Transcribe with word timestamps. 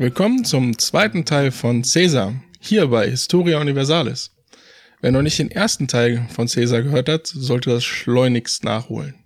Willkommen 0.00 0.44
zum 0.44 0.78
zweiten 0.78 1.24
Teil 1.24 1.50
von 1.50 1.82
Caesar, 1.82 2.40
hier 2.60 2.86
bei 2.86 3.10
Historia 3.10 3.60
Universalis. 3.60 4.30
Wer 5.00 5.10
noch 5.10 5.22
nicht 5.22 5.40
den 5.40 5.50
ersten 5.50 5.88
Teil 5.88 6.24
von 6.30 6.46
Caesar 6.46 6.82
gehört 6.82 7.08
hat, 7.08 7.26
sollte 7.26 7.70
das 7.70 7.82
schleunigst 7.82 8.62
nachholen. 8.62 9.16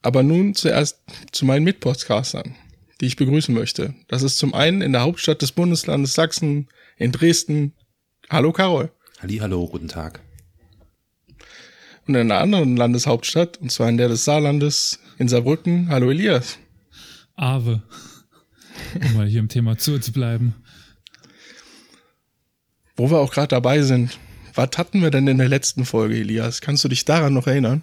Aber 0.00 0.22
nun 0.22 0.54
zuerst 0.54 1.00
zu 1.32 1.44
meinen 1.44 1.64
Mitpodcastern, 1.64 2.54
die 3.00 3.06
ich 3.06 3.16
begrüßen 3.16 3.52
möchte. 3.52 3.92
Das 4.06 4.22
ist 4.22 4.38
zum 4.38 4.54
einen 4.54 4.80
in 4.80 4.92
der 4.92 5.00
Hauptstadt 5.00 5.42
des 5.42 5.50
Bundeslandes 5.50 6.14
Sachsen, 6.14 6.68
in 6.96 7.10
Dresden. 7.10 7.72
Hallo 8.30 8.52
Carol. 8.52 8.92
Halli, 9.18 9.38
hallo, 9.38 9.66
guten 9.66 9.88
Tag. 9.88 10.20
Und 12.06 12.14
in 12.14 12.30
einer 12.30 12.38
anderen 12.38 12.76
Landeshauptstadt, 12.76 13.56
und 13.56 13.72
zwar 13.72 13.88
in 13.88 13.96
der 13.96 14.08
des 14.08 14.24
Saarlandes, 14.24 15.00
in 15.18 15.26
Saarbrücken. 15.26 15.88
Hallo 15.88 16.12
Elias. 16.12 16.58
Ave 17.34 17.82
um 18.94 19.14
mal 19.14 19.26
hier 19.26 19.40
im 19.40 19.48
Thema 19.48 19.78
zu, 19.78 19.98
zu 19.98 20.12
bleiben. 20.12 20.54
Wo 22.96 23.10
wir 23.10 23.18
auch 23.18 23.32
gerade 23.32 23.48
dabei 23.48 23.82
sind, 23.82 24.18
was 24.54 24.70
hatten 24.76 25.02
wir 25.02 25.10
denn 25.10 25.26
in 25.26 25.38
der 25.38 25.48
letzten 25.48 25.84
Folge, 25.84 26.16
Elias? 26.16 26.60
Kannst 26.60 26.84
du 26.84 26.88
dich 26.88 27.04
daran 27.04 27.32
noch 27.32 27.46
erinnern? 27.46 27.82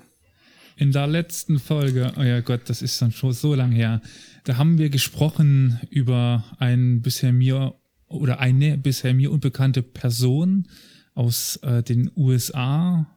In 0.76 0.92
der 0.92 1.08
letzten 1.08 1.60
Folge, 1.60 2.14
oh 2.18 2.22
ja 2.22 2.42
Gott, 2.42 2.62
das 2.70 2.82
ist 2.82 3.02
dann 3.02 3.12
schon 3.12 3.34
so 3.34 3.56
lang 3.56 3.72
her. 3.72 4.02
Da 4.44 4.58
haben 4.58 4.78
wir 4.78 4.90
gesprochen 4.90 5.80
über 5.90 6.46
ein 6.60 7.02
bisher 7.02 7.34
mir 7.34 7.74
oder 8.08 8.40
eine 8.40 8.78
bisher 8.78 9.14
mir 9.14 9.32
unbekannte 9.32 9.82
Person 9.82 10.68
aus 11.16 11.58
äh, 11.64 11.82
den 11.82 12.12
USA, 12.16 13.08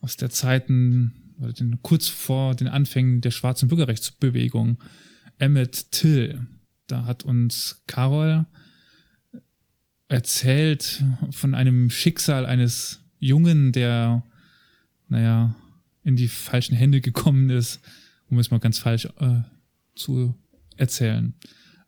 aus 0.00 0.16
der 0.16 0.30
Zeiten, 0.30 1.34
oder 1.38 1.52
den, 1.52 1.80
kurz 1.82 2.08
vor 2.08 2.54
den 2.54 2.68
Anfängen 2.68 3.20
der 3.20 3.30
schwarzen 3.30 3.68
Bürgerrechtsbewegung, 3.68 4.78
Emmett 5.38 5.92
Till. 5.92 6.46
Da 6.92 7.06
hat 7.06 7.24
uns 7.24 7.82
Carol 7.86 8.44
erzählt 10.08 11.02
von 11.30 11.54
einem 11.54 11.88
Schicksal 11.88 12.44
eines 12.44 13.00
Jungen, 13.18 13.72
der, 13.72 14.22
naja, 15.08 15.56
in 16.04 16.16
die 16.16 16.28
falschen 16.28 16.74
Hände 16.76 17.00
gekommen 17.00 17.48
ist, 17.48 17.80
um 18.28 18.38
es 18.38 18.50
mal 18.50 18.60
ganz 18.60 18.78
falsch 18.78 19.06
äh, 19.20 19.40
zu 19.94 20.34
erzählen. 20.76 21.32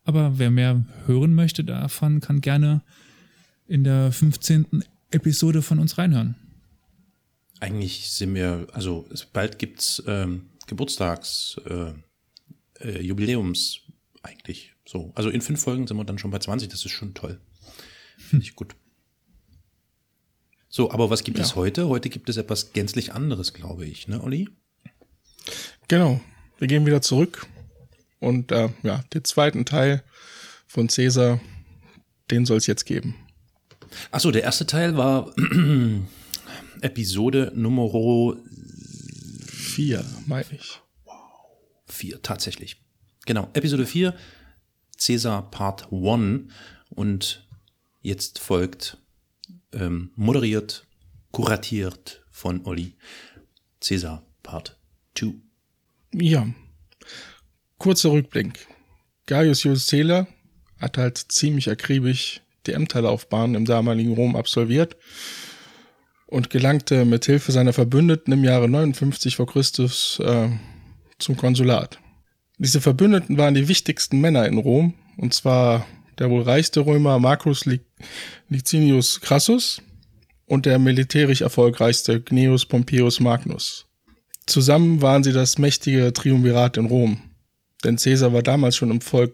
Aber 0.05 0.39
wer 0.39 0.49
mehr 0.49 0.83
hören 1.05 1.35
möchte 1.35 1.63
davon, 1.63 2.19
kann 2.19 2.41
gerne 2.41 2.81
in 3.67 3.83
der 3.83 4.11
15. 4.11 4.83
Episode 5.11 5.61
von 5.61 5.77
uns 5.77 5.99
reinhören. 5.99 6.33
Eigentlich 7.59 8.09
sind 8.09 8.33
wir, 8.33 8.65
also 8.73 9.07
bald 9.33 9.59
gibt's 9.59 10.01
ähm, 10.07 10.47
Geburtstags, 10.65 11.61
äh, 11.69 11.93
äh, 12.79 13.01
Jubiläums 13.01 13.84
eigentlich 14.25 14.73
so, 14.85 15.11
also 15.15 15.29
in 15.29 15.41
fünf 15.41 15.61
Folgen 15.61 15.87
sind 15.87 15.97
wir 15.97 16.03
dann 16.03 16.17
schon 16.17 16.31
bei 16.31 16.39
20, 16.39 16.69
das 16.69 16.85
ist 16.85 16.91
schon 16.91 17.13
toll. 17.13 17.39
Finde 18.17 18.43
ich 18.45 18.55
gut. 18.55 18.75
So, 20.69 20.91
aber 20.91 21.09
was 21.09 21.23
gibt 21.23 21.37
ja. 21.37 21.43
es 21.43 21.55
heute? 21.55 21.87
Heute 21.87 22.09
gibt 22.09 22.29
es 22.29 22.37
etwas 22.37 22.73
gänzlich 22.73 23.13
anderes, 23.13 23.53
glaube 23.53 23.85
ich, 23.85 24.07
ne, 24.07 24.21
Olli? 24.21 24.49
Genau. 25.87 26.19
Wir 26.57 26.67
gehen 26.67 26.85
wieder 26.85 27.01
zurück 27.01 27.47
und 28.19 28.51
äh, 28.51 28.69
ja, 28.83 29.03
den 29.13 29.23
zweiten 29.23 29.65
Teil 29.65 30.03
von 30.67 30.87
Caesar, 30.87 31.39
den 32.31 32.45
soll 32.45 32.57
es 32.57 32.67
jetzt 32.67 32.85
geben. 32.85 33.15
Achso, 34.11 34.31
der 34.31 34.43
erste 34.43 34.65
Teil 34.65 34.97
war 34.97 35.33
Episode 36.81 37.51
Nummer 37.55 38.35
vier, 39.47 40.05
meine 40.25 40.45
ich. 40.51 40.79
Wow. 41.03 41.13
Vier, 41.87 42.21
tatsächlich. 42.21 42.84
Genau, 43.25 43.49
Episode 43.53 43.87
4 43.87 44.13
Caesar 44.97 45.49
Part 45.49 45.91
1 45.91 46.51
und 46.89 47.47
jetzt 48.01 48.37
folgt 48.37 48.97
ähm, 49.73 50.11
moderiert, 50.15 50.85
kuratiert 51.31 52.23
von 52.29 52.65
Olli 52.65 52.93
Caesar 53.81 54.23
Part 54.43 54.77
2. 55.17 55.33
Ja, 56.13 56.47
kurzer 57.79 58.11
Rückblick. 58.11 58.67
Gaius 59.25 59.63
Julius 59.63 59.87
Caesar 59.87 60.27
hat 60.77 60.97
halt 60.99 61.17
ziemlich 61.17 61.69
akribisch 61.69 62.41
die 62.67 62.73
Ämterlaufbahn 62.73 63.55
im 63.55 63.65
damaligen 63.65 64.13
Rom 64.13 64.35
absolviert 64.35 64.97
und 66.27 66.51
gelangte 66.51 67.05
mit 67.05 67.25
Hilfe 67.25 67.51
seiner 67.51 67.73
Verbündeten 67.73 68.33
im 68.33 68.43
Jahre 68.43 68.69
59 68.69 69.35
vor 69.35 69.47
Christus 69.47 70.19
äh, 70.19 70.49
zum 71.17 71.37
Konsulat. 71.37 71.99
Diese 72.57 72.79
Verbündeten 72.79 73.37
waren 73.37 73.53
die 73.53 73.67
wichtigsten 73.67 74.21
Männer 74.21 74.45
in 74.45 74.57
Rom, 74.57 74.93
und 75.17 75.33
zwar 75.33 75.85
der 76.19 76.29
wohl 76.29 76.43
reichste 76.43 76.85
Römer 76.85 77.19
Marcus 77.19 77.65
Licinius 78.47 79.19
Crassus 79.19 79.81
und 80.45 80.65
der 80.65 80.79
militärisch 80.79 81.41
erfolgreichste 81.41 82.21
Gnaeus 82.21 82.65
Pompeius 82.65 83.19
Magnus. 83.19 83.85
Zusammen 84.45 85.01
waren 85.01 85.23
sie 85.23 85.33
das 85.33 85.57
mächtige 85.57 86.13
Triumvirat 86.13 86.77
in 86.77 86.85
Rom, 86.85 87.19
denn 87.83 87.97
Caesar 87.97 88.31
war 88.31 88.43
damals 88.43 88.77
schon 88.77 88.91
im 88.91 89.01
Volk, 89.01 89.33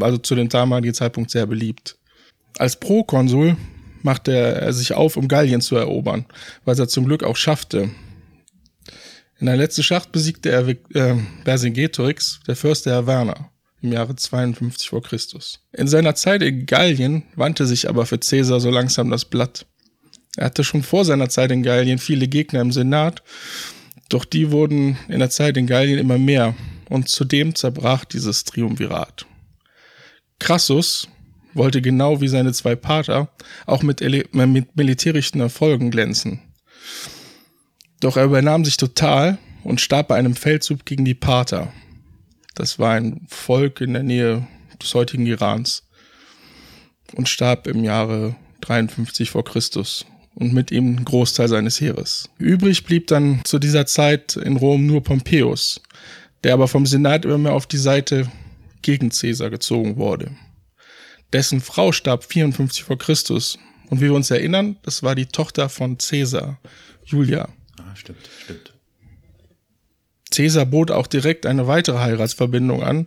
also 0.00 0.18
zu 0.18 0.34
dem 0.34 0.48
damaligen 0.48 0.92
Zeitpunkt 0.92 1.30
sehr 1.30 1.46
beliebt. 1.46 1.96
Als 2.58 2.78
Prokonsul 2.78 3.56
machte 4.02 4.32
er 4.32 4.72
sich 4.72 4.92
auf, 4.92 5.16
um 5.16 5.28
Gallien 5.28 5.60
zu 5.60 5.76
erobern, 5.76 6.26
was 6.64 6.78
er 6.78 6.88
zum 6.88 7.06
Glück 7.06 7.22
auch 7.22 7.36
schaffte, 7.36 7.90
in 9.40 9.46
der 9.46 9.56
letzten 9.56 9.82
Schlacht 9.82 10.12
besiegte 10.12 10.50
er 10.50 10.68
äh, 10.68 11.16
Vercingetorix, 11.44 12.40
der 12.46 12.56
Fürst 12.56 12.84
der 12.84 12.96
Averna, 12.96 13.50
im 13.80 13.92
Jahre 13.92 14.14
52 14.14 14.90
vor 14.90 15.02
Christus. 15.02 15.60
In 15.72 15.88
seiner 15.88 16.14
Zeit 16.14 16.42
in 16.42 16.66
Gallien 16.66 17.24
wandte 17.36 17.66
sich 17.66 17.88
aber 17.88 18.04
für 18.04 18.18
Caesar 18.18 18.60
so 18.60 18.70
langsam 18.70 19.10
das 19.10 19.24
Blatt. 19.24 19.64
Er 20.36 20.46
hatte 20.46 20.62
schon 20.62 20.82
vor 20.82 21.04
seiner 21.06 21.30
Zeit 21.30 21.50
in 21.50 21.62
Gallien 21.62 21.98
viele 21.98 22.28
Gegner 22.28 22.60
im 22.60 22.70
Senat, 22.70 23.22
doch 24.10 24.26
die 24.26 24.50
wurden 24.50 24.98
in 25.08 25.20
der 25.20 25.30
Zeit 25.30 25.56
in 25.56 25.66
Gallien 25.66 25.98
immer 25.98 26.18
mehr 26.18 26.54
und 26.90 27.08
zudem 27.08 27.54
zerbrach 27.54 28.04
dieses 28.04 28.44
Triumvirat. 28.44 29.24
Crassus 30.38 31.08
wollte 31.54 31.80
genau 31.80 32.20
wie 32.20 32.28
seine 32.28 32.52
zwei 32.52 32.76
Pater 32.76 33.30
auch 33.66 33.82
mit, 33.82 34.00
mit 34.34 34.76
militärischen 34.76 35.40
Erfolgen 35.40 35.90
glänzen. 35.90 36.42
Doch 38.00 38.16
er 38.16 38.24
übernahm 38.24 38.64
sich 38.64 38.78
total 38.78 39.38
und 39.62 39.80
starb 39.80 40.08
bei 40.08 40.16
einem 40.16 40.34
Feldzug 40.34 40.86
gegen 40.86 41.04
die 41.04 41.14
Parther. 41.14 41.72
Das 42.54 42.78
war 42.78 42.94
ein 42.94 43.26
Volk 43.28 43.82
in 43.82 43.92
der 43.92 44.02
Nähe 44.02 44.46
des 44.82 44.94
heutigen 44.94 45.26
Irans 45.26 45.86
und 47.14 47.28
starb 47.28 47.66
im 47.66 47.84
Jahre 47.84 48.36
53 48.62 49.30
vor 49.30 49.44
Christus 49.44 50.06
und 50.34 50.54
mit 50.54 50.70
ihm 50.70 50.96
ein 50.96 51.04
Großteil 51.04 51.48
seines 51.48 51.80
Heeres. 51.80 52.30
Übrig 52.38 52.84
blieb 52.84 53.06
dann 53.08 53.42
zu 53.44 53.58
dieser 53.58 53.84
Zeit 53.84 54.36
in 54.36 54.56
Rom 54.56 54.86
nur 54.86 55.02
Pompeius, 55.02 55.82
der 56.42 56.54
aber 56.54 56.68
vom 56.68 56.86
Senat 56.86 57.26
immer 57.26 57.38
mehr 57.38 57.52
auf 57.52 57.66
die 57.66 57.78
Seite 57.78 58.30
gegen 58.80 59.10
Caesar 59.10 59.50
gezogen 59.50 59.96
wurde. 59.96 60.30
Dessen 61.34 61.60
Frau 61.60 61.92
starb 61.92 62.24
54 62.24 62.82
vor 62.82 62.98
Christus 62.98 63.58
und 63.90 64.00
wie 64.00 64.04
wir 64.04 64.14
uns 64.14 64.30
erinnern, 64.30 64.76
das 64.82 65.02
war 65.02 65.14
die 65.14 65.26
Tochter 65.26 65.68
von 65.68 65.98
Caesar, 65.98 66.58
Julia 67.04 67.48
stimmt, 67.94 68.28
stimmt. 68.42 68.74
Caesar 70.30 70.66
bot 70.66 70.90
auch 70.90 71.06
direkt 71.06 71.44
eine 71.46 71.66
weitere 71.66 71.98
Heiratsverbindung 71.98 72.82
an, 72.82 73.06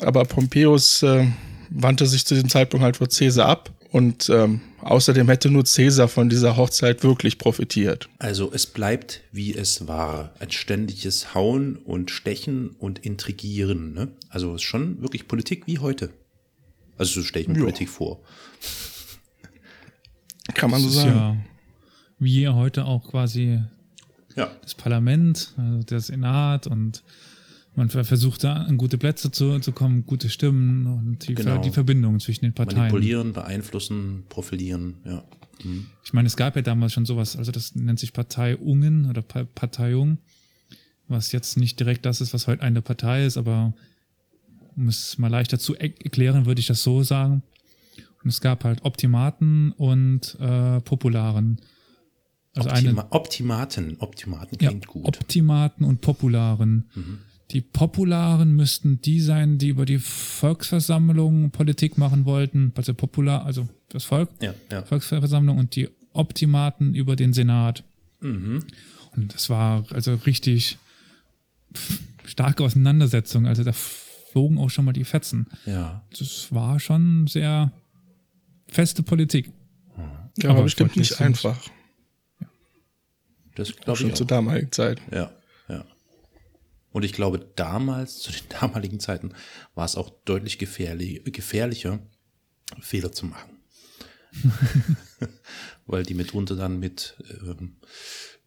aber 0.00 0.24
Pompeius 0.24 1.02
äh, 1.02 1.26
wandte 1.70 2.06
sich 2.06 2.26
zu 2.26 2.34
diesem 2.34 2.48
Zeitpunkt 2.48 2.84
halt 2.84 2.96
vor 2.96 3.08
Caesar 3.08 3.48
ab 3.48 3.70
und 3.90 4.28
ähm, 4.28 4.60
außerdem 4.80 5.28
hätte 5.28 5.50
nur 5.50 5.62
Caesar 5.62 6.08
von 6.08 6.28
dieser 6.28 6.56
Hochzeit 6.56 7.04
wirklich 7.04 7.38
profitiert. 7.38 8.08
Also 8.18 8.50
es 8.52 8.66
bleibt, 8.66 9.20
wie 9.30 9.54
es 9.54 9.86
war. 9.86 10.34
Ein 10.40 10.50
ständiges 10.50 11.32
Hauen 11.32 11.76
und 11.76 12.10
Stechen 12.10 12.70
und 12.70 12.98
Intrigieren. 12.98 13.94
Ne? 13.94 14.08
Also 14.28 14.50
es 14.50 14.56
ist 14.56 14.62
schon 14.62 15.00
wirklich 15.00 15.28
Politik 15.28 15.68
wie 15.68 15.78
heute. 15.78 16.10
Also 16.98 17.20
so 17.20 17.22
stelle 17.22 17.42
ich 17.42 17.48
mir 17.48 17.54
jo. 17.54 17.60
Politik 17.60 17.88
vor. 17.88 18.20
Kann 20.54 20.72
man 20.72 20.80
so 20.80 20.88
sagen. 20.88 21.14
Ja, 21.14 21.36
wie 22.18 22.48
heute 22.48 22.86
auch 22.86 23.08
quasi 23.08 23.60
ja. 24.36 24.50
das 24.62 24.74
Parlament, 24.74 25.52
also 25.56 25.82
der 25.82 26.00
Senat 26.00 26.66
und 26.66 27.02
man 27.76 27.90
versucht 27.90 28.44
da 28.44 28.54
an 28.54 28.76
gute 28.76 28.98
Plätze 28.98 29.32
zu, 29.32 29.58
zu 29.58 29.72
kommen, 29.72 30.06
gute 30.06 30.28
Stimmen 30.28 30.86
und 30.86 31.26
die, 31.26 31.34
genau. 31.34 31.58
die 31.58 31.70
Verbindungen 31.70 32.20
zwischen 32.20 32.44
den 32.44 32.52
Parteien. 32.52 32.78
Manipulieren, 32.78 33.32
beeinflussen, 33.32 34.24
profilieren, 34.28 34.94
ja. 35.04 35.24
Mhm. 35.64 35.86
Ich 36.04 36.12
meine, 36.12 36.26
es 36.26 36.36
gab 36.36 36.54
ja 36.56 36.62
damals 36.62 36.92
schon 36.92 37.04
sowas, 37.04 37.36
also 37.36 37.50
das 37.50 37.74
nennt 37.74 37.98
sich 37.98 38.12
Parteiungen 38.12 39.06
oder 39.06 39.22
Parteiung, 39.22 40.18
was 41.08 41.32
jetzt 41.32 41.56
nicht 41.56 41.78
direkt 41.80 42.06
das 42.06 42.20
ist, 42.20 42.32
was 42.32 42.46
heute 42.46 42.62
eine 42.62 42.80
Partei 42.80 43.26
ist, 43.26 43.36
aber 43.36 43.74
um 44.76 44.88
es 44.88 45.18
mal 45.18 45.28
leichter 45.28 45.58
zu 45.58 45.74
erklären, 45.74 46.46
würde 46.46 46.60
ich 46.60 46.66
das 46.66 46.82
so 46.82 47.02
sagen. 47.02 47.42
Und 48.22 48.30
es 48.30 48.40
gab 48.40 48.64
halt 48.64 48.84
Optimaten 48.84 49.72
und 49.72 50.36
äh, 50.40 50.80
Popularen. 50.80 51.60
Also 52.56 52.70
Optima 52.70 53.02
eine, 53.02 53.12
Optimaten, 53.12 53.96
Optimaten 53.98 54.58
klingt 54.58 54.84
ja, 54.86 54.90
gut. 54.90 55.06
Optimaten 55.06 55.84
und 55.84 56.00
Popularen. 56.00 56.88
Mhm. 56.94 57.18
die 57.50 57.60
Popularen 57.60 58.54
müssten 58.56 59.00
die 59.02 59.20
sein, 59.20 59.58
die 59.58 59.68
über 59.68 59.84
die 59.86 59.98
Volksversammlung 59.98 61.50
Politik 61.50 61.98
machen 61.98 62.24
wollten, 62.24 62.72
also 62.76 62.94
popular, 62.94 63.44
also 63.44 63.68
das 63.90 64.04
Volk, 64.04 64.28
Ja, 64.40 64.54
ja. 64.70 64.82
Volksversammlung 64.82 65.58
und 65.58 65.74
die 65.76 65.88
Optimaten 66.12 66.94
über 66.94 67.16
den 67.16 67.32
Senat. 67.32 67.82
Und 68.20 68.64
das 69.34 69.50
war 69.50 69.84
also 69.90 70.14
richtig 70.14 70.78
starke 72.24 72.64
Auseinandersetzung. 72.64 73.46
Also 73.46 73.64
da 73.64 73.72
flogen 73.72 74.58
auch 74.58 74.70
schon 74.70 74.84
mal 74.86 74.92
die 74.92 75.04
Fetzen. 75.04 75.46
Ja. 75.66 76.02
Das 76.18 76.48
war 76.52 76.80
schon 76.80 77.26
sehr 77.26 77.70
feste 78.68 79.02
Politik. 79.02 79.50
Ja, 80.38 80.48
Aber 80.50 80.54
aber 80.54 80.62
bestimmt 80.64 80.96
nicht 80.96 81.12
sind- 81.14 81.26
einfach. 81.26 81.58
Das 83.54 83.74
glaube 83.76 83.98
Schon 83.98 84.08
ich 84.08 84.14
zur 84.14 84.26
auch. 84.26 84.28
damaligen 84.28 84.72
Zeit. 84.72 85.00
Ja, 85.12 85.32
ja. 85.68 85.84
Und 86.90 87.04
ich 87.04 87.12
glaube, 87.12 87.38
damals, 87.56 88.18
zu 88.18 88.32
den 88.32 88.48
damaligen 88.60 89.00
Zeiten, 89.00 89.32
war 89.74 89.84
es 89.84 89.96
auch 89.96 90.10
deutlich 90.24 90.58
gefährlich, 90.58 91.22
gefährlicher, 91.24 92.00
Fehler 92.80 93.12
zu 93.12 93.26
machen. 93.26 93.50
Weil 95.86 96.02
die 96.02 96.14
mitunter 96.14 96.56
dann 96.56 96.78
mit, 96.78 97.16
ähm, 97.42 97.76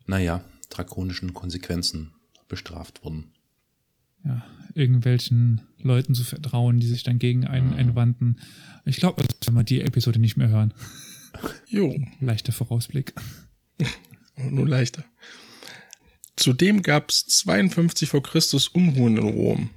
naja, 0.06 0.44
drakonischen 0.69 1.33
Konsequenzen 1.33 2.13
bestraft 2.48 3.04
wurden. 3.04 3.31
Ja, 4.25 4.45
irgendwelchen 4.74 5.62
Leuten 5.77 6.13
zu 6.13 6.24
vertrauen, 6.24 6.80
die 6.80 6.88
sich 6.88 7.04
dann 7.04 7.19
gegen 7.19 7.45
einen 7.45 7.74
einwandten. 7.74 8.39
Ich 8.83 8.98
glaube, 8.98 9.24
wenn 9.45 9.54
wir 9.54 9.63
die 9.63 9.81
Episode 9.81 10.19
nicht 10.19 10.36
mehr 10.36 10.50
hören. 10.50 10.74
Jo, 11.68 11.95
Leichter 12.19 12.51
Vorausblick. 12.51 13.13
nur 14.37 14.67
leichter. 14.67 15.03
Zudem 16.35 16.83
gab 16.83 17.09
es 17.09 17.25
52 17.25 18.09
vor 18.09 18.21
Christus 18.21 18.67
Unruhen 18.67 19.17
in 19.17 19.27
Rom. 19.27 19.69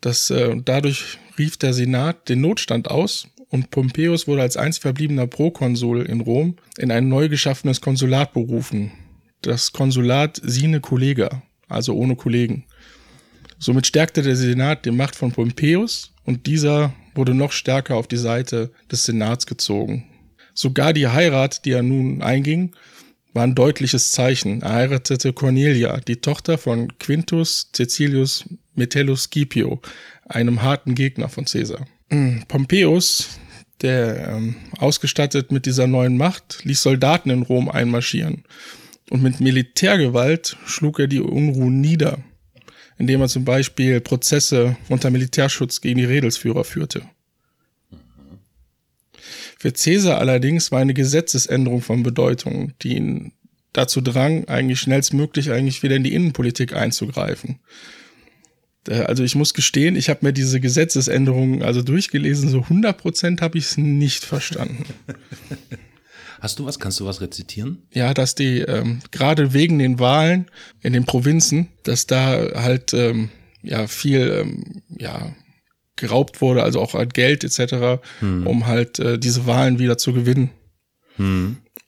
Das, 0.00 0.28
äh, 0.30 0.54
dadurch 0.62 1.18
rief 1.38 1.56
der 1.56 1.72
Senat 1.72 2.28
den 2.28 2.42
Notstand 2.42 2.90
aus 2.90 3.28
und 3.48 3.70
Pompeius 3.70 4.28
wurde 4.28 4.42
als 4.42 4.56
einzig 4.56 4.82
verbliebener 4.82 5.26
Prokonsul 5.26 6.02
in 6.02 6.20
Rom 6.20 6.56
in 6.76 6.90
ein 6.90 7.08
neu 7.08 7.28
geschaffenes 7.28 7.80
Konsulat 7.80 8.34
berufen. 8.34 8.92
Das 9.40 9.72
Konsulat 9.72 10.40
Sine 10.44 10.80
Collega, 10.80 11.42
also 11.68 11.94
ohne 11.94 12.16
Kollegen. 12.16 12.66
Somit 13.58 13.86
stärkte 13.86 14.20
der 14.20 14.36
Senat 14.36 14.84
die 14.84 14.90
Macht 14.90 15.16
von 15.16 15.32
Pompeius 15.32 16.12
und 16.24 16.46
dieser 16.46 16.92
wurde 17.14 17.32
noch 17.32 17.52
stärker 17.52 17.96
auf 17.96 18.06
die 18.06 18.16
Seite 18.18 18.72
des 18.90 19.04
Senats 19.04 19.46
gezogen. 19.46 20.04
Sogar 20.52 20.92
die 20.92 21.08
Heirat, 21.08 21.64
die 21.64 21.72
er 21.72 21.82
nun 21.82 22.22
einging, 22.22 22.74
war 23.34 23.42
ein 23.42 23.54
deutliches 23.54 24.12
Zeichen. 24.12 24.62
Er 24.62 24.72
heiratete 24.72 25.32
Cornelia, 25.32 25.98
die 25.98 26.16
Tochter 26.16 26.56
von 26.56 26.96
Quintus 26.98 27.70
Cecilius 27.74 28.44
Metellus 28.74 29.24
Scipio, 29.24 29.80
einem 30.26 30.62
harten 30.62 30.94
Gegner 30.94 31.28
von 31.28 31.44
Caesar. 31.44 31.86
Mm, 32.08 32.40
Pompeius, 32.48 33.38
der 33.82 34.28
ähm, 34.28 34.56
ausgestattet 34.78 35.52
mit 35.52 35.66
dieser 35.66 35.86
neuen 35.86 36.16
Macht, 36.16 36.60
ließ 36.64 36.82
Soldaten 36.82 37.30
in 37.30 37.42
Rom 37.42 37.68
einmarschieren. 37.68 38.44
Und 39.10 39.22
mit 39.22 39.40
Militärgewalt 39.40 40.56
schlug 40.64 40.98
er 40.98 41.06
die 41.06 41.20
Unruhen 41.20 41.80
nieder, 41.80 42.18
indem 42.98 43.20
er 43.20 43.28
zum 43.28 43.44
Beispiel 43.44 44.00
Prozesse 44.00 44.76
unter 44.88 45.10
Militärschutz 45.10 45.80
gegen 45.80 45.98
die 45.98 46.06
Redelsführer 46.06 46.64
führte. 46.64 47.02
Für 49.64 49.72
Caesar 49.72 50.18
allerdings 50.18 50.72
war 50.72 50.80
eine 50.80 50.92
Gesetzesänderung 50.92 51.80
von 51.80 52.02
Bedeutung, 52.02 52.74
die 52.82 52.96
ihn 52.96 53.32
dazu 53.72 54.02
drang, 54.02 54.46
eigentlich 54.46 54.78
schnellstmöglich 54.78 55.52
eigentlich 55.52 55.82
wieder 55.82 55.96
in 55.96 56.04
die 56.04 56.12
Innenpolitik 56.12 56.76
einzugreifen. 56.76 57.60
Äh, 58.86 58.96
Also 58.96 59.24
ich 59.24 59.36
muss 59.36 59.54
gestehen, 59.54 59.96
ich 59.96 60.10
habe 60.10 60.20
mir 60.20 60.34
diese 60.34 60.60
Gesetzesänderungen 60.60 61.62
also 61.62 61.80
durchgelesen, 61.80 62.50
so 62.50 62.60
100% 62.60 63.40
habe 63.40 63.56
ich 63.56 63.64
es 63.64 63.78
nicht 63.78 64.26
verstanden. 64.26 64.84
Hast 66.40 66.58
du 66.58 66.66
was? 66.66 66.78
Kannst 66.78 67.00
du 67.00 67.06
was 67.06 67.22
rezitieren? 67.22 67.84
Ja, 67.90 68.12
dass 68.12 68.34
die 68.34 68.58
ähm, 68.58 69.00
gerade 69.12 69.54
wegen 69.54 69.78
den 69.78 69.98
Wahlen 69.98 70.50
in 70.82 70.92
den 70.92 71.06
Provinzen, 71.06 71.68
dass 71.84 72.06
da 72.06 72.50
halt 72.54 72.92
ähm, 72.92 73.30
ja 73.62 73.86
viel 73.86 74.42
ähm, 74.42 74.82
ja 74.90 75.34
geraubt 75.96 76.40
wurde, 76.40 76.62
also 76.62 76.80
auch 76.80 76.94
halt 76.94 77.14
Geld 77.14 77.44
etc., 77.44 78.00
um 78.46 78.66
halt 78.66 78.98
äh, 78.98 79.18
diese 79.18 79.46
Wahlen 79.46 79.78
wieder 79.78 79.98
zu 79.98 80.12
gewinnen. 80.12 80.50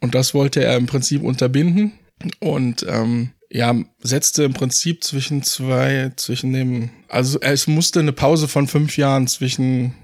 Und 0.00 0.14
das 0.14 0.35
wollte 0.35 0.62
er 0.62 0.76
im 0.76 0.87
Prinzip 0.87 1.23
unterbinden 1.23 1.93
und 2.41 2.87
ähm, 2.88 3.32
ja 3.50 3.75
setzte 4.00 4.44
im 4.44 4.55
Prinzip 4.55 5.05
zwischen 5.05 5.43
zwei 5.43 6.12
zwischen 6.17 6.53
dem 6.53 6.91
also 7.08 7.41
es 7.41 7.67
musste 7.67 8.00
eine 8.00 8.12
Pause 8.12 8.49
von 8.49 8.67
fünf 8.67 8.97
Jahren 8.97 9.26
zwischen 9.26 9.94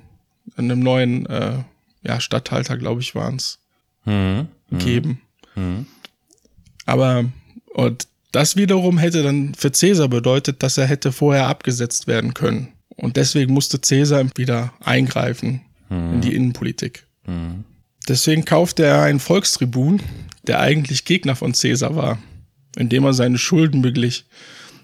einem 0.56 0.80
neuen 0.80 1.26
äh, 1.26 1.58
ja 2.02 2.20
Statthalter 2.20 2.76
glaube 2.76 3.00
ich 3.00 3.14
waren 3.14 3.36
es 3.36 3.58
geben. 4.78 5.20
Aber 6.86 7.24
und 7.74 8.08
das 8.32 8.56
wiederum 8.56 8.98
hätte 8.98 9.22
dann 9.22 9.54
für 9.54 9.70
Caesar 9.70 10.08
bedeutet, 10.08 10.62
dass 10.62 10.78
er 10.78 10.86
hätte 10.86 11.12
vorher 11.12 11.46
abgesetzt 11.48 12.06
werden 12.06 12.34
können. 12.34 12.68
Und 12.96 13.16
deswegen 13.16 13.52
musste 13.52 13.78
Caesar 13.78 14.24
wieder 14.36 14.72
eingreifen 14.80 15.62
in 15.90 16.20
die 16.20 16.34
Innenpolitik. 16.34 17.06
Deswegen 18.08 18.44
kaufte 18.44 18.84
er 18.84 19.02
einen 19.02 19.20
Volkstribun, 19.20 20.00
der 20.46 20.60
eigentlich 20.60 21.04
Gegner 21.04 21.36
von 21.36 21.52
Caesar 21.52 21.94
war, 21.96 22.18
indem 22.76 23.04
er 23.04 23.12
seine 23.12 23.38
Schulden 23.38 23.82
beglich. 23.82 24.24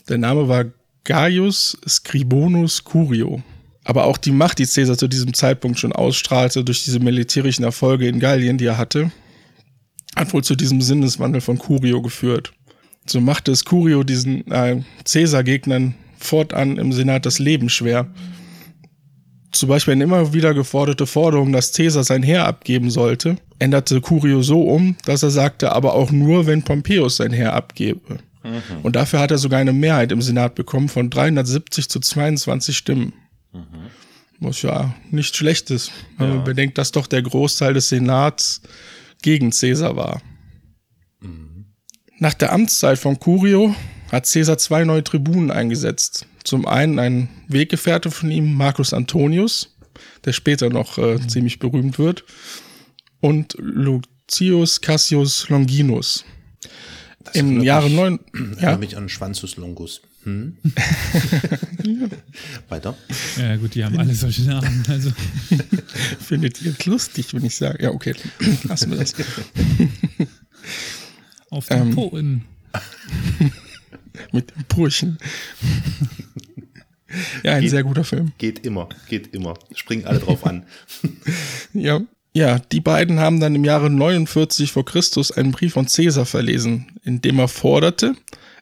Der 0.09 0.19
Name 0.19 0.49
war 0.49 0.67
Gaius 1.05 1.79
Scribonus 1.89 2.85
Curio. 2.85 3.43
Aber 3.85 4.05
auch 4.05 4.19
die 4.19 4.33
Macht, 4.33 4.59
die 4.59 4.67
Caesar 4.67 4.99
zu 4.99 5.09
diesem 5.09 5.33
Zeitpunkt 5.33 5.79
schon 5.79 5.95
ausstrahlte 5.95 6.63
durch 6.63 6.85
diese 6.85 7.01
militärischen 7.01 7.65
Erfolge 7.65 8.07
in 8.07 8.21
Gallien, 8.21 8.59
die 8.59 8.67
er 8.67 8.77
hatte, 8.77 9.11
hat 10.15 10.33
wohl 10.35 10.45
zu 10.45 10.57
diesem 10.57 10.83
Sinneswandel 10.83 11.41
von 11.41 11.59
Curio 11.59 12.03
geführt. 12.03 12.53
So 13.07 13.21
machte 13.21 13.51
es 13.51 13.65
Curio 13.65 14.03
diesen 14.05 14.47
äh, 14.51 14.83
Caesar-Gegnern 15.11 15.95
fortan 16.19 16.77
im 16.77 16.93
Senat 16.93 17.27
das 17.27 17.39
Leben 17.39 17.69
schwer. 17.69 18.09
Zum 19.53 19.69
Beispiel 19.69 19.93
eine 19.93 20.05
immer 20.05 20.35
wieder 20.35 20.53
geforderte 20.53 21.07
Forderung, 21.07 21.53
dass 21.53 21.73
Caesar 21.73 22.05
sein 22.05 22.23
Heer 22.23 22.47
abgeben 22.47 22.91
sollte, 22.91 23.37
änderte 23.59 24.01
Curio 24.01 24.43
so 24.43 24.63
um, 24.63 24.97
dass 25.05 25.23
er 25.23 25.31
sagte, 25.31 25.73
aber 25.73 25.95
auch 25.95 26.11
nur, 26.11 26.47
wenn 26.47 26.63
Pompeius 26.63 27.17
sein 27.17 27.33
Heer 27.33 27.55
abgebe. 27.55 28.19
Und 28.83 28.97
dafür 28.97 29.21
hat 29.21 29.31
er 29.31 29.39
sogar 29.39 29.59
eine 29.61 29.73
Mehrheit 29.73 30.13
im 30.13 30.23
Senat 30.23 30.55
bekommen 30.55 30.89
von 30.89 31.11
370 31.11 31.89
zu 31.89 32.01
22 32.01 32.77
Stimmen. 32.77 33.13
Was 34.41 34.63
ja 34.63 34.95
nicht 35.11 35.37
schlecht 35.37 35.71
ist, 35.71 35.91
wenn 36.17 36.29
man 36.29 36.45
bedenkt, 36.45 36.79
dass 36.79 36.93
doch 36.93 37.07
der 37.07 37.23
Großteil 37.23 37.75
des 37.75 37.89
Senats 37.89 38.63
gegen 39.23 39.51
Caesar 39.51 39.97
war. 39.97 40.23
Nach 42.19 42.35
der 42.35 42.53
Amtszeit 42.53 42.99
von 42.99 43.19
Curio 43.19 43.75
hat 44.11 44.27
Caesar 44.31 44.59
zwei 44.59 44.85
neue 44.85 45.05
Tribunen 45.05 45.51
eingesetzt. 45.51 46.27
Zum 46.45 46.67
einen 46.67 46.99
ein 46.99 47.29
Weggefährte 47.49 48.11
von 48.11 48.31
ihm, 48.31 48.55
Marcus 48.55 48.93
Antonius, 48.95 49.75
der 50.25 50.33
später 50.33 50.71
noch 50.71 50.99
äh, 50.99 51.19
ziemlich 51.27 51.59
berühmt 51.59 51.99
wird, 51.99 52.25
und 53.21 53.55
Lucius 53.59 54.81
Cassius 54.81 55.49
Longinus. 55.49 56.25
Im 57.35 57.47
erinnert 57.47 57.65
Jahre 57.65 57.87
mich- 57.89 57.97
neun, 57.97 58.21
Erinnert 58.33 58.61
ja, 58.63 58.77
mich 58.79 58.97
an 58.97 59.09
Schwanzus 59.09 59.57
Longus. 59.57 60.01
Hm? 60.25 60.57
Weiter. 62.69 62.97
Ja, 63.39 63.57
gut, 63.57 63.75
die 63.75 63.85
haben 63.85 63.99
alle 63.99 64.15
solche 64.15 64.43
Namen. 64.43 64.85
Also, 64.89 65.11
findet 66.21 66.61
ihr 66.63 66.75
lustig, 66.87 67.35
wenn 67.35 67.45
ich 67.45 67.57
sage, 67.57 67.83
ja, 67.85 67.91
okay, 67.91 68.15
lassen 68.65 68.91
wir 68.91 68.99
das. 68.99 69.15
auf 71.51 71.67
Ähm. 71.71 71.87
den 71.87 71.95
Poen. 71.95 72.45
Mit 74.33 74.55
dem 74.55 74.65
Purchen. 74.65 75.19
ja, 77.43 77.55
ein 77.55 77.69
sehr 77.69 77.83
guter 77.83 78.05
Film. 78.05 78.33
Geht 78.39 78.65
immer, 78.65 78.89
geht 79.09 79.35
immer. 79.35 79.55
Springen 79.75 80.07
alle 80.07 80.21
drauf 80.21 80.47
an. 80.47 80.65
Ja. 81.73 82.01
Ja, 82.35 82.59
die 82.59 82.81
beiden 82.81 83.19
haben 83.19 83.41
dann 83.41 83.55
im 83.55 83.65
Jahre 83.65 83.91
49 83.91 84.71
vor 84.71 84.85
Christus 84.85 85.33
einen 85.33 85.51
Brief 85.51 85.73
von 85.73 85.87
Caesar 85.87 86.27
verlesen, 86.27 86.87
in 87.03 87.21
dem 87.21 87.39
er 87.39 87.49
forderte, 87.49 88.15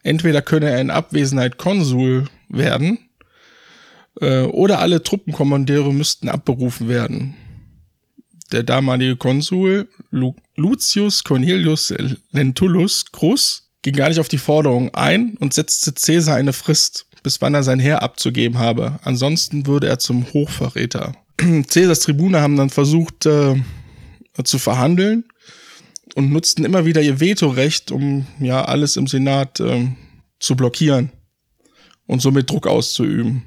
entweder 0.02 0.40
könne 0.40 0.70
er 0.70 0.80
in 0.80 0.90
Abwesenheit 0.90 1.58
Konsul 1.58 2.26
werden, 2.48 2.98
äh, 4.20 4.42
oder 4.42 4.78
alle 4.78 5.02
Truppenkommandeure 5.02 5.92
müssten 5.92 6.28
abberufen 6.28 6.88
werden. 6.88 7.34
Der 8.52 8.62
damalige 8.62 9.16
Konsul 9.16 9.88
Lu 10.10 10.34
Lucius 10.54 11.24
Cornelius 11.24 11.92
Lentulus 12.30 13.04
Crus 13.10 13.65
ging 13.86 13.94
gar 13.94 14.08
nicht 14.08 14.18
auf 14.18 14.26
die 14.26 14.38
Forderung 14.38 14.92
ein 14.94 15.36
und 15.38 15.54
setzte 15.54 15.92
Caesar 15.92 16.34
eine 16.34 16.52
Frist, 16.52 17.06
bis 17.22 17.40
wann 17.40 17.54
er 17.54 17.62
sein 17.62 17.78
Heer 17.78 18.02
abzugeben 18.02 18.58
habe. 18.58 18.98
Ansonsten 19.04 19.68
würde 19.68 19.86
er 19.86 20.00
zum 20.00 20.26
Hochverräter. 20.32 21.12
Caesars 21.36 22.00
Tribune 22.00 22.40
haben 22.40 22.56
dann 22.56 22.68
versucht 22.68 23.26
äh, 23.26 23.54
zu 24.42 24.58
verhandeln 24.58 25.24
und 26.16 26.32
nutzten 26.32 26.64
immer 26.64 26.84
wieder 26.84 27.00
ihr 27.00 27.20
Vetorecht, 27.20 27.92
um 27.92 28.26
ja 28.40 28.64
alles 28.64 28.96
im 28.96 29.06
Senat 29.06 29.60
ähm, 29.60 29.94
zu 30.40 30.56
blockieren. 30.56 31.12
und 32.08 32.20
somit 32.20 32.50
Druck 32.50 32.66
auszuüben. 32.66 33.44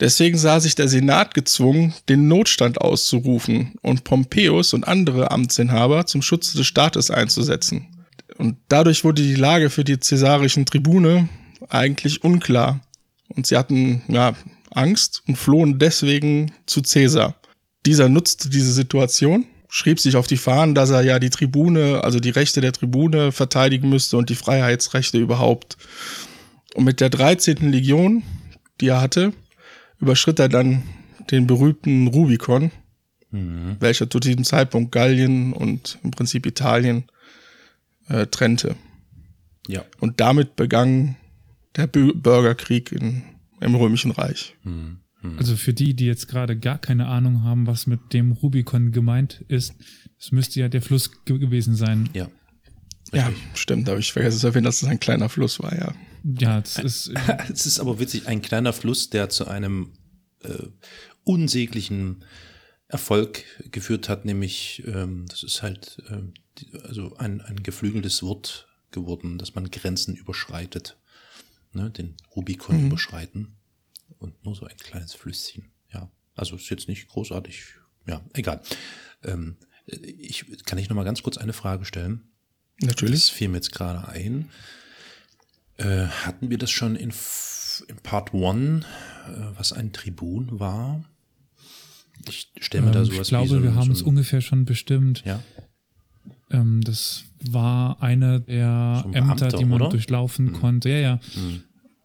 Deswegen 0.00 0.38
sah 0.38 0.60
sich 0.60 0.74
der 0.74 0.88
Senat 0.88 1.34
gezwungen, 1.34 1.92
den 2.08 2.26
Notstand 2.26 2.80
auszurufen 2.80 3.74
und 3.82 4.04
Pompeius 4.04 4.72
und 4.72 4.88
andere 4.88 5.30
Amtsinhaber 5.30 6.06
zum 6.06 6.22
Schutze 6.22 6.56
des 6.56 6.66
Staates 6.66 7.10
einzusetzen. 7.10 7.93
Und 8.38 8.56
dadurch 8.68 9.04
wurde 9.04 9.22
die 9.22 9.34
Lage 9.34 9.70
für 9.70 9.84
die 9.84 10.00
cäsarischen 10.00 10.66
Tribune 10.66 11.28
eigentlich 11.68 12.24
unklar. 12.24 12.80
Und 13.28 13.46
sie 13.46 13.56
hatten 13.56 14.02
ja, 14.08 14.34
Angst 14.70 15.22
und 15.26 15.36
flohen 15.36 15.78
deswegen 15.78 16.52
zu 16.66 16.82
Cäsar. 16.82 17.36
Dieser 17.86 18.08
nutzte 18.08 18.48
diese 18.50 18.72
Situation, 18.72 19.46
schrieb 19.68 20.00
sich 20.00 20.16
auf 20.16 20.26
die 20.26 20.36
Fahnen, 20.36 20.74
dass 20.74 20.90
er 20.90 21.02
ja 21.02 21.18
die 21.18 21.30
Tribune, 21.30 22.02
also 22.02 22.20
die 22.20 22.30
Rechte 22.30 22.60
der 22.60 22.72
Tribune 22.72 23.32
verteidigen 23.32 23.88
müsste 23.88 24.16
und 24.16 24.30
die 24.30 24.34
Freiheitsrechte 24.34 25.18
überhaupt. 25.18 25.76
Und 26.74 26.84
mit 26.84 27.00
der 27.00 27.10
13. 27.10 27.70
Legion, 27.70 28.22
die 28.80 28.88
er 28.88 29.00
hatte, 29.00 29.32
überschritt 29.98 30.38
er 30.38 30.48
dann 30.48 30.82
den 31.30 31.46
berühmten 31.46 32.08
Rubikon, 32.08 32.70
mhm. 33.30 33.76
welcher 33.80 34.08
zu 34.10 34.20
diesem 34.20 34.44
Zeitpunkt 34.44 34.92
Gallien 34.92 35.52
und 35.52 35.98
im 36.02 36.10
Prinzip 36.10 36.46
Italien 36.46 37.04
äh, 38.08 38.26
trennte. 38.26 38.76
Ja. 39.68 39.84
Und 40.00 40.20
damit 40.20 40.56
begann 40.56 41.16
der 41.76 41.86
Bürgerkrieg 41.86 42.92
in, 42.92 43.22
im 43.60 43.74
Römischen 43.74 44.10
Reich. 44.10 44.54
Mhm. 44.64 44.98
mhm. 45.22 45.38
Also 45.38 45.56
für 45.56 45.72
die, 45.72 45.94
die 45.94 46.06
jetzt 46.06 46.28
gerade 46.28 46.58
gar 46.58 46.78
keine 46.78 47.06
Ahnung 47.06 47.42
haben, 47.42 47.66
was 47.66 47.86
mit 47.86 48.12
dem 48.12 48.32
Rubikon 48.32 48.92
gemeint 48.92 49.44
ist, 49.48 49.74
es 50.18 50.32
müsste 50.32 50.60
ja 50.60 50.68
der 50.68 50.82
Fluss 50.82 51.10
gewesen 51.24 51.74
sein. 51.74 52.08
Ja. 52.12 52.28
Ja, 53.12 53.30
stimmt, 53.54 53.88
habe 53.88 54.00
ich 54.00 54.12
vergessen 54.12 54.40
zu 54.40 54.46
erwähnen, 54.48 54.64
dass 54.64 54.82
es 54.82 54.88
ein 54.88 54.98
kleiner 54.98 55.28
Fluss 55.28 55.60
war, 55.60 55.76
ja. 55.76 55.94
Ja, 56.24 56.58
es 56.58 56.78
ist. 56.78 57.12
es 57.52 57.66
ist 57.66 57.78
aber 57.78 58.00
witzig, 58.00 58.26
ein 58.26 58.42
kleiner 58.42 58.72
Fluss, 58.72 59.10
der 59.10 59.28
zu 59.28 59.46
einem 59.46 59.92
äh, 60.42 60.68
unsäglichen 61.22 62.24
Erfolg 62.88 63.44
geführt 63.70 64.08
hat, 64.08 64.24
nämlich 64.24 64.82
ähm, 64.86 65.26
das 65.28 65.42
ist 65.42 65.62
halt 65.62 66.02
ähm, 66.10 66.32
also 66.82 67.16
ein, 67.16 67.40
ein 67.40 67.62
geflügeltes 67.62 68.22
Wort 68.22 68.68
geworden, 68.90 69.38
dass 69.38 69.54
man 69.54 69.70
Grenzen 69.70 70.14
überschreitet, 70.14 70.96
ne, 71.72 71.90
den 71.90 72.16
Rubikon 72.34 72.80
mhm. 72.80 72.86
überschreiten 72.86 73.56
und 74.18 74.44
nur 74.44 74.54
so 74.54 74.66
ein 74.66 74.76
kleines 74.76 75.14
Flüsschen. 75.14 75.70
Ja, 75.92 76.10
also 76.34 76.56
ist 76.56 76.70
jetzt 76.70 76.88
nicht 76.88 77.08
großartig. 77.08 77.74
Ja, 78.06 78.22
egal. 78.32 78.62
Ähm, 79.22 79.56
ich 79.86 80.46
kann 80.64 80.78
ich 80.78 80.88
noch 80.88 80.96
mal 80.96 81.04
ganz 81.04 81.22
kurz 81.22 81.36
eine 81.36 81.52
Frage 81.52 81.84
stellen. 81.84 82.22
Natürlich. 82.80 83.20
Das 83.20 83.28
fiel 83.30 83.48
mir 83.48 83.56
jetzt 83.56 83.72
gerade 83.72 84.08
ein. 84.08 84.50
Äh, 85.76 86.06
hatten 86.06 86.50
wir 86.50 86.58
das 86.58 86.70
schon 86.70 86.96
in, 86.96 87.12
in 87.88 87.96
Part 88.02 88.32
1, 88.32 88.84
äh, 88.84 88.86
was 89.56 89.72
ein 89.72 89.92
Tribun 89.92 90.60
war? 90.60 91.04
Ich 92.28 92.52
stelle 92.60 92.84
mir 92.84 92.88
ähm, 92.88 92.94
da 92.94 93.04
sowas 93.04 93.22
Ich 93.22 93.28
glaube, 93.28 93.48
so, 93.48 93.62
wir 93.62 93.74
haben 93.74 93.86
so 93.86 93.92
es 93.92 94.02
ungefähr 94.02 94.40
schon 94.40 94.64
bestimmt. 94.64 95.24
Ja. 95.24 95.42
Ähm, 96.54 96.80
das 96.82 97.24
war 97.50 98.02
eine 98.02 98.40
der 98.40 99.04
Ämter, 99.12 99.48
die 99.48 99.64
man 99.64 99.82
oder? 99.82 99.90
durchlaufen 99.90 100.46
mhm. 100.46 100.52
konnte. 100.52 100.88
Ja, 100.90 100.98
ja. 100.98 101.20
Mhm. 101.36 101.62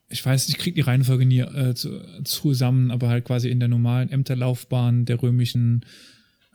Ich 0.09 0.25
weiß, 0.25 0.49
ich 0.49 0.57
kriege 0.57 0.75
die 0.75 0.81
Reihenfolge 0.81 1.25
nie 1.25 1.39
äh, 1.39 1.75
zu, 1.75 2.01
zusammen, 2.23 2.89
aber 2.89 3.09
halt 3.09 3.25
quasi 3.25 3.49
in 3.49 3.59
der 3.59 3.69
normalen 3.69 4.09
Ämterlaufbahn 4.09 5.05
der 5.05 5.21
römischen 5.21 5.85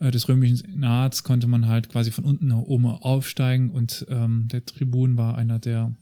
äh, 0.00 0.10
des 0.10 0.28
römischen 0.28 0.56
Senats 0.56 1.22
konnte 1.22 1.46
man 1.46 1.66
halt 1.68 1.88
quasi 1.88 2.10
von 2.10 2.24
unten 2.24 2.48
nach 2.48 2.58
oben 2.58 2.86
aufsteigen 2.86 3.70
und 3.70 4.06
ähm, 4.08 4.48
der 4.48 4.64
Tribun 4.64 5.16
war 5.16 5.38
einer 5.38 5.58
der 5.58 5.94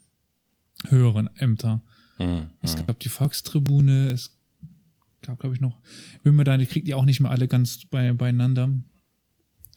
höheren 0.89 1.29
Ämter. 1.37 1.83
Mhm. 2.19 2.47
Es 2.63 2.75
gab 2.87 2.99
die 3.01 3.09
Volkstribune, 3.09 4.09
es 4.09 4.37
gab, 5.23 5.39
glaube 5.41 5.55
ich, 5.55 5.61
noch, 5.61 5.79
bin 6.23 6.35
mir 6.35 6.45
da, 6.45 6.59
ich 6.59 6.71
kriege 6.71 6.87
die 6.87 6.95
auch 6.95 7.05
nicht 7.05 7.21
mehr 7.21 7.31
alle 7.31 7.49
ganz 7.49 7.85
bei, 7.85 8.13
beieinander. 8.13 8.71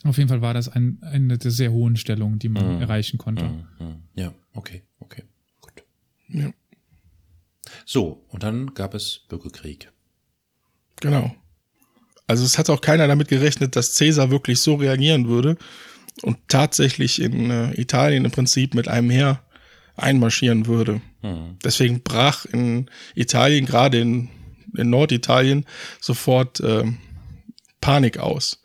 Auf 0.05 0.17
jeden 0.17 0.29
Fall 0.29 0.41
war 0.41 0.53
das 0.53 0.69
ein, 0.69 0.99
eine 1.01 1.39
der 1.39 1.49
sehr 1.49 1.71
hohen 1.71 1.97
Stellungen, 1.97 2.37
die 2.37 2.49
man 2.49 2.75
mhm. 2.75 2.81
erreichen 2.81 3.17
konnte. 3.17 3.45
Mhm. 3.79 4.03
Ja, 4.13 4.33
okay, 4.53 4.83
okay, 4.99 5.23
gut. 5.61 5.83
Ja. 6.29 6.51
So, 7.85 8.23
und 8.29 8.43
dann 8.43 8.75
gab 8.75 8.93
es 8.93 9.21
Bürgerkrieg. 9.27 9.91
Genau. 11.01 11.35
Also 12.27 12.45
es 12.45 12.59
hat 12.59 12.69
auch 12.69 12.81
keiner 12.81 13.07
damit 13.07 13.29
gerechnet, 13.29 13.75
dass 13.75 13.97
Caesar 13.97 14.29
wirklich 14.29 14.59
so 14.59 14.75
reagieren 14.75 15.27
würde 15.27 15.57
und 16.21 16.37
tatsächlich 16.47 17.19
in 17.19 17.49
äh, 17.49 17.73
Italien 17.73 18.25
im 18.25 18.31
Prinzip 18.31 18.75
mit 18.75 18.87
einem 18.87 19.09
Heer 19.09 19.41
einmarschieren 19.95 20.67
würde. 20.67 21.01
Mhm. 21.23 21.57
Deswegen 21.63 22.03
brach 22.03 22.45
in 22.45 22.91
Italien, 23.15 23.65
gerade 23.65 23.99
in, 23.99 24.29
in 24.77 24.91
Norditalien, 24.91 25.65
sofort 25.99 26.59
äh, 26.59 26.83
Panik 27.81 28.19
aus. 28.19 28.61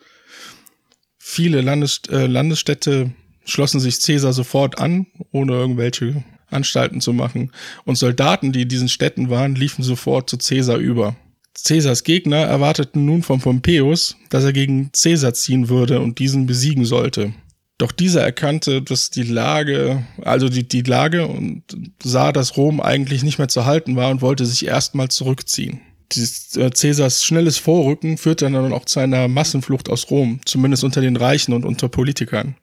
Viele 1.33 1.61
Landes, 1.61 2.03
äh, 2.11 2.27
Landesstädte 2.27 3.13
schlossen 3.45 3.79
sich 3.79 4.01
Caesar 4.01 4.33
sofort 4.33 4.81
an, 4.81 5.07
ohne 5.31 5.53
irgendwelche 5.53 6.25
Anstalten 6.49 7.01
zu 7.01 7.13
machen. 7.13 7.53
Und 7.85 7.95
Soldaten, 7.95 8.51
die 8.51 8.63
in 8.63 8.69
diesen 8.69 8.89
Städten 8.89 9.31
waren, 9.31 9.55
liefen 9.55 9.85
sofort 9.85 10.29
zu 10.29 10.39
Caesar 10.39 10.79
über. 10.79 11.15
Caesars 11.55 12.03
Gegner 12.03 12.39
erwarteten 12.39 13.05
nun 13.05 13.23
von 13.23 13.39
Pompeius, 13.39 14.17
dass 14.29 14.43
er 14.43 14.53
gegen 14.53 14.91
Caesar 14.91 15.33
ziehen 15.33 15.69
würde 15.69 16.01
und 16.01 16.19
diesen 16.19 16.47
besiegen 16.47 16.85
sollte. 16.85 17.33
Doch 17.79 17.93
dieser 17.93 18.23
erkannte, 18.23 18.83
dass 18.83 19.11
die 19.11 19.23
Lage, 19.23 20.05
also 20.23 20.49
die, 20.49 20.67
die 20.67 20.83
Lage 20.83 21.29
und 21.29 21.63
sah, 22.03 22.33
dass 22.33 22.57
Rom 22.57 22.81
eigentlich 22.81 23.23
nicht 23.23 23.39
mehr 23.39 23.47
zu 23.47 23.67
halten 23.67 23.95
war 23.95 24.11
und 24.11 24.21
wollte 24.21 24.47
sich 24.47 24.67
erstmal 24.67 25.11
zurückziehen. 25.11 25.81
Dieses, 26.13 26.57
äh, 26.57 26.71
Caesars 26.71 27.25
schnelles 27.25 27.59
Vorrücken 27.59 28.19
führte 28.19 28.51
dann 28.51 28.73
auch 28.73 28.85
zu 28.85 29.01
einer 29.01 29.29
Massenflucht 29.29 29.89
aus 29.89 30.11
Rom, 30.11 30.41
zumindest 30.45 30.85
unter 30.85 31.01
den 31.01 31.17
Reichen 31.17 31.53
und 31.53 31.65
unter 31.65 31.89
Politikern. 31.89 32.57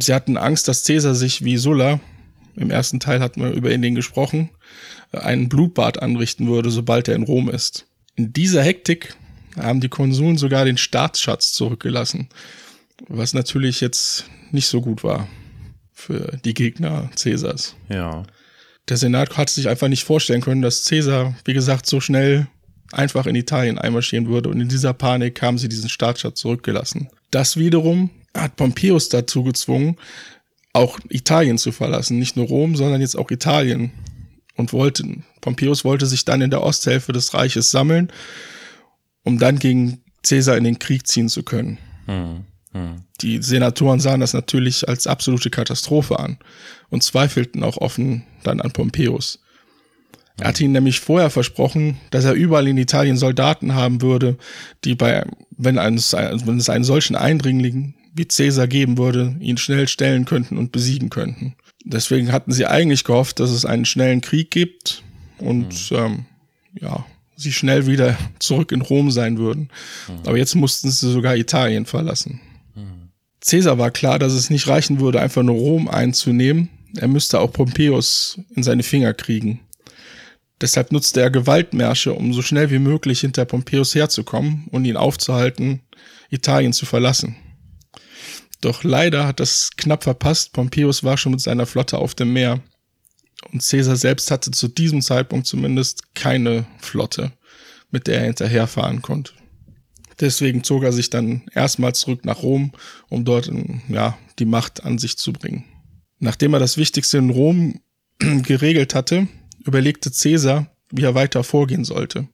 Sie 0.00 0.12
hatten 0.12 0.36
Angst, 0.36 0.66
dass 0.68 0.84
Caesar 0.84 1.14
sich 1.14 1.44
wie 1.44 1.56
Sulla, 1.56 2.00
im 2.56 2.70
ersten 2.70 3.00
Teil 3.00 3.20
hatten 3.20 3.40
wir 3.40 3.52
über 3.52 3.70
ihn 3.70 3.94
gesprochen, 3.94 4.50
einen 5.12 5.48
Blutbad 5.48 6.02
anrichten 6.02 6.48
würde, 6.48 6.70
sobald 6.70 7.08
er 7.08 7.14
in 7.14 7.22
Rom 7.22 7.48
ist. 7.48 7.86
In 8.16 8.32
dieser 8.32 8.62
Hektik 8.62 9.16
haben 9.56 9.80
die 9.80 9.88
Konsuln 9.88 10.36
sogar 10.36 10.64
den 10.64 10.76
Staatsschatz 10.76 11.52
zurückgelassen, 11.52 12.28
was 13.08 13.34
natürlich 13.34 13.80
jetzt 13.80 14.26
nicht 14.50 14.66
so 14.66 14.80
gut 14.80 15.04
war 15.04 15.28
für 15.92 16.38
die 16.44 16.54
Gegner 16.54 17.10
Cäsars. 17.14 17.74
Ja. 17.88 18.24
Der 18.88 18.96
Senat 18.96 19.36
hat 19.36 19.50
sich 19.50 19.68
einfach 19.68 19.88
nicht 19.88 20.04
vorstellen 20.04 20.40
können, 20.40 20.62
dass 20.62 20.84
Cäsar, 20.84 21.34
wie 21.44 21.54
gesagt, 21.54 21.86
so 21.86 22.00
schnell 22.00 22.48
einfach 22.92 23.26
in 23.26 23.34
Italien 23.34 23.78
einmarschieren 23.78 24.28
würde 24.28 24.48
und 24.48 24.60
in 24.60 24.68
dieser 24.68 24.92
Panik 24.92 25.40
haben 25.42 25.58
sie 25.58 25.68
diesen 25.68 25.88
Staatsstaat 25.88 26.36
zurückgelassen. 26.36 27.08
Das 27.30 27.56
wiederum 27.56 28.10
hat 28.36 28.56
Pompeius 28.56 29.08
dazu 29.08 29.42
gezwungen, 29.42 29.96
auch 30.72 30.98
Italien 31.08 31.58
zu 31.58 31.72
verlassen, 31.72 32.18
nicht 32.18 32.36
nur 32.36 32.46
Rom, 32.46 32.76
sondern 32.76 33.00
jetzt 33.00 33.16
auch 33.16 33.30
Italien 33.30 33.90
und 34.56 34.72
wollte 34.72 35.04
Pompeius 35.40 35.84
wollte 35.84 36.06
sich 36.06 36.24
dann 36.24 36.40
in 36.40 36.50
der 36.50 36.62
Osthälfte 36.62 37.12
des 37.12 37.34
Reiches 37.34 37.70
sammeln, 37.70 38.10
um 39.24 39.38
dann 39.38 39.58
gegen 39.58 40.02
Caesar 40.22 40.56
in 40.56 40.64
den 40.64 40.78
Krieg 40.78 41.06
ziehen 41.06 41.28
zu 41.28 41.42
können. 41.42 41.78
Mhm. 42.06 42.44
Die 43.20 43.42
Senatoren 43.42 44.00
sahen 44.00 44.20
das 44.20 44.32
natürlich 44.32 44.88
als 44.88 45.06
absolute 45.06 45.50
Katastrophe 45.50 46.18
an 46.18 46.38
und 46.88 47.02
zweifelten 47.02 47.62
auch 47.62 47.76
offen 47.76 48.24
dann 48.44 48.60
an 48.60 48.72
Pompeius. 48.72 49.41
Er 50.38 50.48
hatte 50.48 50.64
ihnen 50.64 50.72
nämlich 50.72 51.00
vorher 51.00 51.30
versprochen, 51.30 51.98
dass 52.10 52.24
er 52.24 52.32
überall 52.32 52.66
in 52.66 52.78
Italien 52.78 53.16
Soldaten 53.16 53.74
haben 53.74 54.02
würde, 54.02 54.38
die 54.84 54.94
bei, 54.94 55.24
wenn, 55.50 55.78
eines, 55.78 56.12
wenn 56.12 56.58
es 56.58 56.68
einen 56.68 56.84
solchen 56.84 57.16
Eindringling 57.16 57.94
wie 58.14 58.24
Caesar 58.24 58.66
geben 58.66 58.98
würde, 58.98 59.36
ihn 59.40 59.58
schnell 59.58 59.88
stellen 59.88 60.24
könnten 60.24 60.58
und 60.58 60.72
besiegen 60.72 61.10
könnten. 61.10 61.54
Deswegen 61.84 62.32
hatten 62.32 62.52
sie 62.52 62.66
eigentlich 62.66 63.04
gehofft, 63.04 63.40
dass 63.40 63.50
es 63.50 63.64
einen 63.64 63.84
schnellen 63.84 64.20
Krieg 64.20 64.50
gibt 64.50 65.02
und 65.38 65.90
mhm. 65.90 65.96
ähm, 65.96 66.24
ja, 66.80 67.04
sie 67.36 67.52
schnell 67.52 67.86
wieder 67.86 68.16
zurück 68.38 68.72
in 68.72 68.80
Rom 68.80 69.10
sein 69.10 69.38
würden. 69.38 69.68
Mhm. 70.08 70.26
Aber 70.26 70.36
jetzt 70.38 70.54
mussten 70.54 70.90
sie 70.90 71.10
sogar 71.10 71.36
Italien 71.36 71.86
verlassen. 71.86 72.40
Caesar 73.44 73.78
war 73.78 73.90
klar, 73.90 74.18
dass 74.18 74.32
es 74.32 74.50
nicht 74.50 74.68
reichen 74.68 75.00
würde, 75.00 75.20
einfach 75.20 75.42
nur 75.42 75.56
Rom 75.56 75.88
einzunehmen. 75.88 76.68
Er 76.96 77.08
müsste 77.08 77.40
auch 77.40 77.52
Pompeius 77.52 78.38
in 78.54 78.62
seine 78.62 78.82
Finger 78.82 79.14
kriegen. 79.14 79.60
Deshalb 80.62 80.92
nutzte 80.92 81.20
er 81.20 81.30
Gewaltmärsche, 81.30 82.14
um 82.14 82.32
so 82.32 82.40
schnell 82.40 82.70
wie 82.70 82.78
möglich 82.78 83.20
hinter 83.20 83.44
Pompeius 83.44 83.96
herzukommen 83.96 84.68
und 84.70 84.84
ihn 84.84 84.96
aufzuhalten, 84.96 85.80
Italien 86.30 86.72
zu 86.72 86.86
verlassen. 86.86 87.36
Doch 88.60 88.84
leider 88.84 89.26
hat 89.26 89.40
das 89.40 89.70
knapp 89.76 90.04
verpasst. 90.04 90.52
Pompeius 90.52 91.02
war 91.02 91.16
schon 91.18 91.32
mit 91.32 91.40
seiner 91.40 91.66
Flotte 91.66 91.98
auf 91.98 92.14
dem 92.14 92.32
Meer. 92.32 92.62
Und 93.50 93.68
Caesar 93.68 93.96
selbst 93.96 94.30
hatte 94.30 94.52
zu 94.52 94.68
diesem 94.68 95.02
Zeitpunkt 95.02 95.48
zumindest 95.48 96.14
keine 96.14 96.64
Flotte, 96.78 97.32
mit 97.90 98.06
der 98.06 98.20
er 98.20 98.26
hinterherfahren 98.26 99.02
konnte. 99.02 99.32
Deswegen 100.20 100.62
zog 100.62 100.84
er 100.84 100.92
sich 100.92 101.10
dann 101.10 101.42
erstmal 101.52 101.92
zurück 101.96 102.24
nach 102.24 102.44
Rom, 102.44 102.70
um 103.08 103.24
dort 103.24 103.50
ja, 103.88 104.16
die 104.38 104.44
Macht 104.44 104.84
an 104.84 104.98
sich 104.98 105.18
zu 105.18 105.32
bringen. 105.32 105.64
Nachdem 106.20 106.54
er 106.54 106.60
das 106.60 106.76
Wichtigste 106.76 107.18
in 107.18 107.30
Rom 107.30 107.80
geregelt 108.18 108.94
hatte, 108.94 109.26
überlegte 109.64 110.10
Caesar, 110.10 110.70
wie 110.90 111.02
er 111.02 111.14
weiter 111.14 111.44
vorgehen 111.44 111.84
sollte. 111.84 112.28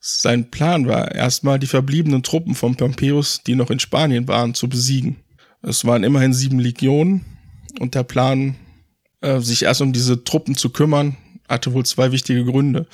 Sein 0.00 0.50
Plan 0.50 0.86
war 0.86 1.14
erstmal 1.14 1.58
die 1.58 1.66
verbliebenen 1.66 2.22
Truppen 2.22 2.54
von 2.54 2.76
Pompeius, 2.76 3.42
die 3.46 3.54
noch 3.54 3.70
in 3.70 3.78
Spanien 3.78 4.28
waren, 4.28 4.54
zu 4.54 4.68
besiegen. 4.68 5.16
Es 5.62 5.84
waren 5.84 6.04
immerhin 6.04 6.34
sieben 6.34 6.58
Legionen 6.58 7.24
und 7.80 7.94
der 7.94 8.02
Plan, 8.02 8.56
äh, 9.22 9.40
sich 9.40 9.62
erst 9.62 9.80
um 9.80 9.92
diese 9.92 10.22
Truppen 10.22 10.56
zu 10.56 10.70
kümmern, 10.70 11.16
hatte 11.48 11.72
wohl 11.72 11.86
zwei 11.86 12.12
wichtige 12.12 12.44
Gründe. 12.44 12.86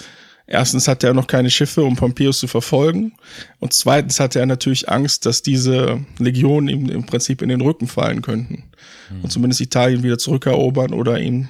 Erstens 0.47 0.89
hatte 0.89 1.07
er 1.07 1.15
noch 1.15 1.29
keine 1.29 1.51
Schiffe, 1.51 1.85
um 1.85 1.95
Pompeius 1.95 2.41
zu 2.41 2.49
verfolgen. 2.49 3.13
Und 3.61 3.73
zweitens 3.73 4.19
hatte 4.19 4.41
er 4.41 4.47
natürlich 4.47 4.89
Angst, 4.89 5.25
dass 5.25 5.43
diese 5.43 6.05
Legionen 6.19 6.69
ihm 6.69 6.89
im 6.91 7.07
Prinzip 7.07 7.41
in 7.43 7.49
den 7.49 7.61
Rücken 7.61 7.87
fallen 7.87 8.21
könnten. 8.21 8.65
Mhm. 9.11 9.23
Und 9.23 9.31
zumindest 9.31 9.61
Italien 9.61 10.03
wieder 10.03 10.19
zurückerobern 10.19 10.93
oder 10.93 11.21
ihm 11.21 11.49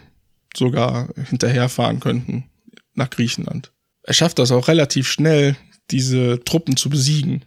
sogar 0.56 1.08
hinterherfahren 1.28 2.00
könnten 2.00 2.44
nach 2.94 3.10
Griechenland. 3.10 3.72
Er 4.02 4.14
schafft 4.14 4.38
das 4.38 4.50
auch 4.50 4.68
relativ 4.68 5.08
schnell, 5.08 5.56
diese 5.90 6.42
Truppen 6.44 6.76
zu 6.76 6.90
besiegen. 6.90 7.44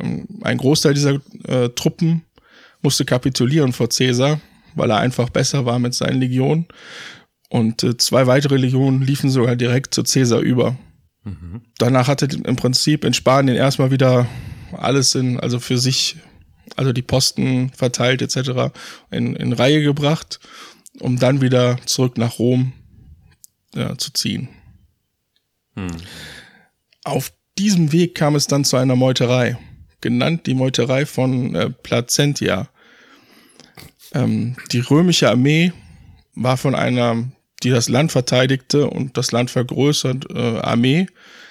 Ähm, 0.00 0.26
ein 0.42 0.58
Großteil 0.58 0.94
dieser 0.94 1.20
äh, 1.44 1.68
Truppen 1.70 2.24
musste 2.82 3.04
kapitulieren 3.04 3.72
vor 3.72 3.88
Caesar, 3.88 4.40
weil 4.74 4.90
er 4.90 4.98
einfach 4.98 5.30
besser 5.30 5.66
war 5.66 5.78
mit 5.78 5.94
seinen 5.94 6.20
Legionen. 6.20 6.66
Und 7.48 7.82
äh, 7.82 7.96
zwei 7.96 8.26
weitere 8.26 8.56
Legionen 8.56 9.02
liefen 9.02 9.30
sogar 9.30 9.56
direkt 9.56 9.94
zu 9.94 10.02
Caesar 10.02 10.40
über. 10.40 10.76
Mhm. 11.24 11.62
Danach 11.78 12.08
hatte 12.08 12.26
im 12.26 12.56
Prinzip 12.56 13.04
in 13.04 13.14
Spanien 13.14 13.56
erstmal 13.56 13.90
wieder 13.90 14.26
alles 14.72 15.14
in, 15.14 15.40
also 15.40 15.58
für 15.58 15.78
sich, 15.78 16.16
also 16.76 16.92
die 16.92 17.02
Posten 17.02 17.70
verteilt 17.70 18.22
etc. 18.22 18.72
in, 19.10 19.34
in 19.34 19.52
Reihe 19.52 19.82
gebracht, 19.82 20.40
um 21.00 21.18
dann 21.18 21.40
wieder 21.40 21.78
zurück 21.86 22.18
nach 22.18 22.38
Rom 22.38 22.72
ja, 23.74 23.96
zu 23.96 24.12
ziehen. 24.12 24.48
Mhm. 25.74 25.96
Auf 27.04 27.32
diesem 27.58 27.92
Weg 27.92 28.14
kam 28.14 28.34
es 28.34 28.46
dann 28.46 28.64
zu 28.64 28.76
einer 28.76 28.96
Meuterei, 28.96 29.58
genannt 30.00 30.46
die 30.46 30.54
Meuterei 30.54 31.06
von 31.06 31.54
äh, 31.54 31.70
Placentia. 31.70 32.68
Ähm, 34.14 34.56
die 34.72 34.80
römische 34.80 35.28
Armee 35.28 35.72
war 36.34 36.56
von 36.56 36.74
einer, 36.74 37.30
die 37.62 37.70
das 37.70 37.88
Land 37.88 38.12
verteidigte 38.12 38.88
und 38.88 39.16
das 39.16 39.32
Land 39.32 39.50
vergrößert, 39.50 40.30
äh, 40.30 40.58
Armee 40.60 41.06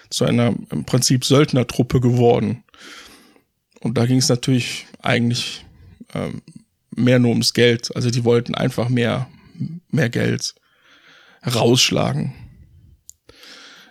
zu 0.10 0.26
einer 0.26 0.56
im 0.72 0.86
Prinzip 0.86 1.26
Söldnertruppe 1.26 2.00
geworden. 2.00 2.64
Und 3.82 3.98
da 3.98 4.06
ging 4.06 4.18
es 4.18 4.30
natürlich 4.30 4.88
eigentlich 5.02 5.66
ähm, 6.14 6.42
mehr 6.96 7.20
nur 7.20 7.32
ums 7.32 7.54
Geld. 7.54 7.96
Also 7.96 8.10
die 8.10 8.24
wollten 8.24 8.56
einfach 8.56 8.90
mehr, 8.90 9.28
mehr 9.90 10.10
Geld 10.10 10.56
rausschlagen. 11.46 12.34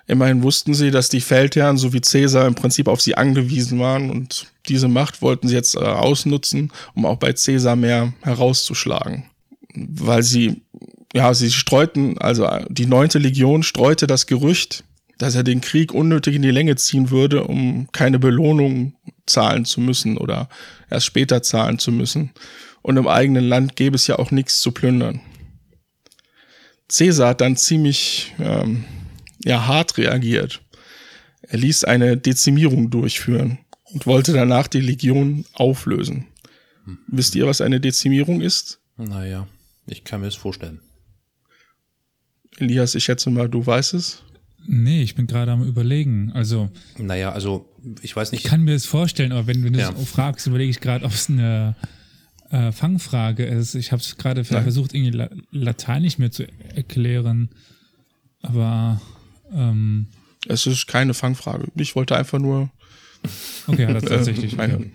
Immerhin 0.09 0.43
wussten 0.43 0.73
sie, 0.75 0.91
dass 0.91 1.09
die 1.09 1.21
Feldherren 1.21 1.79
sowie 1.79 2.01
Caesar 2.01 2.47
im 2.47 2.55
Prinzip 2.55 2.87
auf 2.87 3.01
sie 3.01 3.17
angewiesen 3.17 3.81
waren 3.81 4.11
und 4.11 4.47
diese 4.69 4.89
Macht 4.89 5.21
wollten 5.21 5.49
sie 5.49 5.55
jetzt 5.55 5.75
äh, 5.75 5.81
ausnutzen, 5.81 6.73
um 6.95 7.07
auch 7.07 7.17
bei 7.17 7.33
Caesar 7.33 7.75
mehr 7.75 8.13
herauszuschlagen. 8.23 9.25
Weil 9.75 10.23
sie, 10.23 10.63
ja, 11.13 11.35
sie 11.35 11.51
streuten, 11.51 12.19
also 12.19 12.49
die 12.69 12.87
neunte 12.87 13.19
Legion 13.19 13.65
streute 13.65 14.07
das 14.07 14.27
Gerücht, 14.27 14.85
dass 15.19 15.35
er 15.35 15.43
den 15.43 15.61
Krieg 15.61 15.93
unnötig 15.93 16.37
in 16.37 16.43
die 16.43 16.51
Länge 16.51 16.77
ziehen 16.77 17.11
würde, 17.11 17.45
um 17.45 17.89
keine 17.91 18.19
Belohnung 18.19 18.95
zahlen 19.27 19.65
zu 19.65 19.81
müssen 19.81 20.19
oder 20.19 20.49
erst 20.89 21.07
später 21.07 21.43
zahlen 21.43 21.79
zu 21.79 21.91
müssen. 21.91 22.31
Und 22.83 22.97
im 22.97 23.09
eigenen 23.09 23.45
Land 23.45 23.75
gäbe 23.75 23.97
es 23.97 24.07
ja 24.07 24.19
auch 24.19 24.31
nichts 24.31 24.61
zu 24.61 24.71
plündern. 24.71 25.21
Caesar 26.89 27.31
hat 27.31 27.41
dann 27.41 27.57
ziemlich 27.57 28.35
ähm, 28.39 28.85
ja, 29.45 29.67
hart 29.67 29.99
reagiert. 29.99 30.63
Er 31.43 31.59
ließ 31.59 31.85
eine 31.85 32.17
Dezimierung 32.17 32.91
durchführen 32.91 33.59
und 33.85 34.07
wollte 34.07 34.33
danach 34.33 34.69
die 34.69 34.81
Legion 34.81 35.45
auflösen. 35.53 36.27
Hm. 36.85 36.99
Wisst 37.09 37.35
ihr, 37.35 37.47
was 37.47 37.61
eine 37.61 37.81
Dezimierung 37.81 38.41
ist? 38.41 38.81
Naja, 38.97 39.47
ich 39.87 40.05
kann 40.05 40.21
mir 40.21 40.27
das 40.27 40.37
vorstellen. 40.37 40.81
Elias, 42.59 42.95
ich 42.95 43.05
schätze 43.05 43.31
mal, 43.31 43.49
du 43.49 43.65
weißt 43.65 43.95
es. 43.95 44.23
Nee, 44.69 45.03
ich 45.03 45.15
bin 45.15 45.27
gerade 45.27 45.53
am 45.53 45.63
überlegen. 45.63 46.33
Also. 46.33 46.71
Naja, 46.99 47.33
also, 47.33 47.73
ich 48.03 48.17
weiß 48.17 48.33
nicht. 48.33 48.45
Ich 48.45 48.51
kann 48.51 48.63
mir 48.63 48.73
das 48.73 48.87
vorstellen, 48.87 49.33
aber 49.33 49.47
wenn, 49.47 49.63
wenn 49.63 49.75
du 49.75 49.79
ja. 49.79 49.93
das 49.93 50.09
fragst, 50.09 50.47
überlege 50.47 50.71
ich 50.71 50.81
gerade, 50.81 51.05
ob 51.05 51.13
es 51.13 51.29
eine 51.29 51.77
äh, 52.51 52.73
Fangfrage 52.73 53.45
ist. 53.45 53.75
Ich 53.75 53.93
habe 53.93 54.01
es 54.01 54.17
gerade 54.17 54.45
versucht, 54.45 54.95
irgendwie 54.95 55.27
lateinisch 55.51 56.19
mir 56.19 56.31
zu 56.31 56.47
erklären. 56.75 57.51
Aber 58.43 59.01
ähm, 59.53 60.09
es 60.49 60.67
ist 60.67 60.87
keine 60.87 61.15
Fangfrage. 61.15 61.67
Ich 61.75 61.97
wollte 61.97 62.17
einfach 62.17 62.39
nur. 62.39 62.71
Okay, 63.67 63.83
ja, 63.83 63.93
das 63.93 64.05
äh, 64.05 64.09
tatsächlich. 64.09 64.57
Äh, 64.57 64.79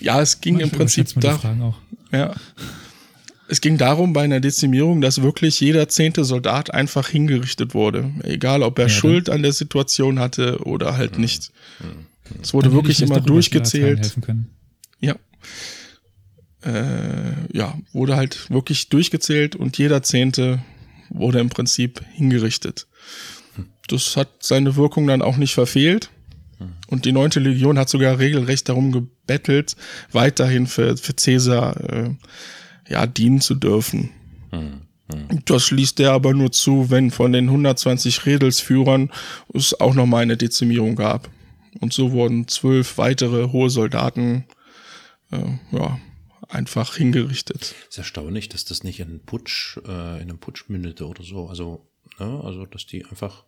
ja, 0.00 0.20
es 0.20 0.42
ging 0.42 0.54
Manchmal 0.54 0.72
im 0.72 0.78
Prinzip 0.78 1.08
darum. 1.18 1.74
Ja. 2.12 2.34
Es 3.48 3.62
ging 3.62 3.78
darum 3.78 4.12
bei 4.12 4.24
einer 4.24 4.40
Dezimierung, 4.40 5.00
dass 5.00 5.22
wirklich 5.22 5.58
jeder 5.60 5.88
zehnte 5.88 6.24
Soldat 6.24 6.74
einfach 6.74 7.08
hingerichtet 7.08 7.72
wurde. 7.72 8.12
Egal, 8.24 8.62
ob 8.62 8.78
er 8.78 8.86
ja, 8.86 8.88
Schuld 8.90 9.30
an 9.30 9.42
der 9.42 9.52
Situation 9.52 10.18
hatte 10.18 10.58
oder 10.64 10.98
halt 10.98 11.18
nicht. 11.18 11.50
Es 12.42 12.52
wurde 12.52 12.72
wirklich 12.72 13.00
immer 13.00 13.20
durchgezählt. 13.20 14.14
Äh, 16.62 17.56
ja, 17.56 17.78
wurde 17.92 18.16
halt 18.16 18.50
wirklich 18.50 18.88
durchgezählt 18.88 19.54
und 19.54 19.76
jeder 19.76 20.02
Zehnte 20.02 20.62
wurde 21.10 21.40
im 21.40 21.50
Prinzip 21.50 22.00
hingerichtet. 22.12 22.86
Das 23.88 24.16
hat 24.16 24.28
seine 24.40 24.76
Wirkung 24.76 25.06
dann 25.06 25.22
auch 25.22 25.36
nicht 25.36 25.54
verfehlt. 25.54 26.10
Und 26.86 27.04
die 27.04 27.12
neunte 27.12 27.40
Legion 27.40 27.78
hat 27.78 27.88
sogar 27.88 28.18
regelrecht 28.18 28.68
darum 28.68 28.92
gebettelt, 28.92 29.76
weiterhin 30.12 30.66
für, 30.66 30.96
für 30.96 31.12
Caesar 31.12 31.76
äh, 31.92 32.10
ja, 32.88 33.06
dienen 33.06 33.40
zu 33.40 33.54
dürfen. 33.54 34.10
Das 35.44 35.64
schließt 35.64 36.00
er 36.00 36.12
aber 36.12 36.32
nur 36.32 36.52
zu, 36.52 36.90
wenn 36.90 37.10
von 37.10 37.32
den 37.32 37.46
120 37.46 38.24
Redelsführern 38.24 39.10
es 39.52 39.78
auch 39.78 39.94
nochmal 39.94 40.22
eine 40.22 40.36
Dezimierung 40.36 40.96
gab. 40.96 41.28
Und 41.80 41.92
so 41.92 42.12
wurden 42.12 42.48
zwölf 42.48 42.96
weitere 42.98 43.48
hohe 43.48 43.68
Soldaten 43.68 44.44
äh, 45.30 45.58
ja, 45.72 46.00
einfach 46.48 46.96
hingerichtet. 46.96 47.74
Ist 47.88 47.98
erstaunlich, 47.98 48.48
dass 48.48 48.64
das 48.64 48.84
nicht 48.84 49.00
in 49.00 49.08
einen 49.08 49.20
Putsch, 49.20 49.78
äh, 49.86 50.16
in 50.16 50.30
einem 50.30 50.38
Putsch 50.38 50.68
mündete 50.68 51.06
oder 51.06 51.22
so. 51.22 51.48
Also, 51.48 51.86
ne, 52.18 52.40
also 52.44 52.66
dass 52.66 52.86
die 52.86 53.04
einfach 53.04 53.44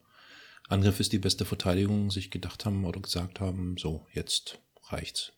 Angriff 0.69 1.01
ist 1.01 1.12
die 1.12 1.19
beste 1.19 1.45
Verteidigung, 1.45 2.11
sich 2.11 2.31
gedacht 2.31 2.65
haben 2.65 2.85
oder 2.85 3.01
gesagt 3.01 3.41
haben, 3.41 3.77
so, 3.79 4.05
jetzt 4.12 4.59
reicht's. 4.89 5.33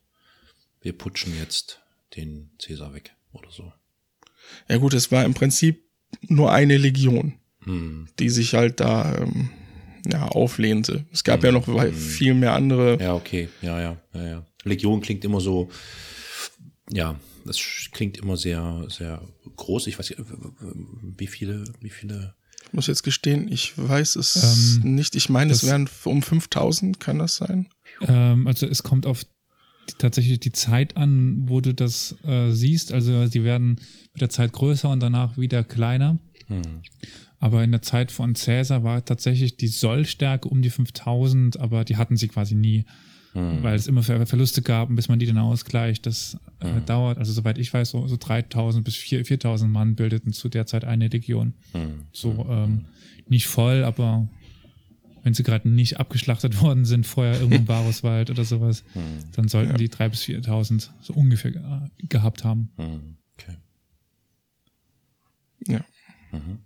Wir 0.80 0.96
putschen 0.96 1.36
jetzt 1.36 1.80
den 2.16 2.50
Cäsar 2.58 2.94
weg 2.94 3.14
oder 3.32 3.50
so. 3.50 3.72
Ja 4.68 4.78
gut, 4.78 4.94
es 4.94 5.12
war 5.12 5.24
im 5.24 5.34
Prinzip 5.34 5.84
nur 6.22 6.52
eine 6.52 6.76
Legion, 6.76 7.34
hm. 7.64 8.08
die 8.18 8.30
sich 8.30 8.54
halt 8.54 8.80
da 8.80 9.16
ähm, 9.18 9.50
ja, 10.10 10.26
auflehnte. 10.28 11.04
Es 11.12 11.24
gab 11.24 11.40
hm. 11.40 11.46
ja 11.46 11.52
noch 11.52 11.66
hm. 11.66 11.92
viel 11.92 12.34
mehr 12.34 12.54
andere. 12.54 12.98
Ja, 13.00 13.14
okay, 13.14 13.48
ja, 13.60 13.80
ja, 13.80 14.00
ja, 14.14 14.26
ja. 14.26 14.46
Legion 14.64 15.00
klingt 15.00 15.24
immer 15.24 15.40
so, 15.40 15.68
ja, 16.90 17.18
das 17.44 17.58
klingt 17.92 18.18
immer 18.18 18.36
sehr, 18.36 18.86
sehr 18.88 19.22
groß. 19.56 19.86
Ich 19.86 19.98
weiß 19.98 20.10
nicht, 20.10 20.22
wie 21.16 21.26
viele, 21.26 21.64
wie 21.80 21.90
viele. 21.90 22.34
Ich 22.64 22.72
muss 22.72 22.86
jetzt 22.86 23.02
gestehen, 23.02 23.50
ich 23.50 23.78
weiß 23.78 24.16
es 24.16 24.80
ähm, 24.84 24.94
nicht. 24.94 25.16
Ich 25.16 25.28
meine, 25.28 25.52
es 25.52 25.64
wären 25.64 25.88
um 26.04 26.22
5000, 26.22 27.00
kann 27.00 27.18
das 27.18 27.36
sein? 27.36 27.68
Ähm, 28.06 28.46
also 28.46 28.66
es 28.66 28.82
kommt 28.82 29.06
auf 29.06 29.24
die, 29.24 29.94
tatsächlich 29.96 30.40
die 30.40 30.52
Zeit 30.52 30.96
an, 30.96 31.48
wo 31.48 31.60
du 31.60 31.72
das 31.72 32.16
äh, 32.24 32.50
siehst. 32.50 32.92
Also 32.92 33.26
die 33.26 33.44
werden 33.44 33.80
mit 34.12 34.20
der 34.20 34.30
Zeit 34.30 34.52
größer 34.52 34.90
und 34.90 35.00
danach 35.00 35.38
wieder 35.38 35.64
kleiner. 35.64 36.18
Hm. 36.48 36.82
Aber 37.38 37.62
in 37.62 37.70
der 37.70 37.82
Zeit 37.82 38.10
von 38.10 38.34
Cäsar 38.34 38.82
war 38.82 39.04
tatsächlich 39.04 39.56
die 39.56 39.68
Sollstärke 39.68 40.48
um 40.48 40.60
die 40.60 40.70
5000, 40.70 41.58
aber 41.60 41.84
die 41.84 41.96
hatten 41.96 42.16
sie 42.16 42.28
quasi 42.28 42.54
nie 42.54 42.84
mhm. 43.34 43.62
weil 43.62 43.74
es 43.74 43.86
immer 43.86 44.02
Verluste 44.02 44.62
gab, 44.62 44.94
bis 44.94 45.08
man 45.08 45.18
die 45.18 45.26
dann 45.26 45.38
ausgleicht. 45.38 46.06
Das 46.06 46.38
äh, 46.60 46.72
mhm. 46.72 46.86
dauert, 46.86 47.18
also 47.18 47.32
soweit 47.32 47.58
ich 47.58 47.72
weiß, 47.72 47.90
so, 47.90 48.06
so 48.06 48.16
3000 48.18 48.84
bis 48.84 48.96
4000 48.96 49.70
Mann 49.70 49.94
bildeten 49.94 50.32
zu 50.32 50.48
der 50.48 50.66
Zeit 50.66 50.84
eine 50.84 51.08
Legion. 51.08 51.54
Mhm. 51.72 52.06
So 52.12 52.46
ähm, 52.48 52.86
nicht 53.28 53.46
voll, 53.46 53.84
aber 53.84 54.28
wenn 55.22 55.34
sie 55.34 55.42
gerade 55.42 55.68
nicht 55.68 56.00
abgeschlachtet 56.00 56.60
worden 56.62 56.84
sind, 56.84 57.06
vorher 57.06 57.34
irgendwo 57.34 57.56
im 57.56 57.64
Baruswald 57.66 58.30
oder 58.30 58.44
sowas, 58.44 58.84
mhm. 58.94 59.30
dann 59.32 59.48
sollten 59.48 59.72
ja. 59.72 59.76
die 59.76 59.88
3.000 59.88 60.08
bis 60.08 60.22
4.000 60.22 60.88
so 61.00 61.12
ungefähr 61.14 61.52
ge 61.52 61.62
gehabt 62.08 62.44
haben. 62.44 62.70
Mhm. 62.76 63.16
Okay. 63.34 63.56
Ja. 65.66 65.84
Mhm. 66.32 66.58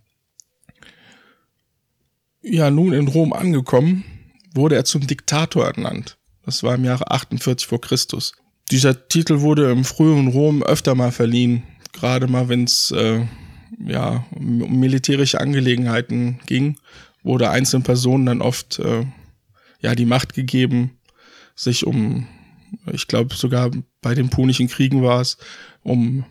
Ja, 2.44 2.70
nun 2.70 2.92
in 2.92 3.07
Rom 3.07 3.33
angekommen, 3.33 4.05
wurde 4.53 4.75
er 4.75 4.85
zum 4.85 5.07
Diktator 5.07 5.64
ernannt. 5.64 6.18
Das 6.44 6.62
war 6.62 6.74
im 6.74 6.85
Jahre 6.85 7.11
48 7.11 7.66
vor 7.66 7.81
Christus. 7.81 8.33
Dieser 8.70 9.09
Titel 9.09 9.40
wurde 9.40 9.70
im 9.70 9.85
frühen 9.85 10.28
Rom 10.28 10.62
öfter 10.62 10.94
mal 10.94 11.12
verliehen, 11.12 11.62
gerade 11.92 12.26
mal 12.26 12.48
wenn 12.48 12.64
es 12.64 12.90
äh, 12.90 13.24
ja, 13.87 14.24
um 14.35 14.81
militärische 14.81 15.40
Angelegenheiten 15.40 16.40
ging, 16.46 16.78
wurde 17.22 17.50
einzelnen 17.50 17.83
Personen 17.83 18.26
dann 18.26 18.42
oft 18.42 18.78
äh, 18.78 19.07
ja 19.81 19.94
die 19.94 20.07
Macht 20.07 20.35
gegeben, 20.35 20.98
sich 21.55 21.87
um, 21.87 22.26
ich 22.90 23.07
glaube 23.07 23.35
sogar 23.35 23.70
bei 24.00 24.14
den 24.14 24.31
Punischen 24.31 24.68
Kriegen 24.68 25.02
war 25.02 25.20
es, 25.20 25.38
um 25.83 26.24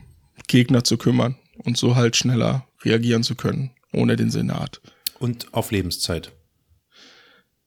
Gegner 0.48 0.84
zu 0.84 0.98
kümmern 0.98 1.36
und 1.60 1.78
so 1.78 1.96
halt 1.96 2.16
schneller 2.16 2.68
reagieren 2.84 3.24
zu 3.24 3.36
können, 3.36 3.72
ohne 3.94 4.16
den 4.16 4.32
Senat. 4.32 4.82
Und 5.20 5.54
auf 5.54 5.72
Lebenszeit. 5.72 6.32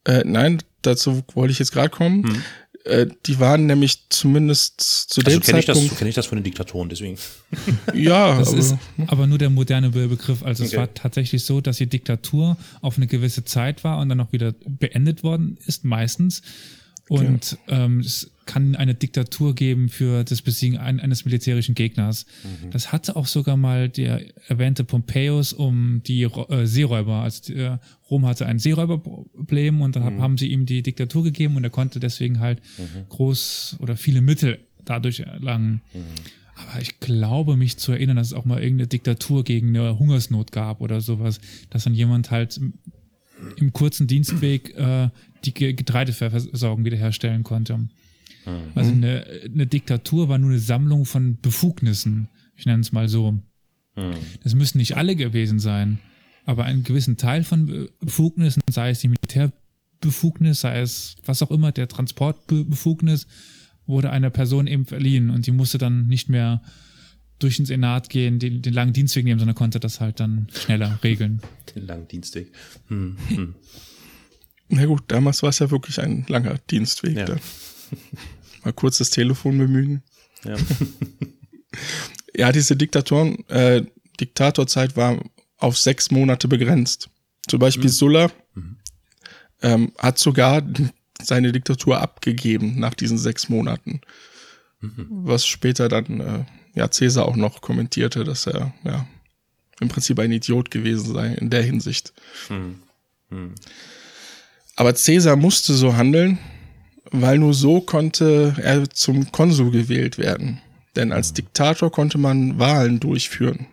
Äh, 0.04 0.22
nein, 0.24 0.58
dazu 0.86 1.22
wollte 1.34 1.52
ich 1.52 1.58
jetzt 1.58 1.72
gerade 1.72 1.90
kommen. 1.90 2.24
Hm. 2.28 2.42
Äh, 2.84 3.06
die 3.24 3.40
waren 3.40 3.64
nämlich 3.64 4.04
zumindest 4.10 4.78
zu 5.10 5.20
Also 5.22 5.30
dem 5.30 5.40
kenne 5.40 5.58
ich, 5.58 5.64
das- 5.64 5.78
Zeitpunkt. 5.78 5.98
kenn 5.98 6.08
ich 6.08 6.14
das 6.14 6.26
von 6.26 6.36
den 6.36 6.44
Diktatoren, 6.44 6.90
deswegen. 6.90 7.16
ja, 7.94 8.38
Das 8.38 8.48
aber, 8.50 8.58
ist 8.58 8.74
aber 9.06 9.26
nur 9.26 9.38
der 9.38 9.48
moderne 9.48 9.90
Be- 9.90 10.08
Begriff. 10.08 10.42
Also 10.42 10.64
es 10.64 10.70
Okay. 10.70 10.78
war 10.80 10.92
tatsächlich 10.92 11.44
so, 11.46 11.62
dass 11.62 11.78
die 11.78 11.86
Diktatur 11.86 12.58
auf 12.82 12.98
eine 12.98 13.06
gewisse 13.06 13.44
Zeit 13.44 13.84
war 13.84 14.00
und 14.00 14.10
dann 14.10 14.20
auch 14.20 14.32
wieder 14.32 14.52
beendet 14.66 15.22
worden 15.22 15.56
ist, 15.66 15.84
meistens. 15.84 16.42
Und 17.08 17.58
ähm, 17.68 18.00
es 18.00 18.30
kann 18.46 18.76
eine 18.76 18.94
Diktatur 18.94 19.54
geben 19.54 19.88
für 19.88 20.24
das 20.24 20.40
Besiegen 20.42 20.78
ein, 20.78 21.00
eines 21.00 21.24
militärischen 21.24 21.74
Gegners. 21.74 22.24
Das 22.70 22.92
hatte 22.92 23.16
auch 23.16 23.26
sogar 23.26 23.56
mal 23.56 23.88
der 23.88 24.22
erwähnte 24.48 24.84
Pompeius 24.84 25.52
um 25.52 26.02
die 26.06 26.22
äh, 26.24 26.66
Seeräuber. 26.66 27.16
Also 27.22 27.52
äh, 27.54 27.78
Rom 28.10 28.26
hatte 28.26 28.46
ein 28.46 28.58
Seeräuberproblem 28.58 29.80
und 29.80 29.96
dann 29.96 30.04
hab- 30.04 30.18
haben 30.18 30.38
sie 30.38 30.48
ihm 30.48 30.66
die 30.66 30.82
Diktatur 30.82 31.24
gegeben 31.24 31.56
und 31.56 31.64
er 31.64 31.70
konnte 31.70 32.00
deswegen 32.00 32.40
halt 32.40 32.60
groß 33.08 33.76
oder 33.80 33.96
viele 33.96 34.20
Mittel 34.20 34.58
dadurch 34.84 35.20
erlangen. 35.20 35.80
Aber 36.56 36.80
ich 36.80 37.00
glaube, 37.00 37.56
mich 37.56 37.78
zu 37.78 37.92
erinnern, 37.92 38.16
dass 38.16 38.28
es 38.28 38.32
auch 38.34 38.44
mal 38.44 38.62
irgendeine 38.62 38.86
Diktatur 38.88 39.42
gegen 39.44 39.68
eine 39.70 39.98
Hungersnot 39.98 40.52
gab 40.52 40.80
oder 40.80 41.00
sowas, 41.00 41.40
dass 41.70 41.84
dann 41.84 41.94
jemand 41.94 42.30
halt 42.30 42.60
im, 43.56 43.72
kurzen 43.72 44.06
Dienstweg 44.06 44.74
äh, 44.76 45.10
die 45.44 45.54
Ge- 45.54 45.72
Getreideversorgung 45.74 46.84
wiederherstellen 46.84 47.42
konnte. 47.42 47.88
Also 48.74 48.90
eine, 48.92 49.24
eine 49.44 49.66
Diktatur 49.66 50.28
war 50.28 50.38
nur 50.38 50.50
eine 50.50 50.58
Sammlung 50.58 51.06
von 51.06 51.38
Befugnissen. 51.40 52.28
Ich 52.56 52.66
nenne 52.66 52.80
es 52.82 52.92
mal 52.92 53.08
so. 53.08 53.38
Das 54.42 54.54
müssen 54.54 54.78
nicht 54.78 54.96
alle 54.96 55.16
gewesen 55.16 55.58
sein, 55.60 55.98
aber 56.44 56.64
einen 56.64 56.82
gewissen 56.84 57.16
Teil 57.16 57.44
von 57.44 57.66
Be- 57.66 57.90
Befugnissen, 58.00 58.62
sei 58.70 58.90
es 58.90 59.00
die 59.00 59.08
Militärbefugnis, 59.08 60.60
sei 60.60 60.80
es 60.80 61.16
was 61.24 61.42
auch 61.42 61.50
immer, 61.50 61.72
der 61.72 61.88
Transportbefugnis, 61.88 63.26
wurde 63.86 64.10
einer 64.10 64.30
Person 64.30 64.66
eben 64.66 64.84
verliehen 64.84 65.30
und 65.30 65.46
die 65.46 65.52
musste 65.52 65.78
dann 65.78 66.06
nicht 66.06 66.28
mehr 66.28 66.60
durch 67.38 67.56
den 67.56 67.66
Senat 67.66 68.08
gehen, 68.08 68.38
den, 68.38 68.62
den 68.62 68.72
langen 68.72 68.92
Dienstweg 68.92 69.24
nehmen, 69.24 69.38
sondern 69.38 69.56
konnte 69.56 69.80
das 69.80 70.00
halt 70.00 70.20
dann 70.20 70.48
schneller 70.52 70.98
regeln. 71.02 71.40
Den 71.74 71.86
langen 71.86 72.08
Dienstweg. 72.08 72.52
Hm, 72.88 73.16
hm. 73.28 73.54
na 74.68 74.86
gut, 74.86 75.04
damals 75.08 75.42
war 75.42 75.50
es 75.50 75.58
ja 75.58 75.70
wirklich 75.70 76.00
ein 76.00 76.24
langer 76.28 76.58
Dienstweg. 76.70 77.16
Ja. 77.16 77.36
Mal 78.64 78.72
kurz 78.72 78.98
das 78.98 79.10
Telefon 79.10 79.58
bemühen. 79.58 80.02
Ja. 80.44 80.56
Ja, 82.36 82.52
diese 82.52 82.76
Diktatoren, 82.76 83.48
äh, 83.48 83.84
Diktatorzeit 84.20 84.96
war 84.96 85.22
auf 85.58 85.78
sechs 85.78 86.10
Monate 86.10 86.48
begrenzt. 86.48 87.08
Zum 87.46 87.60
Beispiel 87.60 87.90
Sulla 87.90 88.30
ähm, 89.62 89.92
hat 89.98 90.18
sogar 90.18 90.62
seine 91.22 91.52
Diktatur 91.52 92.00
abgegeben 92.00 92.78
nach 92.78 92.94
diesen 92.94 93.18
sechs 93.18 93.48
Monaten. 93.48 94.00
Was 95.08 95.46
später 95.46 95.88
dann 95.88 96.20
äh, 96.20 96.44
ja 96.74 96.88
Caesar 96.88 97.26
auch 97.26 97.36
noch 97.36 97.60
kommentierte, 97.60 98.24
dass 98.24 98.46
er 98.46 98.72
ja 98.84 99.06
im 99.80 99.88
Prinzip 99.88 100.18
ein 100.18 100.32
Idiot 100.32 100.70
gewesen 100.70 101.12
sei 101.12 101.34
in 101.34 101.50
der 101.50 101.62
Hinsicht. 101.62 102.12
Aber 104.76 104.92
Caesar 104.92 105.36
musste 105.36 105.74
so 105.74 105.96
handeln, 105.96 106.38
weil 107.10 107.38
nur 107.38 107.54
so 107.54 107.80
konnte 107.80 108.54
er 108.62 108.88
zum 108.90 109.30
Konsul 109.32 109.70
gewählt 109.70 110.18
werden. 110.18 110.60
Denn 110.96 111.12
als 111.12 111.32
Diktator 111.32 111.90
konnte 111.90 112.18
man 112.18 112.58
Wahlen 112.58 113.00
durchführen. 113.00 113.66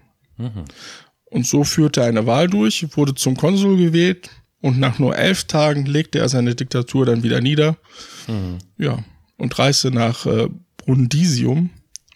Und 1.25 1.45
so 1.45 1.63
führte 1.63 2.01
er 2.01 2.07
eine 2.07 2.25
Wahl 2.25 2.47
durch, 2.47 2.85
wurde 2.97 3.13
zum 3.15 3.37
Konsul 3.37 3.77
gewählt 3.77 4.29
und 4.59 4.79
nach 4.79 4.99
nur 4.99 5.15
elf 5.15 5.45
Tagen 5.45 5.85
legte 5.85 6.19
er 6.19 6.29
seine 6.29 6.55
Diktatur 6.55 7.05
dann 7.05 7.23
wieder 7.23 7.41
nieder. 7.41 7.77
Ja, 8.77 9.03
und 9.37 9.57
reiste 9.57 9.91
nach 9.91 10.25
äh, 10.25 10.49
Brundisium, 10.85 11.69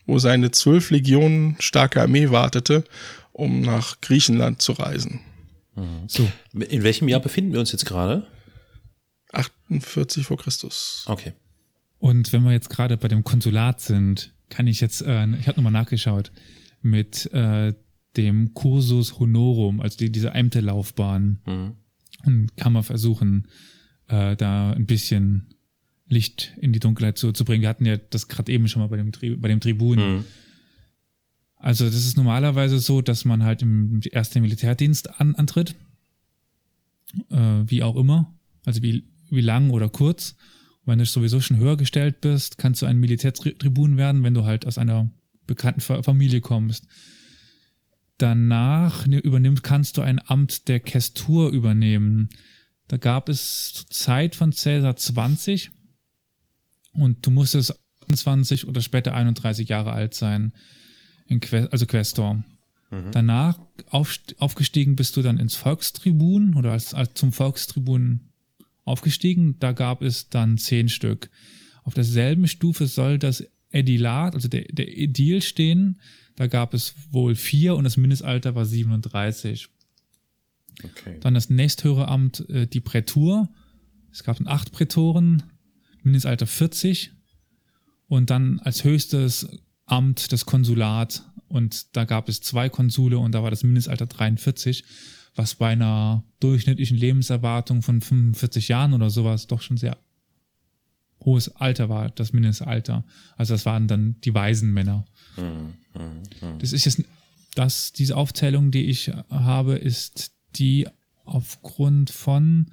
wo 0.06 0.19
seine 0.19 0.51
zwölf 0.51 0.91
Legionen 0.91 1.56
starke 1.60 2.01
Armee 2.01 2.30
wartete, 2.30 2.84
um 3.32 3.62
nach 3.62 4.01
Griechenland 4.01 4.62
zu 4.62 4.73
reisen. 4.73 5.19
So, 6.08 6.28
In 6.54 6.84
welchem 6.84 7.08
Jahr 7.10 7.19
befinden 7.19 7.51
wir 7.51 7.60
uns 7.60 7.71
jetzt 7.71 7.86
gerade? 7.86 8.25
48 9.34 10.25
vor 10.25 10.38
Christus. 10.38 11.04
Okay. 11.08 11.34
Und 11.99 12.32
wenn 12.32 12.43
wir 12.43 12.51
jetzt 12.51 12.69
gerade 12.69 12.95
bei 12.97 13.08
dem 13.08 13.23
Konsulat 13.23 13.82
sind, 13.82 14.34
kann 14.49 14.67
ich 14.67 14.80
jetzt, 14.80 15.01
äh, 15.01 15.28
ich 15.39 15.47
habe 15.47 15.58
nochmal 15.58 15.73
nachgeschaut, 15.73 16.32
mit 16.82 17.32
äh, 17.34 17.73
dem 18.15 18.54
Cursus 18.54 19.19
Honorum, 19.19 19.82
also 19.82 19.97
die, 19.97 20.12
diese 20.12 20.32
Ämterlaufbahn, 20.32 21.39
und 22.23 22.56
kann 22.56 22.73
man 22.73 22.84
versuchen, 22.84 23.47
äh, 24.08 24.36
da 24.36 24.71
ein 24.71 24.86
bisschen 24.86 25.54
Licht 26.07 26.53
in 26.61 26.71
die 26.73 26.79
Dunkelheit 26.79 27.17
zu, 27.17 27.31
zu 27.31 27.45
bringen. 27.45 27.61
Wir 27.63 27.69
hatten 27.69 27.85
ja 27.85 27.97
das 27.97 28.27
gerade 28.27 28.51
eben 28.51 28.67
schon 28.67 28.81
mal 28.81 28.87
bei 28.89 28.97
dem, 28.97 29.11
Tri 29.11 29.35
bei 29.35 29.47
dem 29.47 29.59
Tribun. 29.59 29.97
Also 31.57 31.85
das 31.85 31.95
ist 31.95 32.15
normalerweise 32.15 32.77
so, 32.79 33.01
dass 33.01 33.25
man 33.25 33.43
halt 33.43 33.61
im 33.63 34.01
ersten 34.11 34.41
Militärdienst 34.41 35.19
an, 35.19 35.33
antritt, 35.35 35.73
äh, 37.31 37.63
wie 37.65 37.81
auch 37.81 37.95
immer, 37.95 38.33
also 38.65 38.83
wie, 38.83 39.03
wie 39.31 39.41
lang 39.41 39.71
oder 39.71 39.89
kurz. 39.89 40.35
Und 40.81 40.91
wenn 40.91 40.99
du 40.99 41.05
sowieso 41.05 41.41
schon 41.41 41.57
höher 41.57 41.75
gestellt 41.77 42.21
bist, 42.21 42.59
kannst 42.59 42.83
du 42.83 42.85
ein 42.85 42.99
Militärtribun 42.99 43.97
werden, 43.97 44.21
wenn 44.23 44.35
du 44.35 44.43
halt 44.45 44.67
aus 44.67 44.77
einer 44.77 45.09
bekannten 45.47 45.81
Fa- 45.81 46.03
Familie 46.03 46.41
kommst. 46.41 46.85
Danach 48.17 49.07
ne- 49.07 49.19
übernimmst, 49.19 49.63
kannst 49.63 49.97
du 49.97 50.01
ein 50.01 50.21
Amt 50.25 50.67
der 50.67 50.79
Kästur 50.79 51.49
übernehmen. 51.49 52.29
Da 52.87 52.97
gab 52.97 53.27
es 53.29 53.73
zur 53.73 53.89
Zeit 53.89 54.35
von 54.35 54.51
Cäsar 54.51 54.95
20 54.95 55.71
und 56.95 57.25
du 57.25 57.31
musstest 57.31 57.79
20 58.13 58.67
oder 58.67 58.81
später 58.81 59.13
31 59.13 59.69
Jahre 59.69 59.91
alt 59.91 60.13
sein, 60.13 60.53
in 61.27 61.39
Que 61.39 61.67
also 61.71 61.86
Questor. 61.86 62.43
Danach 63.12 63.60
aufst- 63.89 64.36
aufgestiegen 64.39 64.95
bist 64.95 65.17
du 65.17 65.21
dann 65.21 65.38
ins 65.39 65.55
Volkstribun 65.55 66.53
oder 66.55 66.71
als, 66.71 66.93
als 66.93 67.13
zum 67.15 67.31
Volkstribun 67.34 68.21
aufgestiegen. 68.86 69.58
Da 69.60 69.71
gab 69.73 70.01
es 70.01 70.29
dann 70.29 70.58
zehn 70.58 70.88
Stück. 70.88 71.29
Auf 71.84 71.93
derselben 71.93 72.47
Stufe 72.47 72.88
soll 72.88 73.17
das 73.19 73.43
Ädilat, 73.71 74.36
also 74.36 74.47
der, 74.47 74.65
der 74.71 74.97
Ädil 74.97 75.41
stehen. 75.41 75.99
Da 76.36 76.47
gab 76.47 76.73
es 76.73 76.93
wohl 77.12 77.36
vier 77.36 77.75
und 77.75 77.84
das 77.84 77.97
Mindestalter 77.97 78.55
war 78.55 78.65
37. 78.65 79.67
Okay. 80.84 81.17
Dann 81.21 81.34
das 81.34 81.49
nächsthöhere 81.49 82.08
Amt, 82.08 82.47
äh, 82.49 82.67
die 82.67 82.81
Prätur. 82.81 83.49
Es 84.12 84.23
gab 84.23 84.39
acht 84.47 84.71
Prätoren, 84.71 85.43
Mindestalter 86.05 86.47
40. 86.47 87.11
Und 88.07 88.29
dann 88.29 88.59
als 88.59 88.83
höchstes 88.83 89.47
Amt 89.85 90.31
das 90.31 90.45
Konsulat. 90.45 91.23
Und 91.47 91.95
da 91.95 92.05
gab 92.05 92.29
es 92.29 92.41
zwei 92.41 92.69
Konsule 92.69 93.19
und 93.19 93.33
da 93.33 93.43
war 93.43 93.51
das 93.51 93.63
Mindestalter 93.63 94.07
43, 94.07 94.83
was 95.35 95.55
bei 95.55 95.69
einer 95.69 96.23
durchschnittlichen 96.39 96.97
Lebenserwartung 96.97 97.81
von 97.81 98.01
45 98.01 98.67
Jahren 98.67 98.93
oder 98.93 99.09
sowas 99.09 99.47
doch 99.47 99.61
schon 99.61 99.77
sehr 99.77 99.97
hohes 101.21 101.55
Alter 101.55 101.89
war, 101.89 102.09
das 102.09 102.33
Mindestalter. 102.33 103.03
Also 103.35 103.53
das 103.53 103.65
waren 103.65 103.87
dann 103.87 104.15
die 104.21 104.33
weisen 104.33 104.73
Männer. 104.73 105.05
Das 106.59 106.73
ist 106.73 106.85
jetzt, 106.85 107.03
das, 107.55 107.93
diese 107.93 108.15
Aufzählung, 108.15 108.71
die 108.71 108.85
ich 108.85 109.11
habe, 109.29 109.75
ist 109.75 110.33
die 110.55 110.87
aufgrund 111.23 112.09
von 112.09 112.67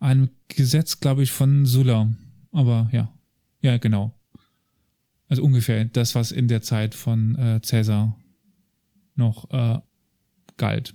einem 0.00 0.30
Gesetz, 0.48 1.00
glaube 1.00 1.22
ich, 1.22 1.30
von 1.30 1.66
Sulla. 1.66 2.12
Aber 2.52 2.88
ja, 2.92 3.12
ja, 3.60 3.76
genau. 3.78 4.14
Also 5.28 5.42
ungefähr 5.42 5.84
das, 5.84 6.14
was 6.14 6.32
in 6.32 6.48
der 6.48 6.62
Zeit 6.62 6.94
von 6.94 7.36
äh, 7.36 7.60
Cäsar 7.62 8.16
noch 9.14 9.50
äh, 9.50 9.78
galt. 10.56 10.94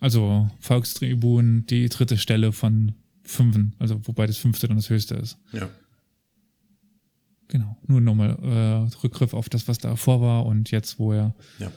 Also 0.00 0.50
Volkstribun, 0.58 1.64
die 1.66 1.88
dritte 1.88 2.18
Stelle 2.18 2.52
von 2.52 2.92
fünfen, 3.22 3.74
also 3.78 4.00
wobei 4.06 4.26
das 4.26 4.36
fünfte 4.36 4.66
dann 4.66 4.76
das 4.76 4.90
höchste 4.90 5.14
ist. 5.14 5.38
Ja. 5.52 5.70
Genau. 7.46 7.76
Nur 7.86 8.00
nochmal 8.00 8.36
äh, 8.42 8.96
Rückgriff 9.04 9.34
auf 9.34 9.48
das, 9.48 9.68
was 9.68 9.78
davor 9.78 10.20
war 10.20 10.46
und 10.46 10.70
jetzt, 10.70 10.98
wo 10.98 11.12
er. 11.12 11.34
Ja. 11.58 11.70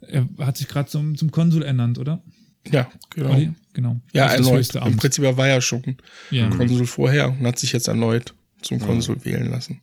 Er 0.00 0.28
hat 0.38 0.56
sich 0.56 0.66
gerade 0.66 0.88
zum, 0.90 1.16
zum 1.16 1.30
Konsul 1.30 1.62
ernannt, 1.62 1.98
oder? 1.98 2.22
Ja, 2.68 2.90
genau. 3.10 3.30
Olli? 3.32 3.52
Genau. 3.72 4.00
Ja, 4.12 4.26
erneut. 4.26 4.74
Im. 4.74 4.96
Prinzip 4.96 5.24
war 5.24 5.46
er 5.46 5.54
ja 5.54 5.60
schon 5.60 5.96
Ja. 6.30 6.48
Konsul 6.50 6.86
vorher 6.86 7.30
und 7.30 7.46
hat 7.46 7.58
sich 7.58 7.72
jetzt 7.72 7.88
erneut 7.88 8.34
zum 8.62 8.78
Konsul 8.80 9.24
wählen 9.24 9.48
lassen. 9.50 9.80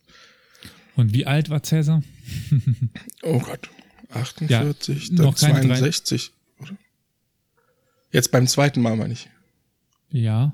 Und 0.96 1.14
wie 1.14 1.26
alt 1.26 1.50
war 1.50 1.64
Cäsar? 1.64 2.04
Oh 3.24 3.40
Gott. 3.40 3.70
48, 4.10 4.50
Ja, 5.10 5.16
dann 5.16 5.26
noch 5.26 5.38
keine 5.38 5.62
drei- 5.62 5.80
62. 5.80 6.32
Oder? 6.60 6.78
Jetzt 8.12 8.32
beim 8.32 8.48
zweiten 8.48 8.82
Mal 8.82 8.96
meine 8.96 9.14
ich. 9.14 9.30
Ja. 10.12 10.54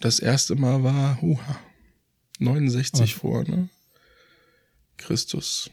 Das 0.00 0.18
erste 0.18 0.54
Mal 0.56 0.82
war, 0.82 1.20
huha, 1.22 1.58
69 2.38 3.00
Aber- 3.00 3.20
vor, 3.20 3.44
ne? 3.44 3.68
Christus. 4.96 5.70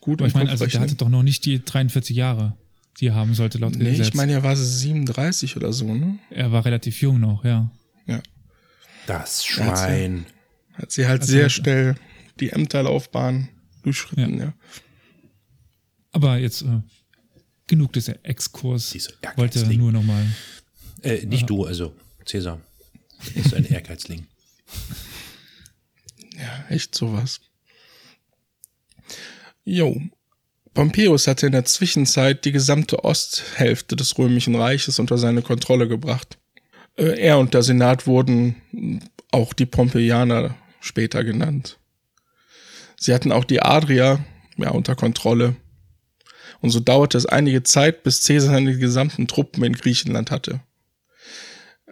Gut 0.00 0.20
Aber 0.20 0.28
ich 0.28 0.34
meine, 0.34 0.50
also 0.50 0.66
der 0.66 0.80
hatte 0.80 0.96
doch 0.96 1.08
noch 1.08 1.22
nicht 1.22 1.44
die 1.46 1.64
43 1.64 2.14
Jahre, 2.16 2.56
die 3.00 3.08
er 3.08 3.14
haben 3.14 3.34
sollte 3.34 3.58
laut 3.58 3.74
Nee, 3.76 3.90
Gesetz. 3.90 4.08
ich 4.08 4.14
meine, 4.14 4.32
er 4.32 4.42
war 4.42 4.54
37 4.56 5.56
oder 5.56 5.72
so, 5.72 5.92
ne? 5.94 6.18
er 6.30 6.52
war 6.52 6.64
relativ 6.64 7.00
jung 7.00 7.20
noch, 7.20 7.44
ja. 7.44 7.70
Ja. 8.06 8.22
Das 9.06 9.44
Schwein. 9.44 10.26
Hat 10.74 10.90
sie 10.92 11.06
halt 11.06 11.22
Also 11.22 11.32
sehr 11.32 11.44
hat- 11.44 11.52
schnell 11.52 11.96
die 12.40 12.50
Ämterlaufbahn 12.50 13.48
durchschritten, 13.82 14.38
ja. 14.40 14.54
Aber 16.12 16.38
jetzt 16.38 16.62
äh, 16.62 16.80
genug 17.66 17.92
dieser 17.92 18.24
Exkurs. 18.24 18.90
Dieser 18.90 19.12
Wollte 19.36 19.64
nur 19.76 19.92
noch 19.92 20.02
mal. 20.02 20.24
Äh, 21.02 21.26
nicht 21.26 21.48
du, 21.50 21.64
also 21.64 21.94
Cäsar. 22.24 22.60
Ist 23.34 23.54
ein 23.54 23.64
Ehrgeizling. 23.64 24.26
Ja, 26.36 26.64
echt 26.68 26.94
sowas. 26.94 27.40
Jo. 29.64 30.00
Pompeius 30.74 31.28
hatte 31.28 31.46
in 31.46 31.52
der 31.52 31.64
Zwischenzeit 31.64 32.44
die 32.44 32.52
gesamte 32.52 33.04
Osthälfte 33.04 33.96
des 33.96 34.18
Römischen 34.18 34.56
Reiches 34.56 34.98
unter 34.98 35.16
seine 35.18 35.42
Kontrolle 35.42 35.88
gebracht. 35.88 36.38
Äh, 36.96 37.20
Er 37.20 37.38
und 37.38 37.54
der 37.54 37.62
Senat 37.62 38.06
wurden 38.06 38.56
auch 39.30 39.52
die 39.52 39.66
Pompeianer 39.66 40.56
später 40.80 41.24
genannt. 41.24 41.78
Sie 42.98 43.14
hatten 43.14 43.32
auch 43.32 43.44
die 43.44 43.62
Adria 43.62 44.24
ja, 44.56 44.70
unter 44.70 44.94
Kontrolle. 44.94 45.56
Und 46.60 46.70
so 46.70 46.80
dauerte 46.80 47.18
es 47.18 47.26
einige 47.26 47.62
Zeit, 47.62 48.02
bis 48.02 48.24
Caesar 48.24 48.54
seine 48.54 48.76
gesamten 48.76 49.26
Truppen 49.26 49.62
in 49.64 49.74
Griechenland 49.74 50.30
hatte. 50.30 50.60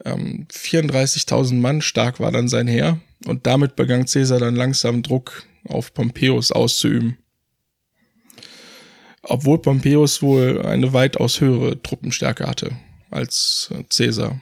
Ähm, 0.05 0.47
34.000 0.51 1.55
Mann 1.55 1.83
stark 1.83 2.21
war 2.21 2.33
dann 2.33 2.49
sein 2.49 2.67
Heer 2.67 3.01
und 3.27 3.47
damit 3.47 3.77
begann 3.77 4.07
Caesar 4.07 4.41
dann 4.41 4.57
langsam 4.57 5.03
Druck 5.03 5.45
auf 5.69 5.95
Pompeius 5.95 6.51
auszuüben. 6.51 7.19
Obwohl 9.23 9.63
Pompeius 9.63 10.21
wohl 10.23 10.63
eine 10.63 10.93
weitaus 10.93 11.41
höhere 11.41 11.81
Truppenstärke 11.81 12.47
hatte 12.47 12.77
als 13.11 13.71
äh, 13.73 13.85
Caesar. 13.85 14.41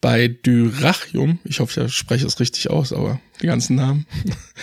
Bei 0.00 0.28
Dyrrhachium, 0.28 1.38
ich 1.44 1.60
hoffe, 1.60 1.84
ich 1.86 1.94
spreche 1.94 2.26
es 2.26 2.40
richtig 2.40 2.70
aus, 2.70 2.92
aber 2.92 3.20
die 3.40 3.46
ganzen 3.46 3.76
Namen, 3.76 4.06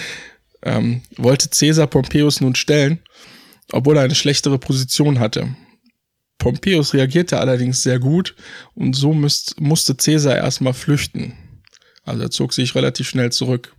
ähm, 0.63 1.01
wollte 1.17 1.49
Caesar 1.49 1.87
Pompeius 1.87 2.41
nun 2.41 2.55
stellen, 2.55 2.99
obwohl 3.71 3.97
er 3.97 4.03
eine 4.03 4.15
schlechtere 4.15 4.57
Position 4.57 5.19
hatte. 5.19 5.55
Pompeius 6.39 6.93
reagierte 6.93 7.39
allerdings 7.39 7.83
sehr 7.83 7.99
gut 7.99 8.35
und 8.73 8.95
so 8.95 9.13
müsst, 9.13 9.59
musste 9.61 9.95
Caesar 9.95 10.37
erstmal 10.37 10.73
flüchten. 10.73 11.33
Also 12.03 12.23
er 12.23 12.31
zog 12.31 12.53
sich 12.53 12.75
relativ 12.75 13.07
schnell 13.07 13.31
zurück. 13.31 13.75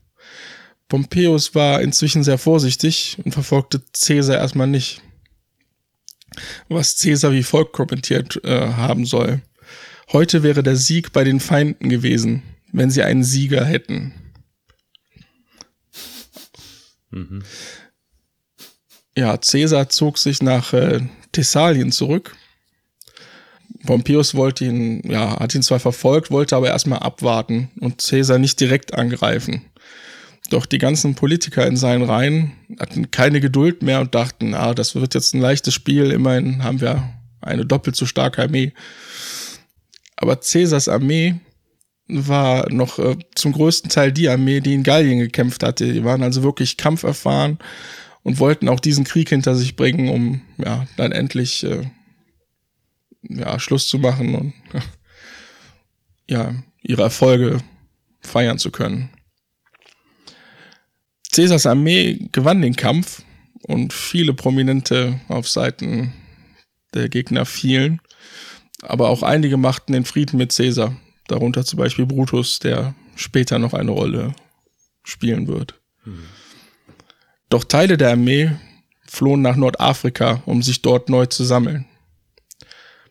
Pompeius 0.89 1.55
war 1.55 1.81
inzwischen 1.81 2.23
sehr 2.23 2.39
vorsichtig 2.39 3.17
und 3.25 3.33
verfolgte 3.33 3.83
Caesar 3.93 4.39
erstmal 4.39 4.67
nicht. 4.67 5.03
Was 6.69 6.97
Caesar 6.97 7.33
wie 7.33 7.43
folgt 7.43 7.73
kommentiert 7.73 8.41
äh, 8.45 8.73
haben 8.73 9.07
soll. 9.07 9.41
Heute 10.13 10.43
wäre 10.43 10.63
der 10.63 10.77
Sieg 10.77 11.13
bei 11.13 11.25
den 11.25 11.41
Feinden 11.41 11.89
gewesen, 11.89 12.43
wenn 12.73 12.91
sie 12.91 13.03
einen 13.03 13.25
Sieger 13.25 13.65
hätten. 13.65 14.13
Ja, 19.17 19.37
Caesar 19.37 19.89
zog 19.89 20.19
sich 20.19 20.43
nach 20.43 20.73
äh, 20.73 21.01
Thessalien 21.33 21.93
zurück. 21.93 22.37
Pompeius 23.87 24.35
wollte 24.35 24.65
ihn, 24.65 25.03
ja, 25.09 25.39
hat 25.39 25.55
ihn 25.55 25.63
zwar 25.63 25.81
verfolgt, 25.81 26.31
wollte 26.31 26.57
aber 26.57 26.69
erstmal 26.69 27.01
abwarten 27.01 27.71
und 27.81 28.03
Caesar 28.07 28.39
nicht 28.39 28.61
direkt 28.61 28.95
angreifen. 28.95 29.65
Doch 30.51 30.67
die 30.67 30.79
ganzen 30.79 31.15
Politiker 31.15 31.67
in 31.67 31.77
seinen 31.77 32.03
Reihen 32.03 32.53
hatten 32.79 33.11
keine 33.11 33.41
Geduld 33.41 33.83
mehr 33.83 34.01
und 34.01 34.15
dachten, 34.15 34.55
ah, 34.55 34.75
das 34.75 34.95
wird 34.95 35.15
jetzt 35.15 35.33
ein 35.33 35.41
leichtes 35.41 35.75
Spiel, 35.75 36.11
immerhin 36.11 36.63
haben 36.65 36.81
wir 36.81 37.15
eine 37.41 37.65
doppelt 37.65 37.97
so 37.97 38.05
starke 38.05 38.43
Armee. 38.43 38.73
Aber 40.17 40.37
Caesars 40.37 40.89
Armee 40.89 41.37
war 42.09 42.71
noch 42.71 42.99
äh, 42.99 43.17
zum 43.35 43.53
größten 43.53 43.91
Teil 43.91 44.13
die 44.13 44.29
Armee, 44.29 44.61
die 44.61 44.75
in 44.75 44.83
Gallien 44.83 45.21
gekämpft 45.21 45.63
hatte. 45.63 45.93
Die 45.93 46.05
waren 46.05 46.23
also 46.23 46.43
wirklich 46.43 46.77
kampferfahren 46.77 47.59
und 48.23 48.41
wollten 48.41 48.69
auch 48.69 48.81
diesen 48.81 49.05
Krieg 49.05 49.29
hinter 49.29 49.55
sich 49.55 49.77
bringen, 49.77 50.09
um 50.09 50.43
ja 50.59 50.87
dann 50.97 51.13
endlich 51.13 51.65
äh, 51.65 51.85
ja, 53.23 53.59
Schluss 53.61 53.89
zu 53.89 53.99
machen 53.99 54.35
und 54.35 54.53
ja, 56.29 56.55
ihre 56.83 57.03
Erfolge 57.03 57.59
feiern 58.21 58.59
zu 58.59 58.71
können. 58.71 59.11
Caesars 61.33 61.67
Armee 61.67 62.29
gewann 62.33 62.63
den 62.63 62.77
Kampf 62.77 63.23
und 63.63 63.93
viele 63.93 64.35
Prominente 64.35 65.21
auf 65.29 65.49
Seiten 65.49 66.13
der 66.95 67.09
Gegner 67.09 67.47
fielen, 67.47 68.01
aber 68.83 69.09
auch 69.09 69.23
einige 69.23 69.57
machten 69.57 69.93
den 69.93 70.05
Frieden 70.05 70.39
mit 70.39 70.55
Caesar, 70.55 70.97
darunter 71.29 71.65
zum 71.65 71.79
Beispiel 71.79 72.07
Brutus, 72.07 72.59
der 72.59 72.95
später 73.15 73.59
noch 73.59 73.75
eine 73.75 73.91
Rolle 73.91 74.35
spielen 75.05 75.47
wird. 75.47 75.81
Doch 77.49 77.65
Teile 77.65 77.97
der 77.97 78.13
Armee 78.13 78.53
flohen 79.07 79.43
nach 79.43 79.57
Nordafrika, 79.57 80.43
um 80.47 80.63
sich 80.63 80.83
dort 80.83 81.09
neu 81.09 81.27
zu 81.27 81.45
sammeln. 81.45 81.87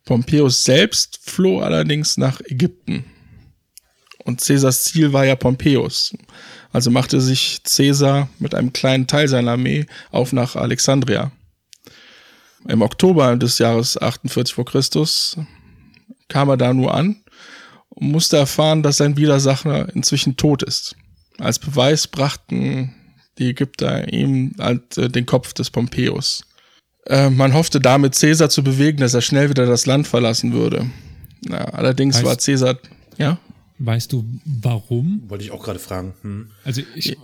Pompeius 0.05 0.63
selbst 0.63 1.19
floh 1.21 1.59
allerdings 1.59 2.17
nach 2.17 2.41
Ägypten. 2.41 3.05
Und 4.23 4.41
Caesars 4.41 4.85
Ziel 4.85 5.13
war 5.13 5.25
ja 5.25 5.35
Pompeius. 5.35 6.15
Also 6.71 6.91
machte 6.91 7.19
sich 7.19 7.61
Caesar 7.63 8.29
mit 8.37 8.53
einem 8.53 8.73
kleinen 8.73 9.07
Teil 9.07 9.27
seiner 9.27 9.51
Armee 9.51 9.85
auf 10.11 10.33
nach 10.33 10.55
Alexandria. 10.55 11.31
Im 12.67 12.81
Oktober 12.81 13.35
des 13.37 13.57
Jahres 13.57 13.99
48 13.99 14.53
vor 14.53 14.65
Christus 14.65 15.37
kam 16.27 16.49
er 16.49 16.57
da 16.57 16.73
nur 16.73 16.93
an 16.93 17.23
und 17.89 18.11
musste 18.11 18.37
erfahren, 18.37 18.83
dass 18.83 18.97
sein 18.97 19.17
Widersacher 19.17 19.93
inzwischen 19.95 20.37
tot 20.37 20.61
ist. 20.61 20.95
Als 21.39 21.57
Beweis 21.57 22.07
brachten 22.07 22.93
die 23.37 23.49
Ägypter 23.49 24.11
ihm 24.11 24.53
halt, 24.59 24.97
äh, 24.97 25.09
den 25.09 25.25
Kopf 25.25 25.53
des 25.53 25.69
Pompeius. 25.69 26.43
Äh, 27.05 27.29
man 27.29 27.53
hoffte 27.53 27.79
damit 27.79 28.19
Caesar 28.19 28.49
zu 28.49 28.63
bewegen, 28.63 28.97
dass 28.97 29.13
er 29.13 29.21
schnell 29.21 29.49
wieder 29.49 29.65
das 29.65 29.85
Land 29.85 30.07
verlassen 30.07 30.51
würde. 30.51 30.85
Na, 31.41 31.59
allerdings 31.59 32.17
Heißt- 32.17 32.25
war 32.25 32.35
Caesar, 32.35 32.77
ja, 33.17 33.39
Weißt 33.79 34.11
du, 34.11 34.25
warum? 34.45 35.29
Wollte 35.29 35.45
ich 35.45 35.51
auch 35.51 35.63
gerade 35.63 35.79
fragen. 35.79 36.13
Hm. 36.21 36.51
Also 36.65 36.81
ich, 36.95 37.17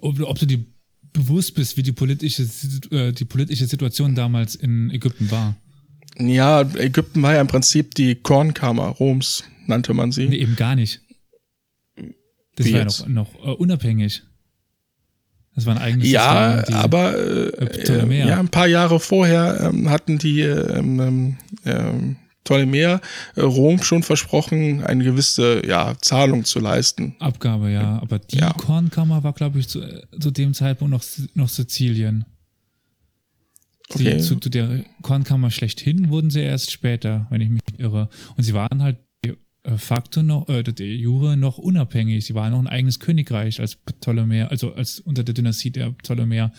ob, 0.00 0.20
ob 0.20 0.38
du 0.38 0.46
dir 0.46 0.64
bewusst 1.12 1.54
bist, 1.54 1.76
wie 1.76 1.82
die 1.82 1.92
politische, 1.92 2.48
äh, 2.90 3.12
die 3.12 3.26
politische 3.26 3.66
Situation 3.66 4.14
damals 4.14 4.54
in 4.54 4.90
Ägypten 4.90 5.30
war. 5.30 5.56
ja, 6.18 6.62
Ägypten 6.62 7.22
war 7.22 7.34
ja 7.34 7.40
im 7.42 7.46
Prinzip 7.46 7.94
die 7.94 8.14
Kornkammer 8.14 8.88
Roms, 8.88 9.44
nannte 9.66 9.92
man 9.92 10.12
sie. 10.12 10.28
Nee, 10.28 10.38
eben 10.38 10.56
gar 10.56 10.74
nicht. 10.74 11.02
Das 12.56 12.66
Wie 12.66 12.72
war 12.72 12.80
ja 12.80 12.84
jetzt? 12.86 13.08
noch, 13.08 13.34
noch 13.34 13.46
äh, 13.46 13.50
unabhängig. 13.50 14.22
Das 15.54 15.66
waren 15.66 15.76
eigentlich 15.76 16.10
Ja, 16.10 16.62
die, 16.62 16.72
aber 16.72 17.14
äh, 17.14 17.48
äh, 17.48 18.24
äh, 18.24 18.26
ja, 18.26 18.38
ein 18.38 18.48
paar 18.48 18.66
Jahre 18.66 18.98
vorher 19.00 19.60
ähm, 19.60 19.90
hatten 19.90 20.16
die 20.16 20.40
ähm, 20.40 20.98
ähm, 21.00 21.36
ähm, 21.66 22.16
Ptolemäer 22.44 23.00
äh, 23.36 23.40
Rom 23.42 23.82
schon 23.82 24.02
versprochen, 24.02 24.82
eine 24.82 25.04
gewisse 25.04 25.62
ja, 25.66 25.94
Zahlung 26.00 26.44
zu 26.44 26.58
leisten. 26.60 27.14
Abgabe, 27.20 27.70
ja. 27.70 28.00
Aber 28.00 28.18
die 28.18 28.38
Ja. 28.38 28.52
Kornkammer 28.52 29.22
war, 29.22 29.32
glaube 29.32 29.58
ich, 29.60 29.68
zu, 29.68 29.80
zu 30.18 30.30
dem 30.30 30.52
Zeitpunkt 30.54 30.90
noch, 30.90 31.04
noch 31.34 31.48
Sizilien. 31.48 32.24
Die, 33.98 34.06
Okay. 34.08 34.18
zu, 34.20 34.36
zu 34.36 34.48
der 34.48 34.84
Kornkammer 35.02 35.50
schlechthin 35.50 36.08
wurden 36.08 36.30
sie 36.30 36.40
erst 36.40 36.70
später, 36.70 37.26
wenn 37.30 37.40
ich 37.42 37.50
mich 37.50 37.60
irre. 37.78 38.08
Und 38.36 38.42
sie 38.44 38.54
waren 38.54 38.82
halt 38.82 38.98
de 39.24 39.36
äh, 39.64 39.76
facto 39.76 40.22
noch, 40.22 40.48
äh, 40.48 40.62
de 40.62 40.94
jure 40.96 41.36
noch 41.36 41.58
unabhängig. 41.58 42.24
Sie 42.24 42.34
waren 42.34 42.52
noch 42.52 42.58
ein 42.60 42.66
eigenes 42.68 43.00
Königreich 43.00 43.60
als 43.60 43.76
Ptolemäer, 43.76 44.50
also 44.50 44.72
als 44.74 44.98
unter 44.98 45.24
der 45.24 45.34
Dynastie 45.34 45.70
der 45.70 45.90
Ptolemäer, 45.90 46.52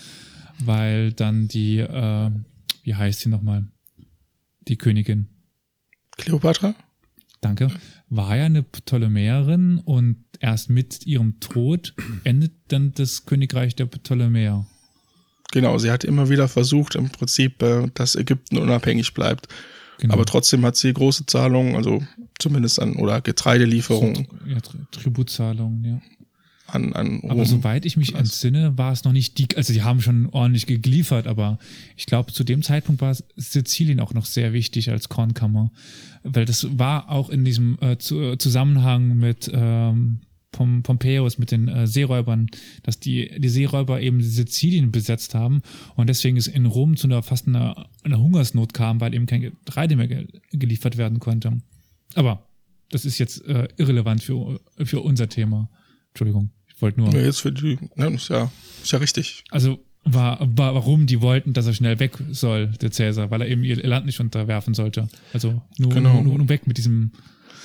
weil 0.60 1.12
dann 1.12 1.48
die, 1.48 1.80
äh, 1.80 2.30
wie 2.84 2.96
heißt 2.96 3.22
sie 3.22 3.30
nochmal? 3.30 3.66
Die 4.68 4.78
Königin. 4.78 5.28
Kleopatra? 6.18 6.76
Danke. 7.42 7.68
War 8.10 8.38
ja 8.38 8.46
eine 8.46 8.64
Ptolemäerin 8.64 9.80
und 9.80 10.24
erst 10.40 10.70
mit 10.70 11.06
ihrem 11.06 11.40
Tod 11.40 11.94
endet 12.24 12.54
dann 12.68 12.94
das 12.94 13.26
Königreich 13.26 13.76
der 13.76 13.86
Ptolemäer. 13.86 14.66
Genau, 15.52 15.78
sie 15.78 15.92
hat 15.92 16.04
immer 16.04 16.30
wieder 16.30 16.48
versucht, 16.48 16.96
im 16.96 17.10
Prinzip, 17.10 17.62
äh, 17.62 17.88
dass 17.94 18.16
Ägypten 18.16 18.58
unabhängig 18.58 19.14
bleibt. 19.14 19.48
Genau. 20.00 20.16
Aber 20.16 20.26
trotzdem 20.26 20.66
hat 20.66 20.76
sie 20.76 20.92
große 20.94 21.26
Zahlungen, 21.28 21.76
also 21.76 22.02
zumindest 22.40 22.80
an, 22.82 22.96
oder 22.96 23.22
Getreidelieferungen 23.22 24.28
ja, 24.48 24.58
Tri- 24.58 24.86
Tributzahlungen, 24.92 25.84
ja. 25.86 26.02
An, 26.74 26.94
an 26.94 27.20
Rom. 27.20 27.32
Aber 27.32 27.46
soweit 27.46 27.86
ich 27.86 27.98
mich 27.98 28.16
entsinne, 28.16 28.78
war 28.78 28.92
es 28.92 29.04
noch 29.04 29.14
nicht 29.14 29.38
die, 29.38 29.48
also 29.56 29.74
die 29.74 29.84
haben 29.84 30.02
schon 30.02 30.28
ordentlich 30.30 30.66
geliefert, 30.66 31.28
aber 31.28 31.60
ich 31.96 32.06
glaube, 32.06 32.32
zu 32.34 32.44
dem 32.44 32.62
Zeitpunkt 32.62 33.02
war 33.02 33.16
Sizilien 33.36 34.00
auch 34.00 34.14
noch 34.14 34.26
sehr 34.26 34.54
wichtig 34.54 34.90
als 34.90 35.10
Kornkammer, 35.10 35.72
weil 36.24 36.46
das 36.46 36.68
war 36.78 37.10
auch 37.10 37.30
in 37.30 37.46
diesem 37.46 37.78
äh, 37.82 37.98
zu, 37.98 38.36
Zusammenhang 38.38 39.18
mit 39.18 39.50
ähm, 39.54 40.20
Pom 40.52 40.84
Pompeius, 40.84 41.38
mit 41.38 41.52
den 41.52 41.68
äh, 41.68 41.88
Seeräubern, 41.88 42.48
dass 42.84 43.00
die, 43.00 43.32
die 43.38 43.50
Seeräuber 43.50 44.00
eben 44.02 44.22
Sizilien 44.22 44.92
besetzt 44.92 45.36
haben 45.36 45.62
und 45.96 46.08
deswegen 46.08 46.38
es 46.38 46.48
in 46.48 46.66
Rom 46.66 46.96
zu 46.96 47.08
einer 47.08 47.24
fast 47.24 47.48
einer, 47.48 47.90
einer 48.04 48.20
Hungersnot 48.20 48.74
kam, 48.74 49.02
weil 49.02 49.14
eben 49.14 49.26
kein 49.26 49.42
Getreide 49.42 49.96
mehr 49.96 50.08
ge 50.08 50.28
geliefert 50.52 50.98
werden 50.98 51.20
konnte. 51.20 51.58
Aber 52.16 52.48
das 52.92 53.06
ist 53.06 53.18
jetzt 53.18 53.44
äh, 53.46 53.68
irrelevant 53.78 54.22
für, 54.24 54.60
für 54.78 55.02
unser 55.02 55.28
Thema. 55.28 55.70
Entschuldigung, 56.10 56.52
wollte 56.84 57.02
nur. 57.02 57.12
Ja, 57.14 57.22
jetzt 57.22 57.40
für 57.42 57.52
die, 57.52 57.80
ja, 57.98 58.06
ist 58.08 58.30
ja, 58.30 58.52
ist 58.84 58.92
ja 58.92 59.00
richtig. 59.00 59.44
Also 59.50 59.80
war, 60.04 60.38
war, 60.42 60.76
warum 60.76 61.08
die 61.08 61.22
wollten, 61.22 61.54
dass 61.54 61.66
er 61.66 61.74
schnell 61.74 61.98
weg 62.00 62.12
soll, 62.32 62.68
der 62.68 62.92
Cäsar, 62.92 63.32
weil 63.32 63.42
er 63.42 63.48
eben 63.48 63.64
ihr 63.64 63.78
Land 63.78 64.06
nicht 64.06 64.20
unterwerfen 64.20 64.74
sollte. 64.76 65.08
Also 65.34 65.62
nur, 65.80 65.90
Genau. 65.92 66.22
nur, 66.22 66.38
nur 66.38 66.50
weg 66.50 66.68
mit 66.68 66.78
diesem 66.78 67.12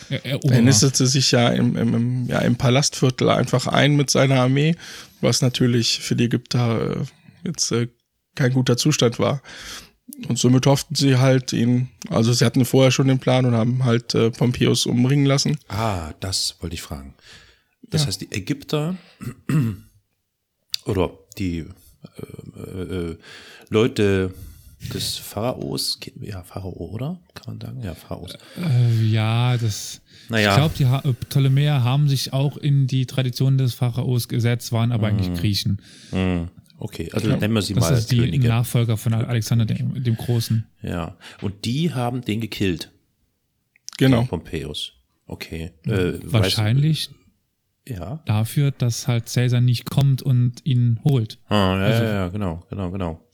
Er 0.09 0.25
Eroberer. 0.25 0.55
Er 0.55 0.63
nistete 0.63 1.07
sich 1.07 1.33
ja 1.33 1.49
im, 1.51 1.77
im, 1.77 1.95
im, 1.95 2.27
ja 2.29 2.39
im 2.39 2.55
Palastviertel 2.57 3.29
einfach 3.29 3.67
ein 3.67 3.97
mit 3.97 4.09
seiner 4.09 4.41
Armee, 4.41 4.77
was 5.21 5.43
natürlich 5.43 5.99
für 5.99 6.15
die 6.17 6.25
Ägypter 6.25 7.01
äh, 7.01 7.05
jetzt 7.45 7.73
äh, 7.73 7.89
kein 8.37 8.53
guter 8.53 8.77
Zustand 8.77 9.19
war. 9.19 9.43
Und 10.29 10.39
somit 10.39 10.65
hofften 10.67 10.95
sie 10.95 11.17
halt 11.19 11.53
ihn, 11.53 11.89
also 12.09 12.33
sie 12.33 12.45
hatten 12.45 12.65
vorher 12.65 12.93
schon 12.93 13.09
den 13.09 13.19
Plan 13.19 13.45
und 13.47 13.55
haben 13.55 13.85
halt 13.85 14.15
äh, 14.15 14.31
Pompeius 14.31 14.87
umbringen 14.87 15.27
lassen. 15.27 15.59
Ah, 15.69 16.13
das 16.21 16.57
wollte 16.61 16.75
ich 16.75 16.83
fragen. 16.83 17.15
Das 17.91 18.03
Ja. 18.03 18.07
heißt, 18.09 18.21
die 18.21 18.33
Ägypter 18.33 18.97
oder 20.85 21.11
die 21.39 21.59
äh, 22.57 22.81
äh, 22.81 23.17
Leute 23.69 24.35
des 24.95 25.17
Pharaos, 25.17 25.99
ja, 26.21 26.43
Pharao, 26.45 26.71
oder? 26.71 27.19
Kann 27.35 27.59
man 27.59 27.61
sagen? 27.61 27.83
Ja, 27.83 27.95
Pharaos. 27.95 28.35
Äh, 28.57 29.03
ja, 29.07 29.57
das. 29.57 30.01
Naja. 30.29 30.51
Ich 30.51 30.57
glaube, 30.57 30.75
die 30.79 30.87
ha 30.87 31.03
äh, 31.05 31.13
Ptolemäer 31.13 31.83
haben 31.83 32.09
sich 32.09 32.33
auch 32.33 32.57
in 32.57 32.87
die 32.87 33.07
Tradition 33.07 33.59
des 33.59 33.75
Pharaos 33.75 34.29
gesetzt, 34.29 34.71
waren 34.73 34.93
aber 34.93 35.09
eigentlich 35.09 35.39
Griechen. 35.41 35.83
Hm, 36.11 36.49
Okay, 36.81 37.11
also 37.13 37.29
Ja, 37.29 37.37
nennen 37.37 37.55
wir 37.55 37.63
sie 37.63 37.75
Das 37.75 37.91
mal 37.91 37.99
ist 37.99 38.13
die 38.13 38.19
Könige. 38.19 38.47
Nachfolger 38.47 38.97
von 38.97 39.13
Alexander 39.13 39.65
dem, 39.65 40.01
dem 40.05 40.15
Großen. 40.17 40.65
Ja, 40.81 41.17
und 41.43 41.65
die 41.65 41.93
haben 41.93 42.21
den 42.25 42.41
gekillt, 42.41 42.93
Genau. 43.97 44.23
Pompeius. 44.27 44.93
Okay. 45.27 45.73
Äh, 45.87 46.21
Wahrscheinlich 46.23 47.09
Weißt, 47.09 47.18
ja. 47.89 48.23
dafür, 48.27 48.71
dass 48.71 49.09
halt 49.09 49.33
Caesar 49.33 49.61
nicht 49.61 49.89
kommt 49.91 50.23
und 50.23 50.65
ihn 50.65 51.01
holt. 51.05 51.39
Ah, 51.49 51.77
ja, 51.77 51.89
ja, 51.89 52.05
ja, 52.05 52.29
genau, 52.29 52.65
genau, 52.71 52.91
genau. 52.91 53.25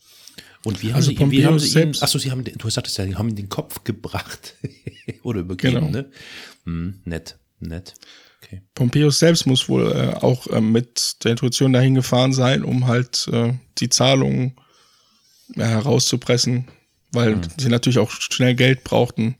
Und 0.63 0.81
wie 0.81 0.87
haben 0.89 0.95
Also 0.95 1.11
sie 1.11 1.15
ihn, 1.17 1.31
wie 1.31 1.45
haben 1.45 1.59
sie 1.59 1.67
ihn, 1.67 1.71
selbst- 1.73 2.01
achso, 2.03 2.17
sie 2.17 2.31
haben, 2.31 2.43
den- 2.43 2.57
du 2.57 2.69
sagtest 2.69 2.97
ja, 2.97 3.05
die 3.05 3.15
haben 3.15 3.29
ihn 3.29 3.35
den 3.35 3.49
Kopf 3.49 3.83
gebracht. 3.83 4.55
Oder 5.23 5.41
übergeben, 5.41 5.75
Genau. 5.75 5.89
ne? 5.89 6.09
Hm, 6.65 7.01
nett, 7.05 7.37
nett. 7.59 7.93
Okay. 8.43 8.61
Pompeius 8.73 9.19
selbst 9.19 9.45
muss 9.47 9.69
wohl 9.69 9.91
äh, 9.91 10.13
auch 10.15 10.47
äh, 10.47 10.61
mit 10.61 11.23
der 11.23 11.31
Intuition 11.31 11.73
dahin 11.73 11.95
gefahren 11.95 12.33
sein, 12.33 12.63
um 12.63 12.87
halt 12.87 13.27
äh, 13.31 13.53
die 13.79 13.89
Zahlungen 13.89 14.55
ja, 15.55 15.65
herauszupressen, 15.65 16.67
weil 17.11 17.39
sie 17.57 17.69
natürlich 17.69 17.99
auch 17.99 18.09
schnell 18.11 18.55
Geld 18.55 18.83
brauchten, 18.83 19.35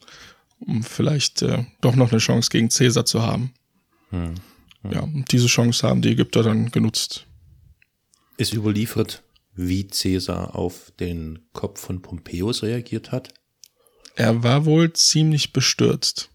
um 0.60 0.84
vielleicht 0.84 1.42
äh, 1.42 1.66
doch 1.82 1.96
noch 1.96 2.12
eine 2.12 2.20
Chance 2.20 2.50
gegen 2.52 2.70
Caesar 2.70 3.06
zu 3.06 3.22
haben. 3.24 3.52
Ja, 4.92 5.02
und 5.02 5.32
diese 5.32 5.48
Chance 5.48 5.88
haben 5.88 6.02
die 6.02 6.10
Ägypter 6.12 6.44
dann 6.44 6.72
genutzt. 6.72 7.26
Ist 8.38 8.54
überliefert, 8.54 9.24
wie 9.54 9.88
Caesar 9.88 10.56
auf 10.56 10.92
den 11.00 11.40
Kopf 11.54 11.80
von 11.82 12.02
Pompeius 12.02 12.64
reagiert 12.64 13.12
hat? 13.12 13.34
Er 14.16 14.44
war 14.44 14.66
wohl 14.66 14.94
ziemlich 14.94 15.52
bestürzt, 15.54 16.30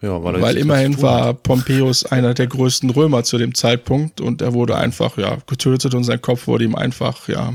Ja, 0.00 0.22
weil, 0.22 0.40
weil 0.40 0.56
immerhin 0.56 1.00
war. 1.02 1.34
Pompeius 1.34 2.04
einer 2.04 2.34
der 2.34 2.46
größten 2.48 2.90
Römer 2.90 3.22
zu 3.24 3.38
dem 3.38 3.54
Zeitpunkt 3.54 4.20
und 4.20 4.42
er 4.42 4.52
wurde 4.52 4.76
einfach 4.76 5.16
ja 5.18 5.38
getötet 5.46 5.94
und 5.94 6.04
sein 6.04 6.20
Kopf 6.20 6.46
wurde 6.46 6.64
ihm 6.64 6.74
einfach 6.74 7.28
ja 7.28 7.52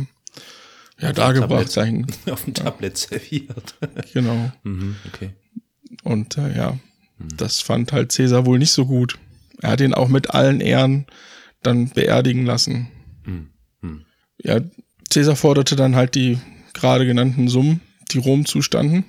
ja 0.99 1.13
dargebracht 1.13 1.75
dahin. 1.75 2.07
auf 2.31 2.43
dem 2.45 2.53
Tablett 2.55 2.97
serviert. 2.97 3.75
Genau. 4.13 4.51
mhm, 4.63 4.95
okay. 5.07 5.31
Und 6.03 6.37
äh, 6.37 6.55
ja, 6.57 6.77
das 7.19 7.59
fand 7.61 7.91
halt 7.91 8.11
Cäsar 8.11 8.45
wohl 8.45 8.59
nicht 8.59 8.71
so 8.71 8.85
gut. 8.85 9.17
Er 9.61 9.71
hat 9.71 9.81
ihn 9.81 9.93
auch 9.93 10.07
mit 10.07 10.31
allen 10.31 10.61
Ehren 10.61 11.05
dann 11.63 11.89
beerdigen 11.89 12.45
lassen. 12.45 12.87
Ja, 14.43 14.59
Cäsar 15.09 15.35
forderte 15.35 15.75
dann 15.75 15.95
halt 15.95 16.15
die 16.15 16.39
gerade 16.73 17.05
genannten 17.05 17.47
Summen, 17.47 17.81
die 18.11 18.19
Rom 18.19 18.45
zustanden. 18.45 19.05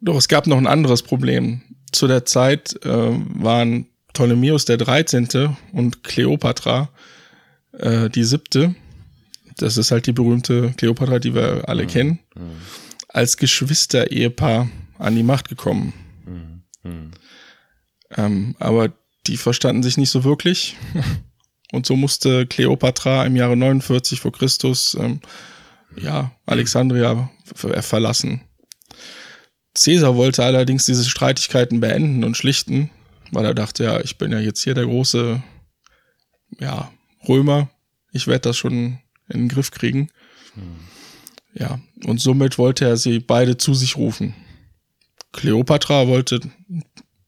Doch 0.00 0.16
es 0.16 0.28
gab 0.28 0.46
noch 0.46 0.56
ein 0.56 0.66
anderes 0.66 1.02
Problem. 1.02 1.62
Zu 1.92 2.06
der 2.06 2.24
Zeit 2.24 2.78
äh, 2.84 2.88
waren 2.88 3.86
Ptolemäus 4.12 4.64
der 4.64 4.76
13. 4.78 5.56
und 5.72 6.02
Kleopatra 6.02 6.90
äh, 7.72 8.08
die 8.08 8.24
siebte. 8.24 8.74
Das 9.58 9.76
ist 9.76 9.90
halt 9.90 10.06
die 10.06 10.12
berühmte 10.12 10.72
Kleopatra, 10.76 11.18
die 11.18 11.34
wir 11.34 11.68
alle 11.68 11.86
kennen 11.86 12.18
als 13.08 13.38
Geschwister-Ehepaar 13.38 14.68
an 14.98 15.16
die 15.16 15.22
Macht 15.22 15.48
gekommen. 15.48 15.94
Ähm, 18.16 18.56
aber 18.58 18.92
die 19.26 19.36
verstanden 19.36 19.82
sich 19.82 19.96
nicht 19.96 20.10
so 20.10 20.24
wirklich. 20.24 20.76
Und 21.72 21.84
so 21.84 21.96
musste 21.96 22.46
Kleopatra 22.46 23.26
im 23.26 23.36
Jahre 23.36 23.56
49 23.56 24.20
vor 24.20 24.32
Christus 24.32 24.96
ähm, 24.98 25.20
ja, 25.96 26.32
Alexandria 26.46 27.30
ver 27.44 27.82
verlassen. 27.82 28.42
Caesar 29.74 30.16
wollte 30.16 30.44
allerdings 30.44 30.86
diese 30.86 31.04
Streitigkeiten 31.04 31.80
beenden 31.80 32.24
und 32.24 32.36
schlichten, 32.36 32.90
weil 33.30 33.44
er 33.44 33.54
dachte, 33.54 33.84
ja, 33.84 34.00
ich 34.00 34.16
bin 34.16 34.32
ja 34.32 34.38
jetzt 34.38 34.62
hier 34.62 34.74
der 34.74 34.86
große 34.86 35.42
ja, 36.60 36.90
Römer, 37.28 37.68
ich 38.12 38.26
werde 38.26 38.40
das 38.40 38.56
schon 38.56 38.98
in 39.28 39.40
den 39.40 39.48
Griff 39.48 39.70
kriegen. 39.70 40.08
Ja, 41.52 41.80
und 42.04 42.20
somit 42.20 42.58
wollte 42.58 42.86
er 42.86 42.96
sie 42.96 43.18
beide 43.18 43.56
zu 43.56 43.74
sich 43.74 43.96
rufen. 43.96 44.34
Kleopatra 45.32 46.06
wollte, 46.06 46.40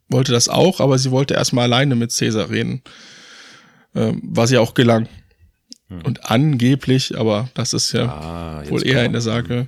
wollte 0.08 0.32
das 0.32 0.48
auch, 0.48 0.80
aber 0.80 0.98
sie 0.98 1.10
wollte 1.10 1.34
erstmal 1.34 1.64
alleine 1.64 1.94
mit 1.94 2.16
Caesar 2.16 2.50
reden. 2.50 2.82
Ähm, 3.94 4.20
was 4.24 4.50
ihr 4.50 4.60
auch 4.60 4.74
gelang. 4.74 5.08
Und 6.04 6.30
angeblich, 6.30 7.16
aber 7.16 7.48
das 7.54 7.72
ist 7.72 7.92
ja 7.92 8.04
Ah, 8.04 8.62
wohl 8.68 8.86
eher 8.86 9.06
in 9.06 9.12
der. 9.12 9.22
Sage, 9.22 9.66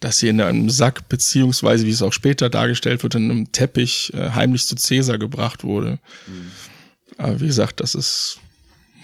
dass 0.00 0.18
sie 0.18 0.26
in 0.28 0.40
einem 0.40 0.68
Sack, 0.68 1.08
beziehungsweise 1.08 1.86
wie 1.86 1.92
es 1.92 2.02
auch 2.02 2.12
später 2.12 2.50
dargestellt 2.50 3.04
wird, 3.04 3.14
in 3.14 3.30
einem 3.30 3.52
Teppich 3.52 4.12
äh, 4.14 4.30
heimlich 4.30 4.66
zu 4.66 4.74
Caesar 4.74 5.16
gebracht 5.16 5.62
wurde. 5.62 6.00
Aber 7.18 7.40
wie 7.40 7.46
gesagt, 7.46 7.78
das 7.78 7.94
ist 7.94 8.40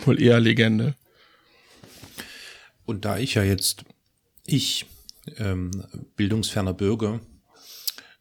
wohl 0.05 0.21
eher 0.21 0.41
Legende. 0.41 0.97
Und 2.85 3.05
da 3.05 3.17
ich 3.17 3.35
ja 3.35 3.45
jetzt, 3.45 3.85
ich, 4.45 4.87
ähm, 5.39 5.71
bildungsferner 6.17 6.75
Bürger, 6.75 7.21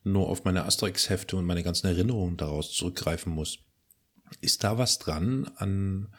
nur 0.03 0.27
auf 0.27 0.43
meine 0.43 0.65
Asterix-Hefte 0.65 1.35
und 1.35 1.45
meine 1.45 1.63
ganzen 1.63 1.87
Erinnerungen 1.87 2.37
daraus 2.37 2.71
zurückgreifen 2.73 3.33
muss, 3.33 3.59
ist 4.41 4.63
da 4.63 4.77
was 4.77 4.99
dran 4.99 5.49
an 5.55 6.13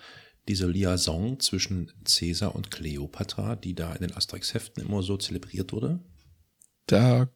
dieser 0.49 0.69
Liaison 0.69 1.41
zwischen 1.41 1.93
Caesar 2.05 2.55
und 2.55 2.71
Kleopatra, 2.71 3.57
die 3.57 3.75
da 3.75 3.93
in 3.95 4.03
den 4.03 4.17
Asterix-Heften 4.17 4.83
immer 4.83 5.03
so 5.03 5.17
zelebriert 5.17 5.73
wurde? 5.73 6.01
Da 6.87 7.29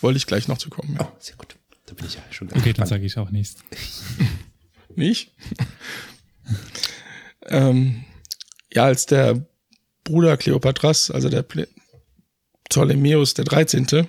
wollte 0.00 0.18
ich 0.18 0.26
gleich 0.26 0.48
noch 0.48 0.58
zu 0.58 0.70
kommen. 0.70 0.94
Ja. 0.94 1.10
Oh, 1.10 1.16
sehr 1.18 1.36
gut. 1.36 1.56
Da 1.86 1.94
bin 1.94 2.06
ich 2.06 2.14
ja 2.14 2.22
schon 2.30 2.48
Okay, 2.48 2.56
dann 2.58 2.64
gespannt. 2.64 2.88
sage 2.88 3.06
ich 3.06 3.16
auch 3.18 3.30
nichts. 3.30 3.56
Nicht? 4.94 5.32
ähm, 7.46 8.04
ja, 8.72 8.84
als 8.84 9.06
der 9.06 9.46
Bruder 10.04 10.36
Kleopatras, 10.36 11.10
also 11.10 11.28
der 11.28 11.44
Ptolemäus 12.68 13.34
der 13.34 13.44
13., 13.44 14.08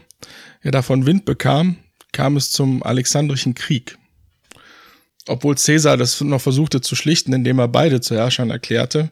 ja 0.63 0.71
davon 0.71 1.05
Wind 1.05 1.25
bekam, 1.25 1.77
kam 2.11 2.37
es 2.37 2.51
zum 2.51 2.83
Alexandrischen 2.83 3.55
Krieg. 3.55 3.97
Obwohl 5.27 5.55
Caesar 5.55 5.97
das 5.97 6.19
noch 6.21 6.41
versuchte 6.41 6.81
zu 6.81 6.95
schlichten, 6.95 7.33
indem 7.33 7.59
er 7.59 7.67
beide 7.67 8.01
zu 8.01 8.15
Herrschern 8.15 8.49
erklärte, 8.49 9.11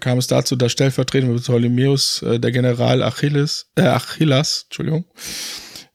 kam 0.00 0.18
es 0.18 0.26
dazu, 0.26 0.54
dass 0.56 0.72
stellvertretend 0.72 1.32
für 1.32 1.42
Ptolemäus 1.42 2.22
äh, 2.22 2.38
der 2.38 2.52
General 2.52 3.02
Achilles, 3.02 3.70
äh, 3.74 3.82
Achillas, 3.82 4.64
Entschuldigung, 4.64 5.04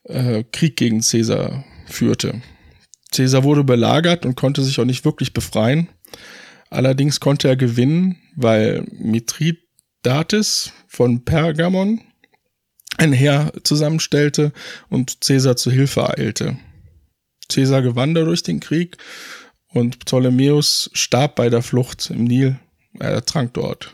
äh, 0.04 0.44
Krieg 0.52 0.76
gegen 0.76 1.02
Caesar 1.02 1.64
führte. 1.86 2.42
Caesar 3.12 3.44
wurde 3.44 3.64
belagert 3.64 4.26
und 4.26 4.36
konnte 4.36 4.64
sich 4.64 4.80
auch 4.80 4.86
nicht 4.86 5.06
wirklich 5.06 5.34
befreien. 5.34 5.88
Allerdings 6.70 7.20
konnte 7.20 7.48
er 7.48 7.56
gewinnen, 7.56 8.18
weil 8.36 8.86
Mithridates 8.92 10.72
von 10.88 11.24
Pergamon 11.24 12.02
ein 13.00 13.14
Heer 13.14 13.54
zusammenstellte 13.64 14.52
und 14.90 15.22
Caesar 15.22 15.56
zu 15.56 15.72
Hilfe 15.72 16.10
eilte. 16.10 16.58
Caesar 17.48 17.82
gewann 17.82 18.14
dadurch 18.14 18.44
den 18.44 18.60
Krieg 18.60 18.98
Und 19.72 20.00
Ptolemäus 20.00 20.90
starb 20.94 21.36
bei 21.36 21.50
der 21.50 21.62
Flucht 21.62 22.10
im 22.10 22.24
Nil. 22.24 22.60
Er 23.00 23.12
ertrank 23.12 23.54
dort. 23.54 23.94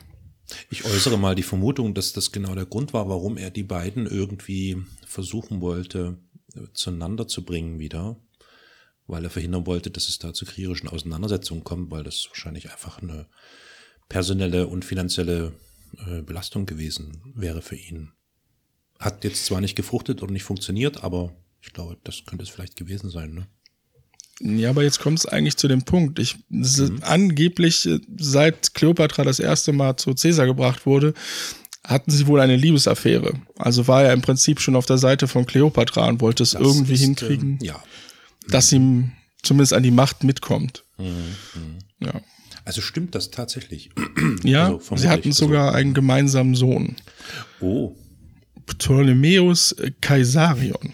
Ich 0.69 0.85
äußere 0.85 1.17
mal 1.17 1.35
die 1.35 1.43
Vermutung, 1.43 1.93
dass 1.93 2.13
das 2.13 2.31
genau 2.31 2.55
der 2.55 2.65
Grund 2.65 2.93
war, 2.93 3.09
warum 3.09 3.37
er 3.37 3.51
die 3.51 3.63
beiden 3.63 4.07
irgendwie 4.07 4.77
versuchen 5.05 5.59
wollte, 5.59 6.17
äh, 6.55 6.61
zueinander 6.73 7.27
zu 7.27 7.43
bringen 7.43 7.77
wieder. 7.77 8.15
Weil 9.07 9.25
er 9.25 9.29
verhindern 9.29 9.65
wollte, 9.65 9.91
dass 9.91 10.07
es 10.07 10.17
da 10.17 10.33
zu 10.33 10.45
kriegerischen 10.45 10.87
Auseinandersetzungen 10.87 11.63
kommt, 11.63 11.91
weil 11.91 12.03
das 12.03 12.25
wahrscheinlich 12.29 12.71
einfach 12.71 13.01
eine 13.01 13.27
personelle 14.07 14.67
und 14.67 14.85
finanzielle 14.85 15.51
äh, 16.07 16.21
Belastung 16.21 16.65
gewesen 16.65 17.33
wäre 17.35 17.61
für 17.61 17.75
ihn. 17.75 18.13
Hat 18.99 19.23
jetzt 19.23 19.45
zwar 19.45 19.61
nicht 19.61 19.75
gefruchtet 19.75 20.23
oder 20.23 20.31
nicht 20.31 20.43
funktioniert, 20.43 21.03
aber 21.03 21.33
ich 21.61 21.73
glaube, 21.73 21.97
das 22.03 22.23
könnte 22.25 22.43
es 22.43 22.49
vielleicht 22.49 22.75
gewesen 22.77 23.09
sein. 23.09 23.33
Ne? 23.33 23.47
Ja, 24.59 24.69
aber 24.69 24.83
jetzt 24.83 24.99
kommt 24.99 25.19
es 25.19 25.25
eigentlich 25.25 25.57
zu 25.57 25.67
dem 25.67 25.83
Punkt. 25.83 26.19
Ich, 26.19 26.37
mhm. 26.49 26.99
Angeblich, 27.01 27.85
äh, 27.85 27.99
seit 28.17 28.73
Kleopatra 28.73 29.23
das 29.23 29.39
erste 29.39 29.73
Mal 29.73 29.95
zu 29.97 30.13
Caesar 30.13 30.45
gebracht 30.45 30.85
wurde, 30.85 31.13
hatten 31.83 32.11
sie 32.11 32.27
wohl 32.27 32.41
eine 32.41 32.55
Liebesaffäre. 32.55 33.33
Also 33.57 33.87
war 33.87 34.03
er 34.03 34.13
im 34.13 34.21
Prinzip 34.21 34.59
schon 34.59 34.75
auf 34.75 34.85
der 34.85 34.97
Seite 34.97 35.27
von 35.27 35.45
Kleopatra 35.45 36.07
und 36.07 36.21
wollte 36.21 36.43
es 36.43 36.51
das 36.51 36.61
irgendwie 36.61 36.93
ist, 36.93 37.01
hinkriegen, 37.01 37.59
äh, 37.61 37.67
ja. 37.67 37.83
dass 38.47 38.71
ihm 38.71 39.11
zumindest 39.41 39.73
an 39.73 39.83
die 39.83 39.91
Macht 39.91 40.23
mitkommt. 40.23 40.83
Mhm. 40.97 41.05
mhm. 41.05 41.79
Ja. 41.99 42.21
Also 42.65 42.81
stimmt 42.81 43.13
das 43.15 43.31
tatsächlich? 43.31 43.91
Ja, 44.43 44.73
also 44.73 44.97
sie 44.97 45.07
hatten 45.07 45.31
sogar 45.31 45.67
also, 45.67 45.77
einen 45.77 45.93
gemeinsamen 45.93 46.55
Sohn. 46.55 46.95
Oh. 47.61 47.95
Ptolemäus 48.65 49.75
Caesarion. 50.01 50.93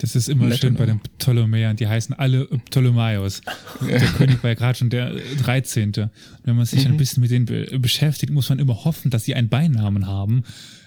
Das 0.00 0.16
ist 0.16 0.30
immer 0.30 0.50
schön 0.56 0.74
bei 0.76 0.86
den 0.86 0.98
Ptolemäern. 1.00 1.76
Die 1.76 1.86
heißen 1.86 2.14
alle 2.14 2.46
Ptolemaios. 2.46 3.42
Der 3.86 4.00
König 4.00 4.42
war 4.42 4.50
ja 4.50 4.54
gerade 4.54 4.78
schon 4.78 4.88
der 4.88 5.14
13. 5.42 5.88
Und 5.88 6.10
wenn 6.44 6.56
man 6.56 6.64
sich 6.64 6.86
mhm. 6.86 6.92
ein 6.92 6.96
bisschen 6.96 7.20
mit 7.20 7.30
denen 7.30 7.44
be 7.44 7.78
beschäftigt, 7.78 8.32
muss 8.32 8.48
man 8.48 8.58
immer 8.58 8.84
hoffen, 8.84 9.10
dass 9.10 9.24
sie 9.24 9.34
einen 9.34 9.50
Beinamen 9.50 10.06
haben, 10.06 10.44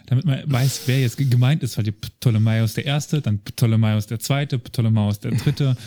damit 0.07 0.25
man 0.25 0.41
weiß, 0.51 0.81
wer 0.87 0.99
jetzt 0.99 1.17
gemeint 1.17 1.61
ist. 1.61 1.77
Weil 1.77 1.83
die 1.83 1.91
Ptolemaios 1.91 2.73
der 2.73 2.85
Erste, 2.85 3.21
dann 3.21 3.37
Ptolemaios 3.39 4.07
der 4.07 4.19
Zweite, 4.19 4.57
Ptolemaios 4.57 5.19
der 5.19 5.31
Dritte. 5.31 5.77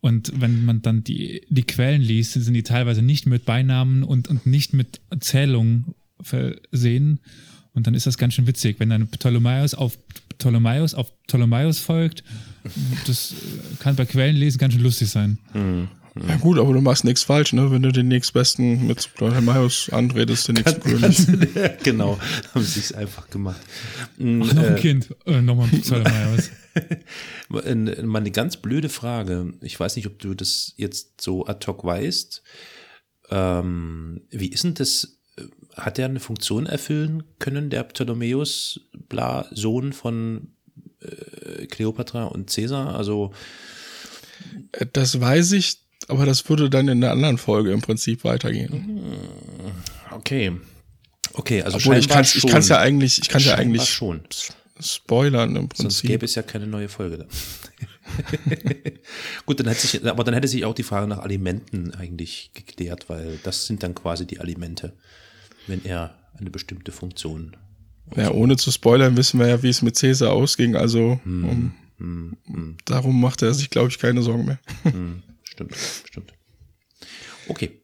Und 0.00 0.38
wenn 0.38 0.64
man 0.66 0.82
dann 0.82 1.02
die, 1.02 1.42
die 1.48 1.64
Quellen 1.64 2.02
liest, 2.02 2.34
sind 2.34 2.52
die 2.52 2.62
teilweise 2.62 3.00
nicht 3.00 3.24
mit 3.24 3.46
Beinamen 3.46 4.02
und, 4.02 4.28
und 4.28 4.44
nicht 4.44 4.74
mit 4.74 5.00
Zählungen 5.20 5.94
versehen. 6.20 7.20
Und 7.78 7.86
dann 7.86 7.94
ist 7.94 8.08
das 8.08 8.18
ganz 8.18 8.34
schön 8.34 8.48
witzig, 8.48 8.80
wenn 8.80 8.90
dann 8.90 9.06
Ptolemaios 9.06 9.72
auf 9.74 9.96
Ptolemaios 10.36 10.94
auf 10.94 11.12
Ptolemaios 11.28 11.78
folgt. 11.78 12.24
Das 13.06 13.34
kann 13.78 13.94
bei 13.94 14.04
Quellen 14.04 14.34
lesen 14.34 14.58
ganz 14.58 14.74
schön 14.74 14.82
lustig 14.82 15.08
sein. 15.08 15.38
Mhm. 15.54 15.86
Ja 16.26 16.36
gut, 16.38 16.58
aber 16.58 16.72
du 16.72 16.80
machst 16.80 17.04
nichts 17.04 17.22
falsch, 17.22 17.52
ne? 17.52 17.70
Wenn 17.70 17.82
du 17.82 17.92
den 17.92 18.08
nächstbesten 18.08 18.88
mit 18.88 19.14
Ptolemaios 19.14 19.90
anredest, 19.90 20.48
den 20.48 20.56
nächsten 20.56 20.80
König. 20.80 21.24
genau, 21.84 22.18
haben 22.52 22.64
sie 22.64 22.80
es 22.80 22.90
einfach 22.90 23.30
gemacht. 23.30 23.60
Ach, 24.14 24.18
noch 24.18 24.64
ein 24.64 24.76
äh, 24.76 24.80
Kind, 24.80 25.14
äh, 25.24 25.40
nochmal 25.40 25.68
Ptolemaios. 25.68 26.50
mal 27.48 27.62
eine 27.62 28.32
ganz 28.32 28.56
blöde 28.56 28.88
Frage. 28.88 29.52
Ich 29.60 29.78
weiß 29.78 29.94
nicht, 29.94 30.08
ob 30.08 30.18
du 30.18 30.34
das 30.34 30.72
jetzt 30.76 31.20
so 31.20 31.46
ad 31.46 31.64
hoc 31.68 31.84
weißt. 31.84 32.42
Ähm, 33.30 34.22
wie 34.30 34.48
ist 34.48 34.64
denn 34.64 34.74
das 34.74 35.17
hat 35.78 35.98
er 35.98 36.06
eine 36.06 36.20
Funktion 36.20 36.66
erfüllen 36.66 37.24
können, 37.38 37.70
der 37.70 37.84
Ptolemäus, 37.84 38.80
bla, 39.08 39.46
Sohn 39.50 39.92
von 39.92 40.48
äh, 41.00 41.66
Kleopatra 41.66 42.24
und 42.24 42.50
Caesar? 42.52 42.94
Also. 42.94 43.32
Äh, 44.72 44.86
das 44.92 45.20
weiß 45.20 45.52
ich, 45.52 45.78
aber 46.08 46.26
das 46.26 46.48
würde 46.48 46.70
dann 46.70 46.88
in 46.88 47.00
der 47.00 47.12
anderen 47.12 47.38
Folge 47.38 47.72
im 47.72 47.80
Prinzip 47.80 48.24
weitergehen. 48.24 48.72
Hm, 48.72 50.16
okay. 50.16 50.52
Okay, 51.34 51.62
also 51.62 51.76
Obwohl 51.76 51.98
ich 51.98 52.08
kann 52.08 52.22
es 52.22 52.68
ja 52.68 52.78
eigentlich, 52.78 53.20
ich 53.20 53.28
kann 53.28 53.42
ja 53.42 53.54
eigentlich 53.54 53.84
schon. 53.84 54.22
spoilern 54.80 55.54
im 55.56 55.68
Prinzip. 55.68 55.82
Sonst 55.82 56.02
gäbe 56.02 56.24
es 56.24 56.34
ja 56.34 56.42
keine 56.42 56.66
neue 56.66 56.88
Folge. 56.88 57.26
Gut, 59.46 59.60
dann 59.60 59.68
hätte 59.68 59.86
sich, 59.86 60.04
aber 60.06 60.24
dann 60.24 60.34
hätte 60.34 60.48
sich 60.48 60.64
auch 60.64 60.74
die 60.74 60.82
Frage 60.82 61.06
nach 61.06 61.18
Alimenten 61.18 61.94
eigentlich 61.94 62.50
geklärt, 62.54 63.08
weil 63.08 63.38
das 63.42 63.66
sind 63.66 63.82
dann 63.82 63.94
quasi 63.94 64.26
die 64.26 64.40
Alimente 64.40 64.94
wenn 65.68 65.84
er 65.84 66.14
eine 66.38 66.50
bestimmte 66.50 66.92
Funktion. 66.92 67.56
Ja, 68.16 68.30
ohne 68.30 68.56
zu 68.56 68.70
spoilern, 68.70 69.16
wissen 69.16 69.38
wir 69.38 69.48
ja, 69.48 69.62
wie 69.62 69.68
es 69.68 69.82
mit 69.82 69.96
Cäsar 69.96 70.32
ausging. 70.32 70.76
Also 70.76 71.20
hm, 71.24 71.44
um, 71.44 71.74
hm, 71.98 72.36
hm. 72.46 72.76
darum 72.84 73.20
macht 73.20 73.42
er 73.42 73.54
sich, 73.54 73.70
glaube 73.70 73.88
ich, 73.88 73.98
keine 73.98 74.22
Sorgen 74.22 74.46
mehr. 74.46 74.58
Hm, 74.84 75.22
stimmt, 75.44 75.76
stimmt. 76.06 76.32
Okay. 77.48 77.82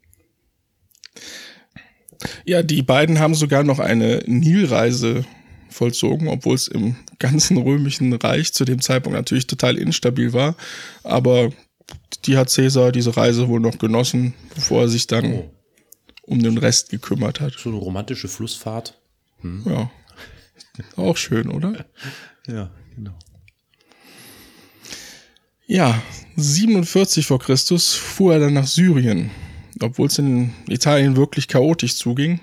Ja, 2.47 2.63
die 2.63 2.83
beiden 2.83 3.19
haben 3.19 3.35
sogar 3.35 3.65
noch 3.65 3.81
eine 3.81 4.23
Nilreise 4.27 5.25
vollzogen, 5.69 6.29
obwohl 6.29 6.55
es 6.55 6.69
im 6.69 6.97
ganzen 7.19 7.59
römischen 7.59 8.13
Reich 8.15 8.55
zu 8.55 8.65
dem 8.65 8.81
Zeitpunkt 8.81 9.17
natürlich 9.17 9.47
total 9.47 9.77
instabil 9.77 10.33
war. 10.33 10.57
Aber 11.03 11.51
die 12.25 12.39
hat 12.39 12.49
Cäsar 12.49 12.93
diese 12.93 13.17
Reise 13.17 13.49
wohl 13.49 13.61
noch 13.61 13.79
genossen, 13.79 14.33
bevor 14.55 14.83
er 14.83 14.89
sich 14.89 15.07
dann 15.07 15.33
oh 15.35 15.51
um 16.27 16.43
den 16.43 16.59
Rest 16.59 16.91
gekümmert 16.91 17.41
hat. 17.41 17.55
So 17.55 17.71
eine 17.71 17.79
romantische 17.79 18.29
Flussfahrt. 18.29 18.99
Hm. 19.41 19.63
Ja. 19.67 19.91
Auch 20.97 21.17
schön, 21.17 21.51
oder? 21.51 21.87
ja, 22.47 22.71
genau. 22.95 23.17
Ja, 25.67 26.03
47 26.37 27.27
vor 27.27 27.39
Christus 27.39 27.95
fuhr 27.95 28.35
er 28.35 28.41
dann 28.41 28.55
nach 28.55 28.67
Syrien, 28.67 29.31
obwohl 29.81 30.09
es 30.09 30.19
in 30.19 30.53
Italien 30.69 31.17
wirklich 31.17 31.49
chaotisch 31.49 31.97
zuging, 31.97 32.41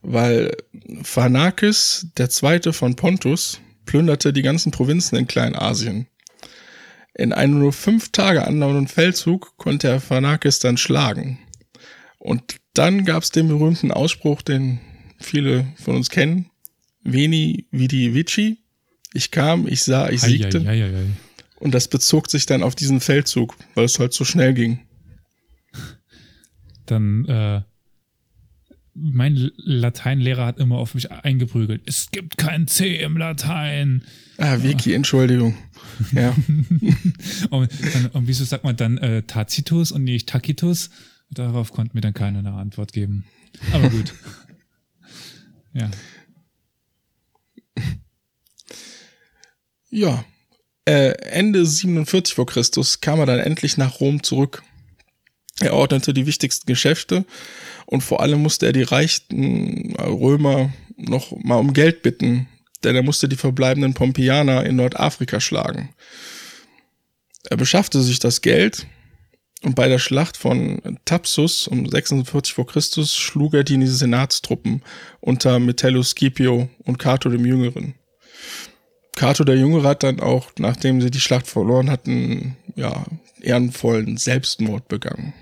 weil 0.00 0.56
Pharnakes, 1.02 2.06
der 2.16 2.30
zweite 2.30 2.72
von 2.72 2.96
Pontus, 2.96 3.60
plünderte 3.84 4.32
die 4.32 4.42
ganzen 4.42 4.72
Provinzen 4.72 5.18
in 5.18 5.26
Kleinasien. 5.26 6.06
In 7.14 7.34
einem 7.34 7.58
nur 7.58 7.74
fünf 7.74 8.10
Tage 8.12 8.46
andauernden 8.46 8.88
Feldzug 8.88 9.58
konnte 9.58 9.88
er 9.88 10.00
Pharnakes 10.00 10.58
dann 10.60 10.78
schlagen. 10.78 11.38
Und 12.18 12.61
dann 12.74 13.04
gab 13.04 13.22
es 13.22 13.30
den 13.30 13.48
berühmten 13.48 13.92
Ausspruch, 13.92 14.42
den 14.42 14.80
viele 15.18 15.66
von 15.76 15.96
uns 15.96 16.10
kennen. 16.10 16.46
Veni 17.02 17.66
vidi 17.70 18.14
vici. 18.14 18.58
Ich 19.14 19.30
kam, 19.30 19.66
ich 19.66 19.82
sah, 19.82 20.08
ich 20.08 20.20
siegte. 20.20 20.60
Ei, 20.60 20.84
ei, 20.84 20.96
ei, 20.96 21.06
Und 21.56 21.74
das 21.74 21.88
bezog 21.88 22.30
sich 22.30 22.46
dann 22.46 22.62
auf 22.62 22.74
diesen 22.74 23.00
Feldzug, 23.00 23.56
weil 23.74 23.84
es 23.84 23.98
halt 23.98 24.12
so 24.14 24.24
schnell 24.24 24.54
ging. 24.54 24.80
Dann, 26.86 27.24
äh, 27.26 27.62
mein 28.94 29.50
Lateinlehrer 29.56 30.46
hat 30.46 30.58
immer 30.58 30.78
auf 30.78 30.94
mich 30.94 31.10
eingeprügelt. 31.10 31.82
Es 31.86 32.10
gibt 32.10 32.36
kein 32.36 32.68
C 32.68 32.96
im 32.96 33.16
Latein. 33.16 34.02
Ah, 34.38 34.62
Vicky, 34.62 34.92
Entschuldigung. 34.92 35.56
Ja. 36.12 36.34
und, 37.50 37.70
und, 38.12 38.28
wieso 38.28 38.44
sagt 38.44 38.64
man 38.64 38.76
dann 38.76 38.98
äh, 38.98 39.22
Tacitus 39.22 39.92
und 39.92 40.04
nicht 40.04 40.28
Tacitus? 40.28 40.90
Darauf 41.32 41.72
konnte 41.72 41.96
mir 41.96 42.02
dann 42.02 42.12
keiner 42.12 42.40
eine 42.40 42.52
Antwort 42.52 42.92
geben. 42.92 43.24
Aber 43.72 43.88
gut. 43.88 44.12
ja. 45.72 45.90
Ja. 49.88 50.24
Äh, 50.84 51.12
Ende 51.30 51.64
47 51.64 52.34
vor 52.34 52.46
Christus 52.46 53.00
kam 53.00 53.18
er 53.20 53.26
dann 53.26 53.38
endlich 53.38 53.78
nach 53.78 54.00
Rom 54.00 54.22
zurück. 54.22 54.62
Er 55.60 55.74
ordnete 55.74 56.12
die 56.12 56.26
wichtigsten 56.26 56.66
Geschäfte 56.66 57.24
und 57.86 58.02
vor 58.02 58.20
allem 58.20 58.42
musste 58.42 58.66
er 58.66 58.72
die 58.72 58.82
reichen 58.82 59.94
Römer 59.96 60.72
noch 60.96 61.30
mal 61.42 61.56
um 61.56 61.72
Geld 61.72 62.02
bitten, 62.02 62.48
denn 62.84 62.96
er 62.96 63.02
musste 63.02 63.28
die 63.28 63.36
verbleibenden 63.36 63.94
Pompeianer 63.94 64.66
in 64.66 64.76
Nordafrika 64.76 65.40
schlagen. 65.40 65.90
Er 67.48 67.56
beschaffte 67.56 68.02
sich 68.02 68.18
das 68.18 68.40
Geld 68.42 68.86
und 69.62 69.74
bei 69.74 69.88
der 69.88 69.98
Schlacht 69.98 70.36
von 70.36 70.82
Thapsus 71.04 71.68
um 71.68 71.88
46 71.88 72.52
vor 72.52 72.66
Christus 72.66 73.16
schlug 73.16 73.54
er 73.54 73.64
die 73.64 73.86
Senatstruppen 73.86 74.82
unter 75.20 75.58
Metellus 75.58 76.10
Scipio 76.10 76.68
und 76.84 76.98
Cato 76.98 77.28
dem 77.28 77.46
Jüngeren. 77.46 77.94
Cato 79.14 79.44
der 79.44 79.56
Jüngere 79.56 79.88
hat 79.88 80.02
dann 80.02 80.20
auch, 80.20 80.50
nachdem 80.58 81.00
sie 81.00 81.10
die 81.10 81.20
Schlacht 81.20 81.46
verloren 81.46 81.90
hatten, 81.90 82.56
ja, 82.74 83.04
ehrenvollen 83.40 84.16
Selbstmord 84.16 84.88
begangen. 84.88 85.32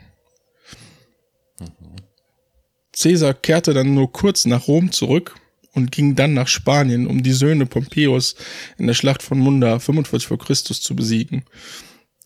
Caesar 2.97 3.33
kehrte 3.35 3.73
dann 3.73 3.95
nur 3.95 4.13
kurz 4.13 4.45
nach 4.45 4.69
Rom 4.69 4.93
zurück 4.93 5.37
und 5.73 5.93
ging 5.93 6.17
dann 6.17 6.35
nach 6.35 6.49
Spanien, 6.49 7.07
um 7.07 7.23
die 7.23 7.33
Söhne 7.33 7.65
Pompeius 7.65 8.35
in 8.77 8.87
der 8.87 8.95
Schlacht 8.95 9.23
von 9.23 9.39
Munda 9.39 9.79
45 9.79 10.27
vor 10.27 10.39
Christus 10.39 10.83
zu 10.83 10.95
besiegen. 10.97 11.45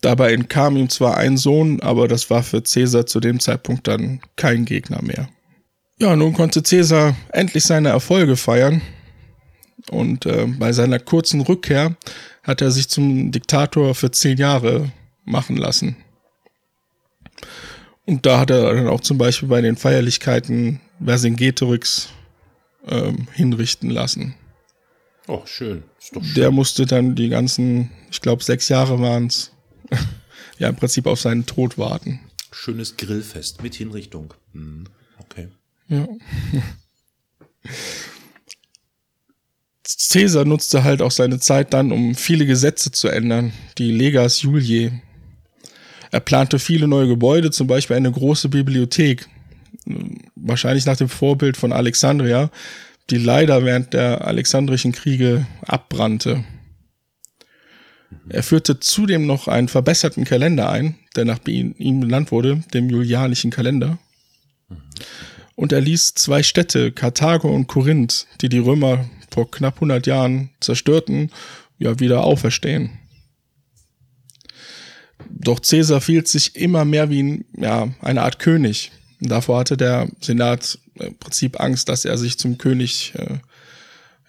Dabei 0.01 0.33
entkam 0.33 0.77
ihm 0.77 0.89
zwar 0.89 1.17
ein 1.17 1.37
Sohn, 1.37 1.79
aber 1.79 2.07
das 2.07 2.29
war 2.29 2.43
für 2.43 2.61
Caesar 2.61 3.05
zu 3.05 3.19
dem 3.19 3.39
Zeitpunkt 3.39 3.87
dann 3.87 4.21
kein 4.35 4.65
Gegner 4.65 5.01
mehr. 5.01 5.29
Ja, 5.97 6.15
nun 6.15 6.33
konnte 6.33 6.61
Caesar 6.61 7.15
endlich 7.31 7.63
seine 7.63 7.89
Erfolge 7.89 8.35
feiern. 8.35 8.81
Und 9.89 10.25
äh, 10.25 10.45
bei 10.47 10.73
seiner 10.73 10.99
kurzen 10.99 11.41
Rückkehr 11.41 11.95
hat 12.43 12.61
er 12.61 12.71
sich 12.71 12.89
zum 12.89 13.31
Diktator 13.31 13.95
für 13.95 14.11
zehn 14.11 14.37
Jahre 14.37 14.91
machen 15.23 15.57
lassen. 15.57 15.95
Und 18.05 18.25
da 18.25 18.39
hat 18.39 18.51
er 18.51 18.73
dann 18.73 18.87
auch 18.87 19.01
zum 19.01 19.17
Beispiel 19.17 19.49
bei 19.49 19.61
den 19.61 19.77
Feierlichkeiten 19.77 20.79
Vercingetorix 21.03 22.09
ähm, 22.87 23.27
hinrichten 23.33 23.89
lassen. 23.89 24.35
Oh, 25.27 25.41
schön. 25.45 25.83
Schön. 25.99 26.21
Der 26.35 26.51
musste 26.51 26.85
dann 26.85 27.15
die 27.15 27.29
ganzen, 27.29 27.89
ich 28.11 28.21
glaube 28.21 28.43
sechs 28.43 28.69
Jahre 28.69 28.99
waren's, 28.99 29.51
ja 30.59 30.69
im 30.69 30.75
Prinzip 30.75 31.07
auf 31.07 31.19
seinen 31.19 31.45
Tod 31.45 31.77
warten. 31.77 32.19
Schönes 32.51 32.97
Grillfest 32.97 33.61
mit 33.63 33.75
Hinrichtung. 33.75 34.33
Hm, 34.53 34.85
okay. 35.19 35.49
Ja. 35.87 36.07
Caesar 40.11 40.45
nutzte 40.45 40.83
halt 40.83 41.01
auch 41.01 41.11
seine 41.11 41.39
Zeit 41.39 41.73
dann, 41.73 41.91
um 41.91 42.15
viele 42.15 42.45
Gesetze 42.45 42.91
zu 42.91 43.07
ändern, 43.07 43.51
die 43.77 43.91
Legas 43.91 44.41
Juliae. 44.41 45.01
Er 46.11 46.19
plante 46.21 46.59
viele 46.59 46.87
neue 46.87 47.07
Gebäude, 47.07 47.51
zum 47.51 47.67
Beispiel 47.67 47.97
eine 47.97 48.11
große 48.11 48.49
Bibliothek, 48.49 49.27
wahrscheinlich 50.35 50.85
nach 50.85 50.97
dem 50.97 51.09
Vorbild 51.09 51.57
von 51.57 51.73
Alexandria, 51.73 52.49
die 53.09 53.17
leider 53.17 53.65
während 53.65 53.93
der 53.93 54.25
Alexandrischen 54.25 54.91
Kriege 54.91 55.45
abbrannte. 55.61 56.43
Er 58.29 58.43
führte 58.43 58.79
zudem 58.79 59.25
noch 59.25 59.47
einen 59.47 59.67
verbesserten 59.67 60.23
Kalender 60.23 60.69
ein, 60.69 60.95
der 61.15 61.25
nach 61.25 61.39
ihm 61.45 61.99
benannt 61.99 62.31
wurde, 62.31 62.63
dem 62.73 62.89
Julianischen 62.89 63.51
Kalender. 63.51 63.99
Und 65.55 65.71
er 65.71 65.81
ließ 65.81 66.15
zwei 66.15 66.43
Städte, 66.43 66.91
Karthago 66.91 67.53
und 67.53 67.67
Korinth, 67.67 68.27
die 68.41 68.49
die 68.49 68.59
Römer 68.59 69.09
vor 69.31 69.49
knapp 69.49 69.75
100 69.75 70.07
Jahren 70.07 70.49
zerstörten, 70.59 71.31
ja 71.77 71.99
wieder 71.99 72.23
auferstehen. 72.23 72.99
Doch 75.29 75.61
Caesar 75.61 76.01
fiel 76.01 76.25
sich 76.25 76.55
immer 76.55 76.85
mehr 76.85 77.09
wie 77.09 77.23
ein, 77.23 77.45
ja, 77.57 77.89
eine 78.01 78.23
Art 78.23 78.39
König. 78.39 78.91
Davor 79.19 79.59
hatte 79.59 79.77
der 79.77 80.09
Senat 80.19 80.79
im 80.95 81.17
Prinzip 81.17 81.59
Angst, 81.59 81.89
dass 81.89 82.05
er 82.05 82.17
sich 82.17 82.37
zum 82.37 82.57
König 82.57 83.13
äh, 83.15 83.39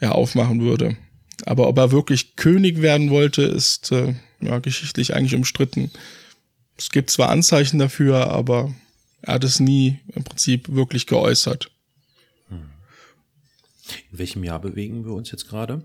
ja, 0.00 0.12
aufmachen 0.12 0.60
würde. 0.60 0.96
Aber 1.44 1.68
ob 1.68 1.76
er 1.78 1.92
wirklich 1.92 2.36
König 2.36 2.80
werden 2.80 3.10
wollte, 3.10 3.42
ist 3.42 3.92
äh, 3.92 4.14
ja, 4.40 4.58
geschichtlich 4.58 5.14
eigentlich 5.14 5.34
umstritten. 5.34 5.90
Es 6.78 6.90
gibt 6.90 7.10
zwar 7.10 7.28
Anzeichen 7.30 7.78
dafür, 7.78 8.28
aber 8.30 8.74
er 9.22 9.34
hat 9.34 9.44
es 9.44 9.60
nie 9.60 9.98
im 10.14 10.24
Prinzip 10.24 10.68
wirklich 10.68 11.06
geäußert. 11.06 11.70
In 14.10 14.18
welchem 14.18 14.42
Jahr 14.42 14.58
bewegen 14.60 15.04
wir 15.04 15.12
uns 15.12 15.30
jetzt 15.30 15.48
gerade? 15.48 15.84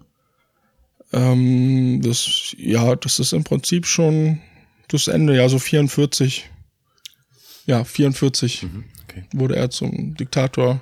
Ähm, 1.13 2.01
das, 2.03 2.55
ja, 2.57 2.95
das 2.95 3.19
ist 3.19 3.33
im 3.33 3.43
Prinzip 3.43 3.85
schon 3.85 4.41
das 4.87 5.07
Ende, 5.07 5.35
ja, 5.35 5.47
so 5.49 5.59
44. 5.59 6.49
Ja, 7.67 7.83
44 7.83 8.63
Mhm, 8.63 8.85
okay. 9.03 9.23
wurde 9.33 9.55
er 9.55 9.69
zum 9.69 10.15
Diktator. 10.15 10.81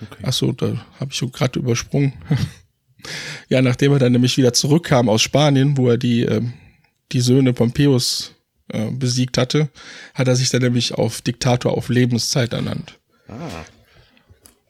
okay. 0.00 0.22
Ach 0.22 0.32
so, 0.32 0.52
da 0.52 0.86
habe 1.00 1.10
ich 1.10 1.18
so 1.18 1.28
gerade 1.28 1.58
übersprungen. 1.58 2.12
ja, 3.48 3.62
nachdem 3.62 3.92
er 3.92 3.98
dann 3.98 4.12
nämlich 4.12 4.36
wieder 4.36 4.52
zurückkam 4.52 5.08
aus 5.08 5.22
Spanien, 5.22 5.76
wo 5.76 5.88
er 5.88 5.98
die, 5.98 6.22
ähm, 6.22 6.54
die 7.12 7.20
Söhne 7.20 7.52
Pompeius 7.52 8.32
äh, 8.68 8.90
besiegt 8.90 9.38
hatte, 9.38 9.70
hat 10.14 10.28
er 10.28 10.36
sich 10.36 10.50
dann 10.50 10.62
nämlich 10.62 10.94
auf 10.94 11.20
Diktator 11.20 11.72
auf 11.72 11.88
Lebenszeit 11.88 12.52
ernannt. 12.52 12.98
Ah. 13.28 13.64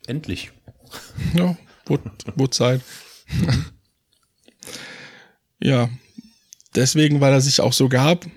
Endlich. 0.07 0.51
Ja, 1.33 1.57
wurde, 1.87 2.11
wurde 2.35 2.51
Zeit. 2.51 2.81
ja, 5.59 5.89
deswegen, 6.75 7.19
weil 7.19 7.33
er 7.33 7.41
sich 7.41 7.61
auch 7.61 7.73
so 7.73 7.89
gab, 7.89 8.27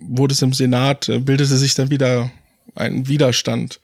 wurde 0.00 0.34
es 0.34 0.42
im 0.42 0.52
Senat, 0.52 1.08
äh, 1.08 1.20
bildete 1.20 1.56
sich 1.56 1.74
dann 1.74 1.90
wieder 1.90 2.32
ein 2.74 3.06
Widerstand. 3.06 3.80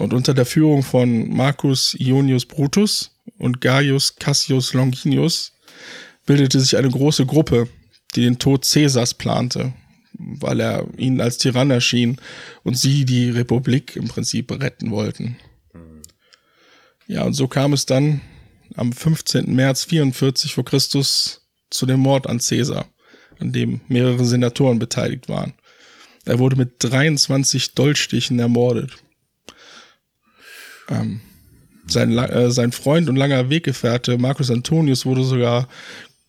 Und 0.00 0.12
unter 0.12 0.34
der 0.34 0.46
Führung 0.46 0.82
von 0.82 1.30
Marcus 1.30 1.94
Ionius 1.94 2.46
Brutus 2.46 3.15
und 3.38 3.60
Gaius 3.60 4.16
Cassius 4.16 4.72
Longinus 4.72 5.52
bildete 6.26 6.60
sich 6.60 6.76
eine 6.76 6.90
große 6.90 7.26
Gruppe, 7.26 7.68
die 8.14 8.22
den 8.22 8.38
Tod 8.38 8.66
Caesars 8.68 9.14
plante, 9.14 9.72
weil 10.14 10.60
er 10.60 10.86
ihnen 10.96 11.20
als 11.20 11.38
Tyrann 11.38 11.70
erschien 11.70 12.20
und 12.64 12.76
sie 12.76 13.04
die 13.04 13.30
Republik 13.30 13.96
im 13.96 14.08
Prinzip 14.08 14.50
retten 14.52 14.90
wollten. 14.90 15.36
Ja, 17.06 17.22
und 17.22 17.34
so 17.34 17.46
kam 17.46 17.72
es 17.72 17.86
dann 17.86 18.20
am 18.74 18.92
15. 18.92 19.54
März 19.54 19.84
44 19.84 20.54
vor 20.54 20.64
Christus 20.64 21.46
zu 21.70 21.86
dem 21.86 22.00
Mord 22.00 22.26
an 22.26 22.38
Caesar, 22.38 22.86
an 23.38 23.52
dem 23.52 23.80
mehrere 23.88 24.24
Senatoren 24.24 24.78
beteiligt 24.78 25.28
waren. 25.28 25.54
Er 26.24 26.40
wurde 26.40 26.56
mit 26.56 26.74
23 26.80 27.74
Dolchstichen 27.74 28.38
ermordet. 28.40 28.92
Ähm, 30.88 31.20
sein, 31.86 32.16
äh, 32.16 32.50
sein 32.50 32.72
Freund 32.72 33.08
und 33.08 33.16
langer 33.16 33.50
Weggefährte 33.50 34.18
Marcus 34.18 34.50
Antonius 34.50 35.06
wurde 35.06 35.24
sogar 35.24 35.68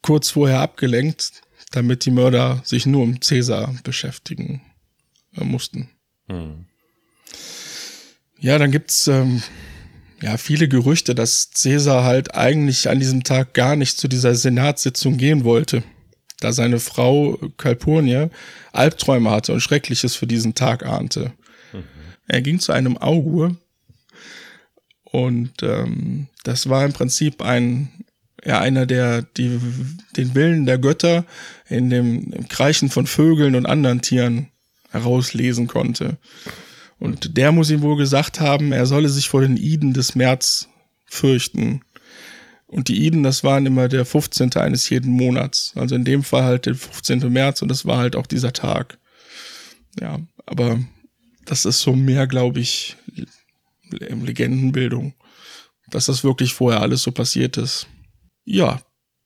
kurz 0.01 0.30
vorher 0.30 0.60
abgelenkt, 0.60 1.41
damit 1.72 2.05
die 2.05 2.12
Mörder 2.12 2.62
sich 2.64 2.86
nur 2.86 3.03
um 3.03 3.20
Caesar 3.20 3.74
beschäftigen 3.84 4.62
äh, 5.36 5.43
mussten. 5.43 5.89
Ja, 8.39 8.58
dann 8.58 8.72
gibt's 8.72 9.08
ähm, 9.08 9.41
ja 10.22 10.38
viele 10.38 10.68
Gerüchte, 10.68 11.16
dass 11.16 11.49
Caesar 11.51 12.03
halt 12.03 12.36
eigentlich 12.36 12.89
an 12.89 12.99
diesem 12.99 13.24
Tag 13.24 13.53
gar 13.53 13.76
nicht 13.76 13.97
zu 13.97 14.08
dieser 14.08 14.36
Senatssitzung 14.36 15.18
gehen 15.18 15.43
wollte, 15.43 15.84
da 16.39 16.51
seine 16.51 16.80
Frau 16.80 17.38
Calpurnia 17.58 18.30
Albträume 18.72 19.32
hatte 19.32 19.53
und 19.53 19.62
Schreckliches 19.62 20.16
für 20.16 20.28
diesen 20.28 20.53
Tag 20.53 20.86
ahnte. 20.86 21.34
Er 22.28 22.41
ging 22.41 22.60
zu 22.60 22.74
einem 22.74 22.97
Augur 22.97 23.55
und 25.18 25.63
ähm, 25.63 26.28
das 26.43 26.70
war 26.70 26.86
im 26.86 26.93
Prinzip 26.93 27.41
ein 27.41 27.89
ja 28.45 28.59
einer, 28.59 28.86
der 28.86 29.24
die, 29.24 29.59
den 30.15 30.36
Willen 30.36 30.68
der 30.68 30.78
Götter 30.78 31.26
in 31.68 31.89
dem 31.89 32.32
im 32.32 32.47
Kreischen 32.47 32.91
von 32.91 33.07
Vögeln 33.07 33.55
und 33.55 33.65
anderen 33.65 34.01
Tieren 34.01 34.49
herauslesen 34.91 35.65
konnte. 35.65 36.18
Und 36.99 37.36
der 37.36 37.51
muss 37.51 37.72
ihm 37.72 37.82
wohl 37.82 37.97
gesagt 37.97 38.39
haben, 38.39 38.72
er 38.72 38.86
solle 38.86 39.09
sich 39.09 39.28
vor 39.28 39.41
den 39.41 39.57
Iden 39.57 39.93
des 39.93 40.13
März 40.13 40.70
fürchten. 41.07 41.82
Und 42.68 42.88
die 42.88 43.03
Iden, 43.03 43.24
das 43.24 43.43
waren 43.43 43.65
immer 43.65 43.88
der 43.88 44.05
15. 44.05 44.53
eines 44.53 44.88
jeden 44.89 45.11
Monats. 45.11 45.74
Also 45.74 45.95
in 45.95 46.05
dem 46.05 46.22
Fall 46.22 46.43
halt 46.43 46.68
der 46.68 46.76
15. 46.76 47.34
März 47.34 47.63
und 47.63 47.70
das 47.70 47.88
war 47.88 47.97
halt 47.97 48.15
auch 48.15 48.28
dieser 48.28 48.53
Tag. 48.53 48.99
Ja, 49.99 50.20
aber 50.45 50.80
das 51.45 51.65
ist 51.65 51.82
so 51.82 51.93
mehr, 51.93 52.28
glaube 52.28 52.59
ich, 52.59 52.97
Legendenbildung, 53.91 55.13
dass 55.89 56.05
das 56.05 56.23
wirklich 56.23 56.53
vorher 56.53 56.81
alles 56.81 57.03
so 57.03 57.11
passiert 57.11 57.57
ist. 57.57 57.88
Ja, 58.45 58.81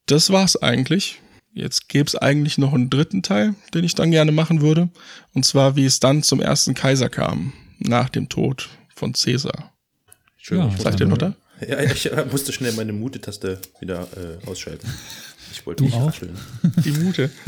das 0.05 0.29
war's 0.29 0.55
eigentlich. 0.57 1.21
Jetzt 1.53 1.89
gäbe 1.89 2.07
es 2.07 2.15
eigentlich 2.15 2.57
noch 2.57 2.73
einen 2.73 2.89
dritten 2.89 3.23
Teil, 3.23 3.55
den 3.73 3.83
ich 3.83 3.95
dann 3.95 4.11
gerne 4.11 4.31
machen 4.31 4.61
würde. 4.61 4.89
Und 5.33 5.45
zwar, 5.45 5.75
wie 5.75 5.85
es 5.85 5.99
dann 5.99 6.23
zum 6.23 6.39
ersten 6.39 6.73
Kaiser 6.73 7.09
kam, 7.09 7.53
nach 7.79 8.09
dem 8.09 8.29
Tod 8.29 8.69
von 8.95 9.13
Caesar. 9.13 9.73
Schön. 10.37 10.59
Ja, 10.59 10.71
ich, 10.73 10.81
Seid 10.81 10.99
ihr 10.99 11.07
noch 11.07 11.17
da? 11.17 11.35
ja, 11.67 11.79
ich 11.81 12.11
äh, 12.11 12.25
musste 12.31 12.53
schnell 12.53 12.71
meine 12.73 12.93
Mute-Taste 12.93 13.59
wieder 13.79 14.07
äh, 14.15 14.47
ausschalten. 14.47 14.87
Ich 15.51 15.65
wollte 15.65 15.83
auch? 15.85 16.07
rascheln. 16.07 16.37
Die 16.85 16.91
Mute. 16.91 17.29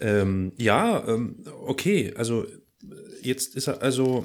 Ähm, 0.00 0.52
ja, 0.58 1.02
ähm, 1.06 1.36
okay. 1.66 2.12
Also 2.16 2.46
jetzt 3.22 3.56
ist 3.56 3.68
er 3.68 3.82
also 3.82 4.22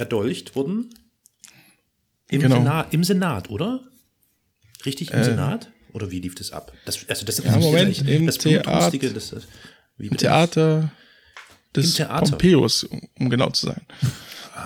erdolcht 0.00 0.56
worden. 0.56 0.92
Im, 2.28 2.40
Genau. 2.40 2.56
Senat, 2.56 2.92
Im 2.94 3.04
Senat, 3.04 3.50
oder? 3.50 3.80
Richtig 4.86 5.10
im 5.12 5.22
Senat? 5.24 5.70
Oder 5.92 6.10
wie 6.10 6.20
lief 6.20 6.34
das 6.36 6.52
ab? 6.52 6.72
Das, 6.86 7.08
also 7.08 7.24
das, 7.26 7.38
Ja, 7.38 7.56
Moment, 7.58 8.06
im 8.08 8.26
das 8.26 8.38
Theat- 8.38 8.62
Blutrünstige, 8.64 9.10
das, 9.12 9.30
das, 9.30 9.44
Im 9.98 10.16
Theater 10.16 10.92
des 11.74 11.86
Im 11.90 11.94
Theater. 12.06 12.30
Pompeius, 12.30 12.84
um 13.18 13.28
genau 13.30 13.50
zu 13.50 13.66
sein. 13.66 13.82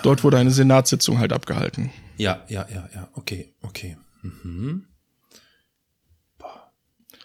Dort 0.03 0.23
wurde 0.23 0.37
eine 0.37 0.51
Senatssitzung 0.51 1.17
halt 1.19 1.33
abgehalten. 1.33 1.89
Ja, 2.17 2.45
ja, 2.47 2.67
ja, 2.71 2.87
ja. 2.93 3.09
Okay, 3.13 3.53
okay. 3.61 3.97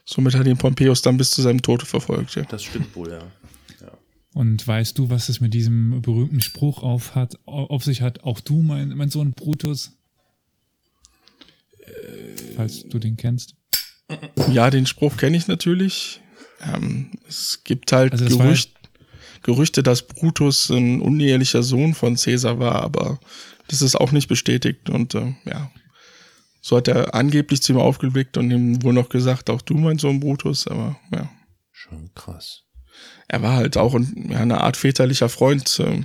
Somit 0.04 0.34
hat 0.34 0.46
ihn 0.46 0.56
Pompeius 0.58 1.02
dann 1.02 1.16
bis 1.16 1.30
zu 1.30 1.42
seinem 1.42 1.62
Tode 1.62 1.84
verfolgt. 1.86 2.34
Ja. 2.34 2.42
Das 2.44 2.64
stimmt 2.64 2.94
wohl, 2.96 3.10
ja. 3.10 3.22
Und 4.32 4.66
weißt 4.66 4.96
du, 4.96 5.10
was 5.10 5.28
es 5.28 5.40
mit 5.40 5.54
diesem 5.54 6.02
berühmten 6.02 6.40
Spruch 6.40 6.82
auf, 6.82 7.14
hat, 7.14 7.38
auf 7.46 7.84
sich 7.84 8.00
hat? 8.00 8.22
Auch 8.22 8.40
du, 8.40 8.62
mein, 8.62 8.90
mein 8.90 9.10
Sohn 9.10 9.32
Brutus? 9.32 9.92
Falls 12.56 12.84
du 12.88 12.98
den 12.98 13.16
kennst. 13.16 13.56
Ja, 14.52 14.70
den 14.70 14.86
Spruch 14.86 15.16
kenne 15.16 15.36
ich 15.36 15.48
natürlich. 15.48 16.20
Ähm, 16.60 17.12
es 17.28 17.62
gibt 17.64 17.92
halt 17.92 18.12
Also 18.12 18.38
Gerücht, 18.38 18.72
Gerüchte, 19.42 19.82
dass 19.82 20.06
Brutus 20.06 20.70
ein 20.70 21.00
unehelicher 21.00 21.62
Sohn 21.62 21.94
von 21.94 22.16
Caesar 22.16 22.58
war, 22.58 22.82
aber 22.82 23.20
das 23.68 23.82
ist 23.82 23.96
auch 23.96 24.12
nicht 24.12 24.28
bestätigt. 24.28 24.90
Und 24.90 25.14
äh, 25.14 25.34
ja, 25.44 25.70
so 26.60 26.76
hat 26.76 26.88
er 26.88 27.14
angeblich 27.14 27.62
zu 27.62 27.72
ihm 27.72 27.78
aufgeblickt 27.78 28.36
und 28.36 28.50
ihm 28.50 28.82
wohl 28.82 28.92
noch 28.92 29.08
gesagt, 29.08 29.48
auch 29.48 29.62
du, 29.62 29.74
mein 29.74 29.98
Sohn 29.98 30.20
Brutus, 30.20 30.66
aber 30.66 30.98
ja. 31.12 31.30
Schon 31.72 32.12
krass. 32.14 32.64
Er 33.28 33.42
war 33.42 33.54
halt 33.54 33.76
auch 33.76 33.94
ein, 33.94 34.28
ja, 34.30 34.40
eine 34.40 34.60
Art 34.60 34.76
väterlicher 34.76 35.28
Freund 35.28 35.78
äh, 35.80 36.02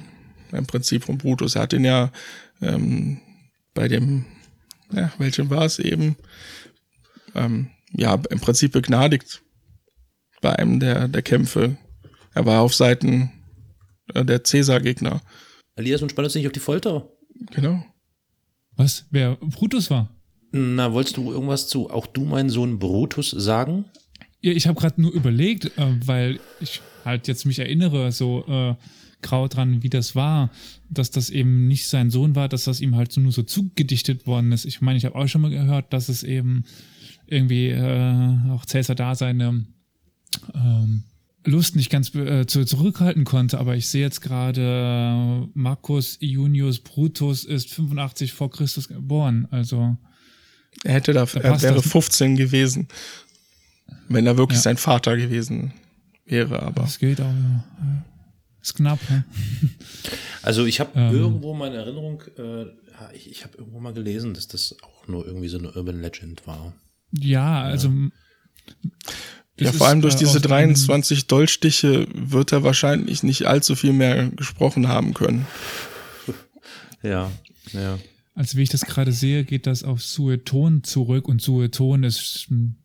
im 0.56 0.68
Prinzip 0.68 1.04
von 1.04 1.18
Brutus. 1.18 1.56
Er 1.56 1.64
hat 1.64 1.74
ihn 1.74 1.86
ja 1.86 2.12
ähm, 2.62 3.20
bei 3.74 3.88
dem, 3.88 4.26
ja, 4.92 5.12
welchem 5.18 5.50
war 5.50 5.66
es 5.66 5.80
eben, 5.80 6.16
ähm, 7.34 7.70
ja, 7.92 8.22
im 8.30 8.40
Prinzip 8.40 8.72
begnadigt 8.72 9.42
bei 10.42 10.56
einem 10.56 10.80
der, 10.80 11.08
der 11.08 11.22
Kämpfe. 11.22 11.78
Er 12.34 12.46
war 12.46 12.62
auf 12.62 12.76
Seiten 12.76 13.32
äh, 14.14 14.24
der 14.24 14.44
Cäsar-Gegner. 14.44 15.22
Elias, 15.76 16.02
und 16.02 16.12
spann 16.12 16.26
uns 16.26 16.36
nicht 16.36 16.48
auf 16.48 16.54
die 16.54 16.60
Folter. 16.60 17.10
Genau. 17.52 17.84
Was? 18.76 19.06
Wer 19.10 19.36
Brutus 19.38 19.90
war? 19.90 20.10
Na, 20.52 20.94
wolltest 20.94 21.18
du 21.18 21.32
irgendwas 21.32 21.68
zu 21.68 21.90
auch 21.90 22.08
du, 22.08 22.24
mein 22.24 22.50
Sohn 22.50 22.80
Brutus, 22.80 23.32
sagen? 23.32 23.86
Ja, 24.46 24.52
ich 24.52 24.68
habe 24.68 24.80
gerade 24.80 25.02
nur 25.02 25.12
überlegt, 25.12 25.66
äh, 25.78 25.96
weil 26.06 26.40
ich 26.62 26.82
halt 27.04 27.28
jetzt 27.28 27.46
mich 27.46 27.58
erinnere, 27.58 28.12
so 28.12 28.46
äh, 28.48 28.76
grau 29.24 29.48
dran, 29.48 29.82
wie 29.82 29.90
das 29.90 30.16
war, 30.16 30.52
dass 30.88 31.10
das 31.10 31.32
eben 31.32 31.68
nicht 31.68 31.88
sein 31.88 32.12
Sohn 32.12 32.36
war, 32.36 32.48
dass 32.48 32.66
das 32.66 32.80
ihm 32.80 32.96
halt 32.96 33.12
so 33.12 33.22
nur 33.22 33.32
so 33.32 33.42
zugedichtet 33.42 34.28
worden 34.28 34.52
ist. 34.52 34.66
Ich 34.66 34.82
meine, 34.82 35.00
ich 35.00 35.06
habe 35.06 35.16
auch 35.16 35.28
schon 35.28 35.42
mal 35.42 35.50
gehört, 35.50 35.92
dass 35.94 36.10
es 36.10 36.22
eben 36.22 36.64
irgendwie 37.26 37.70
äh, 37.70 38.38
auch 38.52 38.66
Cäsar 38.66 38.96
da 38.96 39.16
seine 39.16 39.66
ähm, 40.54 41.04
Lust 41.44 41.76
nicht 41.76 41.90
ganz 41.90 42.14
äh, 42.14 42.46
zu, 42.46 42.66
zurückhalten 42.66 43.24
konnte, 43.24 43.60
aber 43.60 43.76
ich 43.76 43.88
sehe 43.88 44.02
jetzt 44.04 44.22
gerade, 44.22 44.62
äh, 44.62 45.48
Marcus 45.56 46.18
Iunius 46.22 46.80
Brutus 46.82 47.46
ist 47.46 47.72
85 47.74 48.32
vor 48.32 48.52
Christus 48.52 48.88
geboren, 48.90 49.48
also 49.50 49.98
Er 50.84 50.94
hätte 50.94 51.14
da, 51.14 51.26
Da 51.26 51.40
er 51.40 51.62
wäre 51.64 51.76
das. 51.76 51.88
15 51.90 52.36
gewesen, 52.36 52.88
wenn 54.10 54.26
er 54.28 54.38
wirklich 54.38 54.58
Ja. 54.58 54.64
sein 54.64 54.78
Vater 54.78 55.18
gewesen 55.18 55.74
wäre, 56.26 56.62
aber 56.64 56.84
das 56.84 57.00
geht 57.00 57.20
auch. 57.22 57.26
Ja. 57.26 57.66
Ist 58.62 58.76
knapp, 58.76 59.00
ne? 59.10 59.24
Also 60.42 60.66
ich 60.66 60.80
habe 60.80 60.92
Ähm. 61.00 61.14
irgendwo 61.16 61.54
meine 61.54 61.76
Erinnerung, 61.76 62.24
äh, 62.38 62.66
ich, 63.16 63.30
ich 63.30 63.44
habe 63.44 63.58
irgendwo 63.58 63.80
mal 63.80 63.94
gelesen, 63.94 64.34
dass 64.34 64.48
das 64.48 64.76
auch 64.82 65.08
nur 65.08 65.26
irgendwie 65.26 65.50
so 65.50 65.58
eine 65.60 65.72
Urban 65.72 66.02
Legend 66.02 66.48
war. 66.48 66.74
Ja, 67.12 67.62
also. 67.62 67.92
ja, 69.60 69.72
vor 69.72 69.88
allem 69.88 70.02
durch 70.02 70.16
äh, 70.16 70.20
diese 70.20 70.32
aus 70.32 70.36
einem- 70.38 70.50
23 70.74 71.28
Dolchstiche 71.28 72.08
wird 72.14 72.52
er 72.52 72.64
wahrscheinlich 72.64 73.22
nicht 73.24 73.46
allzu 73.46 73.76
viel 73.76 73.94
mehr 73.94 74.30
gesprochen 74.32 74.88
haben 74.88 75.14
können. 75.14 75.46
Ja, 77.04 77.32
ja. 77.72 78.00
Also 78.34 78.58
wie 78.58 78.64
ich 78.64 78.70
das 78.70 78.82
gerade 78.82 79.12
sehe, 79.12 79.44
geht 79.44 79.68
das 79.68 79.84
auf 79.84 80.02
Sueton 80.02 80.84
zurück 80.84 81.28
und 81.28 81.40
Sueton 81.40 82.04
ist 82.04 82.48
ein 82.50 82.78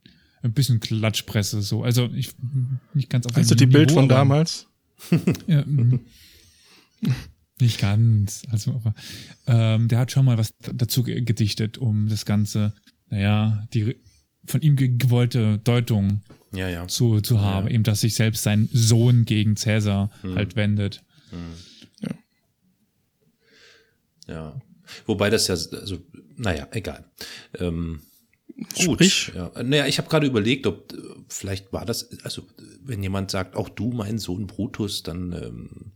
ein 0.42 0.52
bisschen 0.52 0.80
Klatschpresse 0.80 1.62
so. 1.62 1.82
Also 1.82 2.08
ich 2.14 2.30
nicht 2.94 3.10
ganz 3.10 3.26
auf 3.26 3.36
Also 3.36 3.54
die 3.54 3.66
Bild 3.66 3.88
Niveau, 3.90 4.00
von 4.00 4.04
aber- 4.10 4.14
damals. 4.14 4.66
Ja, 5.46 5.64
mhm. 5.66 6.00
nicht 7.60 7.80
ganz. 7.80 8.42
Also 8.50 8.72
aber 8.72 8.94
ähm, 9.46 9.88
der 9.88 9.98
hat 9.98 10.12
schon 10.12 10.24
mal 10.24 10.38
was 10.38 10.54
dazu 10.74 11.02
ge- 11.02 11.20
gedichtet, 11.22 11.78
um 11.78 12.08
das 12.08 12.24
Ganze, 12.24 12.74
naja, 13.08 13.66
die 13.74 13.96
von 14.46 14.62
ihm 14.62 14.76
ge 14.76 14.88
gewollte 14.96 15.58
Deutung 15.58 16.22
Ja, 16.52 16.68
ja. 16.68 16.88
zu, 16.88 17.20
zu 17.20 17.40
haben, 17.40 17.68
eben 17.68 17.82
dass 17.84 18.00
sich 18.00 18.14
selbst 18.14 18.42
sein 18.42 18.68
Sohn 18.72 19.24
gegen 19.26 19.56
Cäsar 19.56 20.10
Hm. 20.22 20.34
halt 20.36 20.56
wendet. 20.56 21.02
Ja. 24.26 24.60
Wobei 25.06 25.30
das 25.30 25.46
ja, 25.48 25.54
also, 25.54 25.98
naja, 26.36 26.66
egal. 26.72 27.04
Ähm, 27.58 28.00
gut. 28.74 28.94
Sprich. 28.96 29.32
Ja. 29.34 29.50
Naja, 29.62 29.86
ich 29.86 29.98
habe 29.98 30.08
gerade 30.08 30.26
überlegt, 30.26 30.66
ob 30.66 30.92
äh, 30.92 30.96
vielleicht 31.28 31.72
war 31.72 31.84
das, 31.86 32.10
also 32.24 32.42
wenn 32.84 33.02
jemand 33.02 33.30
sagt, 33.30 33.56
auch 33.56 33.68
du, 33.68 33.92
mein 33.92 34.18
Sohn 34.18 34.46
Brutus, 34.46 35.02
dann, 35.02 35.32
ähm, 35.32 35.92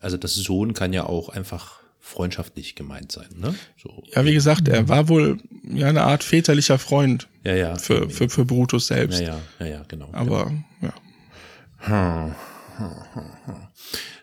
also 0.00 0.16
das 0.16 0.34
Sohn 0.34 0.74
kann 0.74 0.92
ja 0.92 1.04
auch 1.06 1.28
einfach 1.28 1.80
freundschaftlich 2.00 2.74
gemeint 2.74 3.12
sein, 3.12 3.28
ne? 3.36 3.54
So. 3.76 4.02
Ja, 4.14 4.24
wie 4.24 4.32
gesagt, 4.32 4.68
er 4.68 4.88
war 4.88 5.08
wohl 5.08 5.38
ja 5.62 5.88
eine 5.88 6.04
Art 6.04 6.24
väterlicher 6.24 6.78
Freund 6.78 7.28
Ja, 7.44 7.54
ja. 7.54 7.76
für, 7.76 8.08
für, 8.08 8.30
für 8.30 8.44
Brutus 8.46 8.86
selbst. 8.86 9.20
ja, 9.20 9.26
ja, 9.26 9.40
ja, 9.60 9.66
ja, 9.66 9.84
genau. 9.88 10.08
Aber 10.12 10.50
ja. 10.80 12.34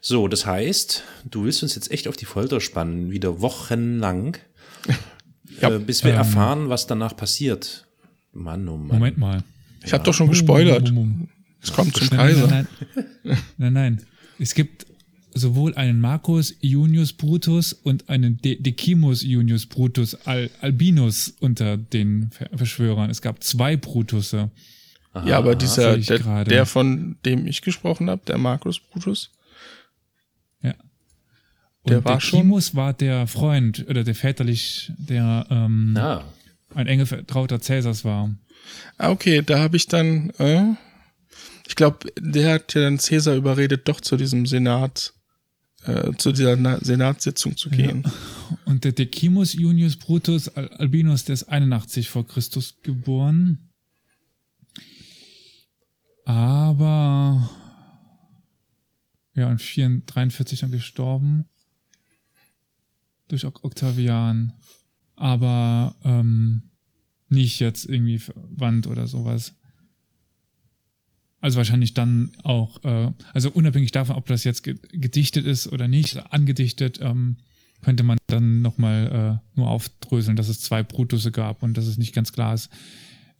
So, 0.01 0.27
das 0.27 0.45
heißt, 0.45 1.03
du 1.29 1.43
willst 1.45 1.63
uns 1.63 1.75
jetzt 1.75 1.91
echt 1.91 2.07
auf 2.07 2.15
die 2.17 2.25
Folter 2.25 2.61
spannen, 2.61 3.11
wieder 3.11 3.41
wochenlang, 3.41 4.37
Ja, 5.61 5.75
äh, 5.75 5.79
bis 5.79 6.03
wir 6.03 6.11
ähm, 6.11 6.17
erfahren, 6.17 6.69
was 6.69 6.87
danach 6.87 7.15
passiert. 7.15 7.85
Mann, 8.33 8.67
oh 8.67 8.77
Mann. 8.77 8.97
Moment 8.99 9.17
mal. 9.17 9.43
ich 9.83 9.93
habe 9.93 10.03
doch 10.03 10.13
schon 10.13 10.29
gespoilert. 10.29 10.91
Mum, 10.91 10.93
mum, 11.09 11.17
mum. 11.19 11.29
Es 11.61 11.73
kommt 11.73 11.95
zum 11.95 12.07
Nein, 12.15 12.17
Kaiser. 12.35 12.47
nein, 12.47 12.67
nein, 13.23 13.37
nein, 13.57 13.73
nein. 13.73 14.01
Es 14.37 14.53
gibt 14.53 14.85
sowohl 15.33 15.73
einen 15.75 15.99
Marcus 15.99 16.53
Iunius 16.61 17.13
Brutus 17.13 17.73
und 17.73 18.07
einen 18.09 18.37
De 18.37 18.55
Decimus 18.61 19.23
Iunius 19.23 19.65
Brutus 19.65 20.15
Al 20.25 20.49
Albinus 20.61 21.33
unter 21.39 21.77
den 21.77 22.29
Ver 22.31 22.49
Verschwörern. 22.55 23.09
Es 23.09 23.21
gab 23.21 23.43
zwei 23.43 23.75
Brutusse. 23.77 24.51
Ja, 25.25 25.37
aber 25.37 25.55
dieser, 25.55 25.97
der, 25.97 26.43
der, 26.43 26.65
von 26.65 27.15
dem 27.23 27.47
ich 27.47 27.61
gesprochen 27.61 28.09
habe, 28.09 28.21
der 28.27 28.37
Markus 28.37 28.79
Brutus, 28.79 29.31
Ja. 29.33 29.34
Der 31.87 31.99
und 31.99 32.05
war 32.05 32.19
schon- 32.21 32.39
Decimus 32.39 32.75
war 32.75 32.93
der 32.93 33.27
Freund 33.27 33.85
oder 33.89 34.03
der 34.03 34.15
väterlich, 34.15 34.91
der 34.97 35.45
ähm, 35.49 35.95
Ah, 35.97 36.23
ein 36.73 36.87
enger 36.87 37.05
Vertrauter 37.05 37.59
Cäsars 37.61 38.03
war. 38.03 38.33
Ah, 38.97 39.11
okay, 39.11 39.41
da 39.45 39.59
habe 39.59 39.77
ich 39.77 39.87
dann, 39.87 40.31
äh, 40.39 40.73
ich 41.67 41.75
glaube, 41.75 41.99
der 42.19 42.53
hat 42.55 42.73
ja 42.73 42.81
dann 42.81 42.99
Cäsar 42.99 43.35
überredet, 43.35 43.87
doch 43.87 44.01
zu 44.01 44.17
diesem 44.17 44.45
Senat, 44.45 45.13
äh, 45.85 46.13
zu 46.17 46.31
dieser 46.31 46.55
Na 46.55 46.79
Senatssitzung 46.83 47.55
zu 47.57 47.69
gehen. 47.69 48.03
Und 48.65 48.83
der 48.83 48.91
Decimus 48.93 49.53
Iunius 49.53 49.95
Brutus 49.97 50.47
Al 50.49 50.69
Albinus, 50.69 51.25
der 51.25 51.33
ist 51.33 51.43
81 51.43 52.09
vor 52.09 52.25
Christus 52.27 52.77
geboren. 52.81 53.69
Aber 56.25 57.49
ja, 59.35 59.47
und 59.49 59.61
4, 59.61 60.01
43 60.05 60.61
dann 60.61 60.71
gestorben. 60.71 61.45
Durch 63.27 63.45
Octavian. 63.45 64.53
Aber 65.15 65.95
ähm, 66.03 66.63
nicht 67.29 67.59
jetzt 67.59 67.85
irgendwie 67.89 68.19
verwandt 68.19 68.87
oder 68.87 69.07
sowas. 69.07 69.55
Also 71.41 71.57
wahrscheinlich 71.57 71.93
dann 71.93 72.31
auch, 72.43 72.83
äh, 72.83 73.11
also 73.33 73.51
unabhängig 73.51 73.91
davon, 73.91 74.15
ob 74.15 74.25
das 74.27 74.43
jetzt 74.43 74.63
ge- 74.63 74.79
gedichtet 74.91 75.45
ist 75.45 75.67
oder 75.71 75.87
nicht, 75.87 76.17
angedichtet, 76.33 76.99
ähm, 77.01 77.37
könnte 77.81 78.03
man 78.03 78.17
dann 78.27 78.61
nochmal 78.61 79.41
äh, 79.55 79.57
nur 79.57 79.69
aufdröseln, 79.69 80.35
dass 80.37 80.47
es 80.49 80.59
zwei 80.61 80.81
Brutusse 80.81 81.31
gab 81.31 81.61
und 81.61 81.77
dass 81.77 81.85
es 81.85 81.97
nicht 81.97 82.15
ganz 82.15 82.33
klar 82.33 82.55
ist, 82.55 82.69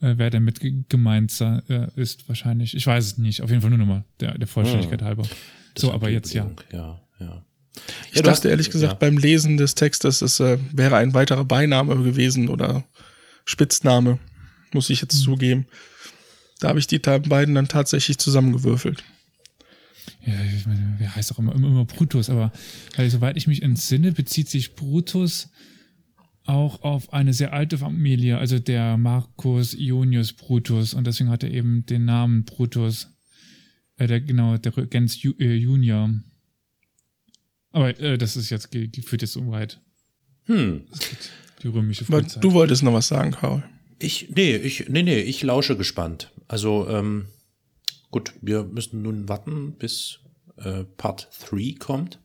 äh, 0.02 0.14
wer 0.18 0.30
damit 0.30 0.60
ge- 0.60 0.84
gemeint 0.88 1.32
äh, 1.42 1.90
ist 1.96 2.28
wahrscheinlich. 2.28 2.76
Ich 2.76 2.86
weiß 2.86 3.06
es 3.06 3.18
nicht. 3.18 3.42
Auf 3.42 3.50
jeden 3.50 3.62
Fall 3.62 3.72
nur 3.72 3.80
nochmal, 3.80 4.04
der, 4.20 4.38
der 4.38 4.48
Vollständigkeit 4.48 5.02
halber. 5.02 5.24
das 5.24 5.82
So, 5.82 5.92
aber 5.92 6.10
jetzt 6.10 6.32
ja. 6.34 6.44
Ja, 6.72 7.02
ja. 7.20 7.46
Ich 8.10 8.16
Ja, 8.18 8.22
dachte 8.22 8.30
hast- 8.32 8.46
ehrlich 8.46 8.70
gesagt 8.70 8.94
ja. 8.94 8.98
beim 8.98 9.18
Lesen 9.18 9.58
des 9.58 9.76
Textes, 9.76 10.22
es 10.22 10.40
äh, 10.40 10.58
wäre 10.72 10.98
ein 10.98 11.14
weiterer 11.14 11.46
Beiname 11.46 11.96
gewesen 12.04 12.50
oder 12.50 12.86
Spitzname, 13.46 14.20
muss 14.74 14.90
ich 14.90 15.02
jetzt 15.02 15.20
zugeben. 15.20 15.68
Da 16.60 16.70
habe 16.70 16.80
ich 16.80 16.88
die 16.88 17.00
beiden 17.00 17.54
dann 17.56 17.68
tatsächlich 17.68 18.18
zusammengewürfelt. 18.18 19.04
Ja, 20.26 20.34
ich 20.56 20.66
meine, 20.66 20.96
wer 20.98 21.16
heißt 21.16 21.32
auch 21.34 21.40
immer, 21.40 21.54
immer, 21.54 21.68
immer 21.68 21.86
Brutus, 21.86 22.30
aber 22.30 22.52
weil, 22.96 23.10
soweit 23.10 23.38
ich 23.38 23.48
mich 23.48 23.62
entsinne, 23.62 24.12
bezieht 24.12 24.50
sich 24.50 24.76
Brutus 24.76 25.50
auch 26.46 26.84
auf 26.84 27.12
eine 27.12 27.34
sehr 27.34 27.54
alte 27.54 27.78
Familie, 27.80 28.38
also 28.38 28.60
der 28.60 28.98
Marcus 28.98 29.74
Ionius 29.74 30.34
Brutus 30.34 30.94
und 30.94 31.06
deswegen 31.08 31.30
hat 31.30 31.44
er 31.44 31.52
eben 31.52 31.86
den 31.88 32.06
Namen 32.06 32.46
Brutus, 32.46 33.10
äh, 33.98 34.08
der, 34.08 34.22
genau, 34.22 34.58
der 34.58 34.72
Gens 34.88 35.24
äh, 35.24 35.56
Junior. 35.56 36.10
Aber 37.76 38.00
äh, 38.00 38.18
das 38.18 38.38
ist 38.38 38.50
jetzt, 38.52 38.70
führt 38.74 39.22
jetzt 39.22 39.34
so 39.34 39.52
weit, 39.52 39.82
Hm. 40.46 40.86
die 41.62 41.68
römische 41.68 42.06
Frühzeit. 42.06 42.42
du 42.42 42.54
wolltest 42.54 42.84
noch 42.84 42.94
was 42.94 43.10
sagen, 43.10 43.32
Karl. 43.32 43.64
Ich, 44.00 44.30
nee, 44.30 44.56
ich, 44.56 44.88
nee, 44.88 45.04
nee, 45.04 45.20
ich 45.20 45.44
lausche 45.44 45.76
gespannt. 45.76 46.32
Also, 46.48 46.88
ähm, 46.88 47.26
gut, 48.12 48.32
wir 48.42 48.64
müssen 48.64 49.02
nun 49.02 49.28
warten, 49.28 49.74
bis 49.74 50.20
äh, 50.56 50.86
Part 50.86 51.28
3 51.50 51.76
kommt 51.78 52.20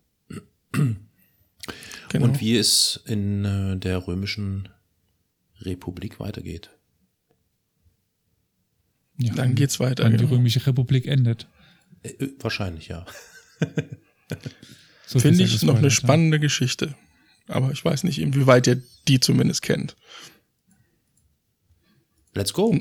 Genau. 0.73 2.25
und 2.25 2.41
wie 2.41 2.57
es 2.57 3.01
in 3.07 3.45
äh, 3.45 3.77
der 3.77 4.07
römischen 4.07 4.69
Republik 5.63 6.21
weitergeht. 6.21 6.71
ja, 9.19 9.35
Dann 9.35 9.57
geht's 9.57 9.81
weiter. 9.81 10.09
Die 10.11 10.17
genau. 10.17 10.31
römische 10.31 10.65
Republik 10.65 11.07
endet. 11.07 11.49
Äh, 12.05 12.11
äh, 12.11 12.35
wahrscheinlich, 12.39 12.87
ja. 12.87 13.05
So 15.11 15.19
Finde 15.19 15.43
ich 15.43 15.63
noch 15.65 15.75
eine 15.75 15.89
ja. 15.89 15.91
spannende 15.91 16.39
Geschichte. 16.39 16.95
Aber 17.49 17.73
ich 17.73 17.85
weiß 17.85 18.05
nicht, 18.05 18.21
inwieweit 18.21 18.69
ihr 18.69 18.81
die 19.09 19.19
zumindest 19.19 19.61
kennt. 19.63 19.97
Let's 22.33 22.53
go. 22.53 22.81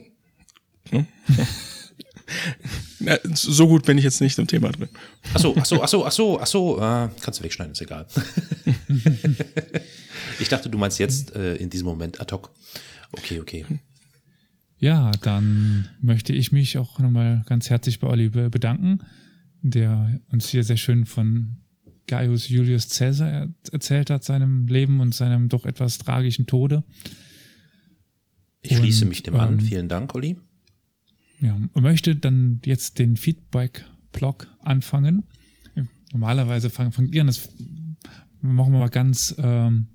Na, 3.00 3.18
so 3.34 3.68
gut 3.68 3.84
bin 3.88 3.98
ich 3.98 4.04
jetzt 4.04 4.22
nicht 4.22 4.38
im 4.38 4.46
Thema 4.46 4.70
drin. 4.72 4.90
Ach 5.34 5.40
so, 5.40 5.56
ach 5.58 5.66
so, 5.66 5.82
ach 5.82 5.88
so, 5.88 6.06
ach 6.06 6.12
so, 6.12 6.40
ach 6.40 6.46
so. 6.46 6.78
Äh, 6.78 7.10
kannst 7.20 7.40
du 7.40 7.44
wegschneiden, 7.44 7.72
ist 7.72 7.82
egal. 7.82 8.06
ich 10.40 10.50
dachte, 10.50 10.70
du 10.70 10.78
meinst 10.78 11.00
jetzt 11.00 11.36
äh, 11.36 11.56
in 11.56 11.72
diesem 11.72 11.88
Moment 11.88 12.22
ad 12.22 12.32
hoc. 12.32 12.52
Okay, 13.14 13.40
okay. 13.40 13.66
Ja, 14.78 15.10
dann 15.24 15.90
möchte 16.00 16.32
ich 16.32 16.52
mich 16.52 16.78
auch 16.78 17.00
nochmal 17.00 17.42
ganz 17.48 17.72
herzlich 17.72 18.00
bei 18.00 18.08
Olli 18.08 18.30
be- 18.30 18.52
bedanken, 18.52 19.00
der 19.64 20.22
uns 20.32 20.48
hier 20.50 20.64
sehr 20.64 20.78
schön 20.78 21.08
von 21.08 21.58
Gaius 22.10 22.50
Julius 22.50 22.90
Caesar 22.90 23.30
er 23.30 23.50
erzählt 23.72 24.10
hat, 24.10 24.24
seinem 24.24 24.66
Leben 24.68 25.00
und 25.00 25.14
seinem 25.14 25.48
doch 25.48 25.66
etwas 25.66 26.00
tragischen 26.00 26.48
Tode. 26.48 26.84
Ich 28.62 28.76
schließe 28.76 29.04
Und, 29.04 29.10
mich 29.10 29.22
dem 29.22 29.36
an. 29.36 29.54
ähm, 29.54 29.60
Vielen 29.60 29.88
Dank, 29.88 30.16
Olli. 30.16 30.36
Ja, 31.40 31.54
und 31.54 31.82
möchte 31.84 32.16
dann 32.16 32.62
jetzt 32.66 32.98
den 32.98 33.16
Feedback-Blog 33.16 34.48
anfangen. 34.62 35.24
Normalerweise 36.12 36.72
fangen 36.72 36.92
fangt 36.92 37.14
ihr 37.14 37.22
an, 37.22 37.28
das 37.28 37.48
machen 38.42 38.74
wir 38.74 38.80
mal 38.80 38.90
ganz 38.90 39.36
ähm, 39.38 39.90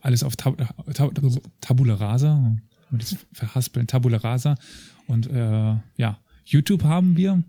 alles 0.00 0.22
auf 0.22 0.36
Tab 0.36 0.56
Tab 0.94 1.12
Tabula 1.60 1.94
Rasa, 1.94 2.56
verhaspeln 3.32 3.86
Tabula 3.86 4.16
Rasa. 4.16 4.56
Und 5.06 5.26
äh, 5.26 5.76
ja, 5.96 6.18
YouTube 6.46 6.84
haben 6.84 7.18
wir. 7.18 7.44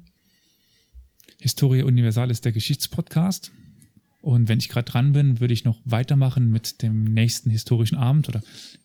Historia 1.44 1.84
Universalis, 1.84 2.40
der 2.40 2.54
Geschichtspodcast. 2.54 3.52
Und 4.22 4.48
wenn 4.48 4.60
ich 4.60 4.70
gerade 4.70 4.90
dran 4.90 5.12
bin, 5.12 5.42
würde 5.42 5.54
ich 5.54 5.66
noch 5.66 5.82
weitermachen 5.84 6.50
mit 6.50 6.82
dem 6.82 7.04
nächsten 7.04 7.50
historischen 7.50 7.98
Abend 7.98 8.30
oder 8.30 8.42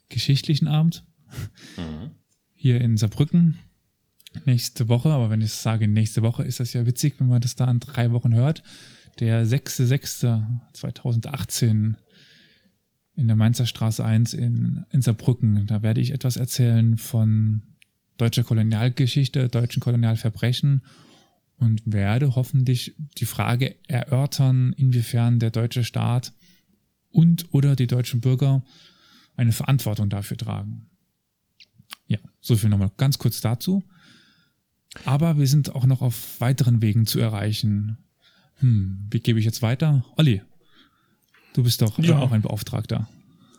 geschichtlichen 0.08 0.66
Abend 0.66 1.04
hier 2.54 2.80
in 2.80 2.96
Saarbrücken 2.96 3.58
nächste 4.44 4.88
Woche. 4.88 5.10
Aber 5.10 5.30
wenn 5.30 5.40
ich 5.40 5.52
sage 5.52 5.86
nächste 5.86 6.22
Woche, 6.22 6.42
ist 6.42 6.58
das 6.58 6.72
ja 6.72 6.84
witzig, 6.84 7.20
wenn 7.20 7.28
man 7.28 7.40
das 7.40 7.54
da 7.54 7.70
in 7.70 7.78
drei 7.78 8.10
Wochen 8.10 8.34
hört. 8.34 8.64
Der 9.20 9.46
6.6.2018 9.46 11.94
in 13.14 13.26
der 13.28 13.36
Mainzer 13.36 13.66
Straße 13.66 14.04
1 14.04 14.34
in, 14.34 14.84
in 14.90 15.00
Saarbrücken. 15.00 15.64
Da 15.68 15.84
werde 15.84 16.00
ich 16.00 16.10
etwas 16.10 16.36
erzählen 16.36 16.98
von 16.98 17.62
deutscher 18.16 18.42
Kolonialgeschichte, 18.42 19.48
deutschen 19.48 19.78
Kolonialverbrechen 19.78 20.82
und 21.58 21.82
werde 21.84 22.34
hoffentlich 22.36 22.94
die 23.18 23.26
Frage 23.26 23.76
erörtern, 23.88 24.72
inwiefern 24.76 25.38
der 25.38 25.50
deutsche 25.50 25.84
Staat 25.84 26.32
und 27.10 27.46
oder 27.52 27.74
die 27.76 27.86
deutschen 27.86 28.20
Bürger 28.20 28.62
eine 29.36 29.52
Verantwortung 29.52 30.08
dafür 30.08 30.36
tragen. 30.36 30.88
Ja, 32.06 32.18
so 32.40 32.56
viel 32.56 32.70
nochmal 32.70 32.90
ganz 32.96 33.18
kurz 33.18 33.40
dazu. 33.40 33.82
Aber 35.04 35.38
wir 35.38 35.46
sind 35.46 35.74
auch 35.74 35.84
noch 35.84 36.00
auf 36.00 36.40
weiteren 36.40 36.80
Wegen 36.80 37.06
zu 37.06 37.18
erreichen. 37.20 37.98
Hm, 38.56 39.06
wie 39.10 39.20
gebe 39.20 39.38
ich 39.38 39.44
jetzt 39.44 39.62
weiter? 39.62 40.04
Olli, 40.16 40.42
du 41.52 41.62
bist 41.62 41.82
doch 41.82 41.98
Ja. 41.98 42.18
auch 42.18 42.32
ein 42.32 42.42
Beauftragter. 42.42 43.08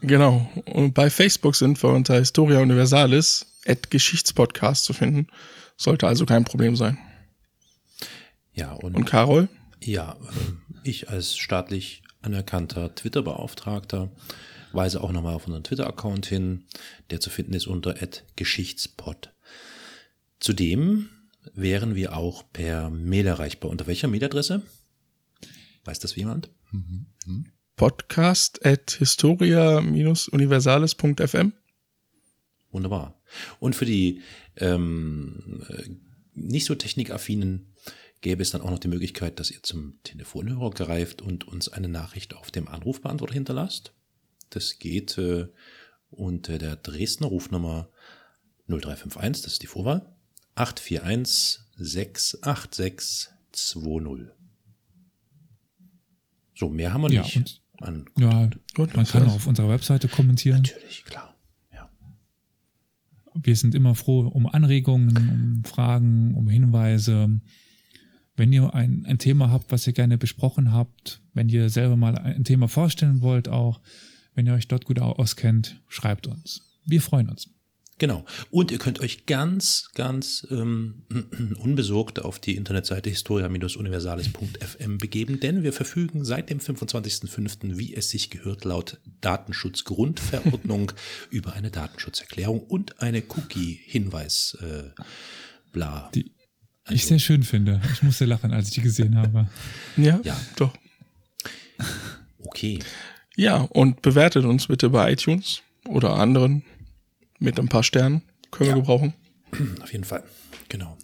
Genau. 0.01 0.49
Und 0.65 0.93
bei 0.93 1.09
Facebook 1.09 1.55
sind 1.55 1.81
wir 1.83 1.89
unter 1.89 2.15
Historia 2.17 2.61
Universalis 2.61 3.45
at 3.65 3.91
Geschichtspodcast 3.91 4.85
zu 4.85 4.93
finden. 4.93 5.27
Sollte 5.77 6.07
also 6.07 6.25
kein 6.25 6.45
Problem 6.45 6.75
sein. 6.75 6.97
Ja, 8.59 8.73
und, 8.73 8.95
Und 8.95 9.05
Carol? 9.05 9.49
ja, 9.81 10.17
ähm, 10.21 10.61
ich 10.83 11.09
als 11.09 11.37
staatlich 11.37 12.03
anerkannter 12.21 12.93
Twitter-Beauftragter 12.93 14.11
weise 14.73 15.01
auch 15.01 15.13
nochmal 15.13 15.33
auf 15.33 15.47
unseren 15.47 15.63
Twitter-Account 15.63 16.25
hin, 16.25 16.65
der 17.09 17.21
zu 17.21 17.29
finden 17.29 17.53
ist 17.53 17.67
unter 17.67 17.95
@geschichtspod. 18.35 19.31
Zudem 20.41 21.07
wären 21.53 21.95
wir 21.95 22.17
auch 22.17 22.43
per 22.51 22.89
Mail 22.89 23.27
erreichbar. 23.27 23.71
Unter 23.71 23.87
welcher 23.87 24.09
Mailadresse? 24.09 24.61
Weiß 25.85 25.99
das 25.99 26.17
jemand? 26.17 26.49
Podcast 27.77 28.65
at 28.65 28.91
historia-universales.fm. 28.91 31.53
Wunderbar. 32.71 33.19
Und 33.59 33.75
für 33.75 33.85
die 33.85 34.21
ähm, 34.57 35.63
äh, 35.69 35.89
nicht 36.33 36.65
so 36.65 36.75
technikaffinen 36.75 37.68
gäbe 38.21 38.41
es 38.41 38.51
dann 38.51 38.61
auch 38.61 38.69
noch 38.69 38.79
die 38.79 38.87
Möglichkeit, 38.89 39.39
dass 39.39 39.51
ihr 39.51 39.63
zum 39.63 40.01
Telefonhörer 40.03 40.71
greift 40.71 41.21
und 41.21 41.47
uns 41.47 41.69
eine 41.69 41.87
Nachricht 41.89 42.33
auf 42.35 42.51
dem 42.51 42.67
Anrufbeantworter 42.67 43.33
hinterlasst. 43.33 43.93
Das 44.49 44.79
geht 44.79 45.17
äh, 45.17 45.47
unter 46.11 46.57
der 46.57 46.75
Dresdner 46.75 47.27
Rufnummer 47.27 47.89
0351, 48.67 49.43
das 49.43 49.53
ist 49.53 49.61
die 49.63 49.67
Vorwahl, 49.67 50.05
841 50.55 51.59
686 51.77 53.29
20. 53.51 54.27
So, 56.55 56.69
mehr 56.69 56.93
haben 56.93 57.01
wir 57.03 57.11
Ja, 57.11 57.21
nicht. 57.23 57.37
und- 57.37 57.61
An, 57.81 58.05
Ja, 58.17 58.49
Gut, 58.75 58.93
man 58.97 59.05
kann 59.05 59.25
auch 59.27 59.35
auf 59.35 59.47
unserer 59.47 59.69
Webseite 59.69 60.09
kommentieren. 60.09 60.63
natürlich, 60.63 61.05
klar. 61.05 61.33
Ja. 61.73 61.89
Wir 63.35 63.55
sind 63.55 63.73
immer 63.73 63.95
froh 63.95 64.27
um 64.27 64.45
Anregungen, 64.47 65.15
um 65.15 65.63
Fragen, 65.63 66.35
um 66.35 66.49
Hinweise. 66.49 67.39
Wenn 68.39 68.53
ihr 68.53 68.73
ein, 68.73 69.05
ein 69.05 69.19
Thema 69.19 69.51
habt, 69.51 69.71
was 69.71 69.85
ihr 69.85 69.93
gerne 69.93 70.17
besprochen 70.17 70.71
habt, 70.71 71.21
wenn 71.33 71.49
ihr 71.49 71.69
selber 71.69 71.97
mal 71.97 72.17
ein 72.17 72.45
Thema 72.45 72.67
vorstellen 72.69 73.21
wollt, 73.21 73.49
auch 73.49 73.81
wenn 74.33 74.47
ihr 74.47 74.53
euch 74.53 74.67
dort 74.69 74.85
gut 74.85 74.99
au- 74.99 75.11
auskennt, 75.11 75.81
schreibt 75.89 76.25
uns. 76.27 76.61
Wir 76.85 77.01
freuen 77.01 77.29
uns. 77.29 77.49
Genau. 77.97 78.23
Und 78.49 78.71
ihr 78.71 78.77
könnt 78.77 79.01
euch 79.01 79.25
ganz, 79.25 79.89
ganz 79.93 80.47
ähm, 80.49 81.03
unbesorgt 81.59 82.19
auf 82.21 82.39
die 82.39 82.55
Internetseite 82.55 83.09
historia-universales.fm 83.09 84.97
begeben, 84.99 85.41
denn 85.41 85.63
wir 85.63 85.73
verfügen 85.73 86.23
seit 86.23 86.49
dem 86.49 86.59
25.05., 86.59 87.77
wie 87.77 87.93
es 87.93 88.09
sich 88.09 88.29
gehört, 88.29 88.63
laut 88.63 89.01
Datenschutzgrundverordnung 89.19 90.93
über 91.29 91.51
eine 91.53 91.71
Datenschutzerklärung 91.71 92.61
und 92.61 93.01
eine 93.01 93.21
Cookie-Hinweis. 93.21 94.57
Äh, 94.61 94.91
bla. 95.73 96.09
Die 96.15 96.31
ich 96.91 97.05
sehr 97.05 97.19
schön 97.19 97.43
finde. 97.43 97.81
Ich 97.93 98.03
musste 98.03 98.25
lachen, 98.25 98.51
als 98.53 98.67
ich 98.69 98.73
die 98.75 98.81
gesehen 98.81 99.17
habe. 99.17 99.47
Ja, 99.97 100.19
Ja. 100.23 100.39
doch. 100.55 100.73
Okay. 102.39 102.79
Ja, 103.35 103.57
und 103.61 104.01
bewertet 104.01 104.45
uns 104.45 104.67
bitte 104.67 104.89
bei 104.89 105.11
iTunes 105.13 105.61
oder 105.87 106.15
anderen 106.15 106.63
mit 107.39 107.59
ein 107.59 107.67
paar 107.69 107.83
Sternen. 107.83 108.21
Können 108.51 108.69
Ja. 108.69 108.75
wir 108.75 108.81
gebrauchen. 108.81 109.13
Auf 109.81 109.91
jeden 109.91 110.03
Fall. 110.03 110.23
Genau. 110.67 110.97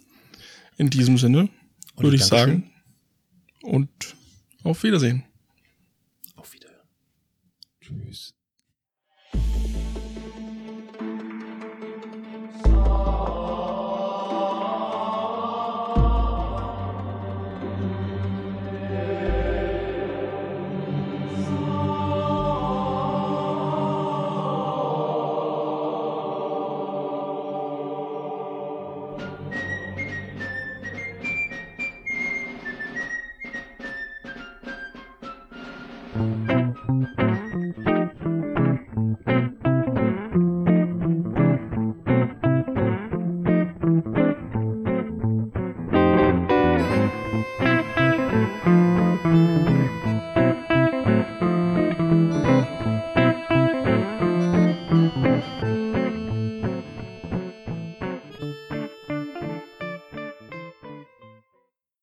In 0.76 0.90
diesem 0.90 1.16
Sinne 1.18 1.48
Und 1.94 2.04
würde 2.04 2.16
ich 2.16 2.24
sagen. 2.24 2.70
Und 3.62 3.88
auf 4.62 4.82
Wiedersehen. 4.82 5.24
Auf 6.36 6.52
Wiederhören. 6.52 6.86
Tschüss. 7.80 8.34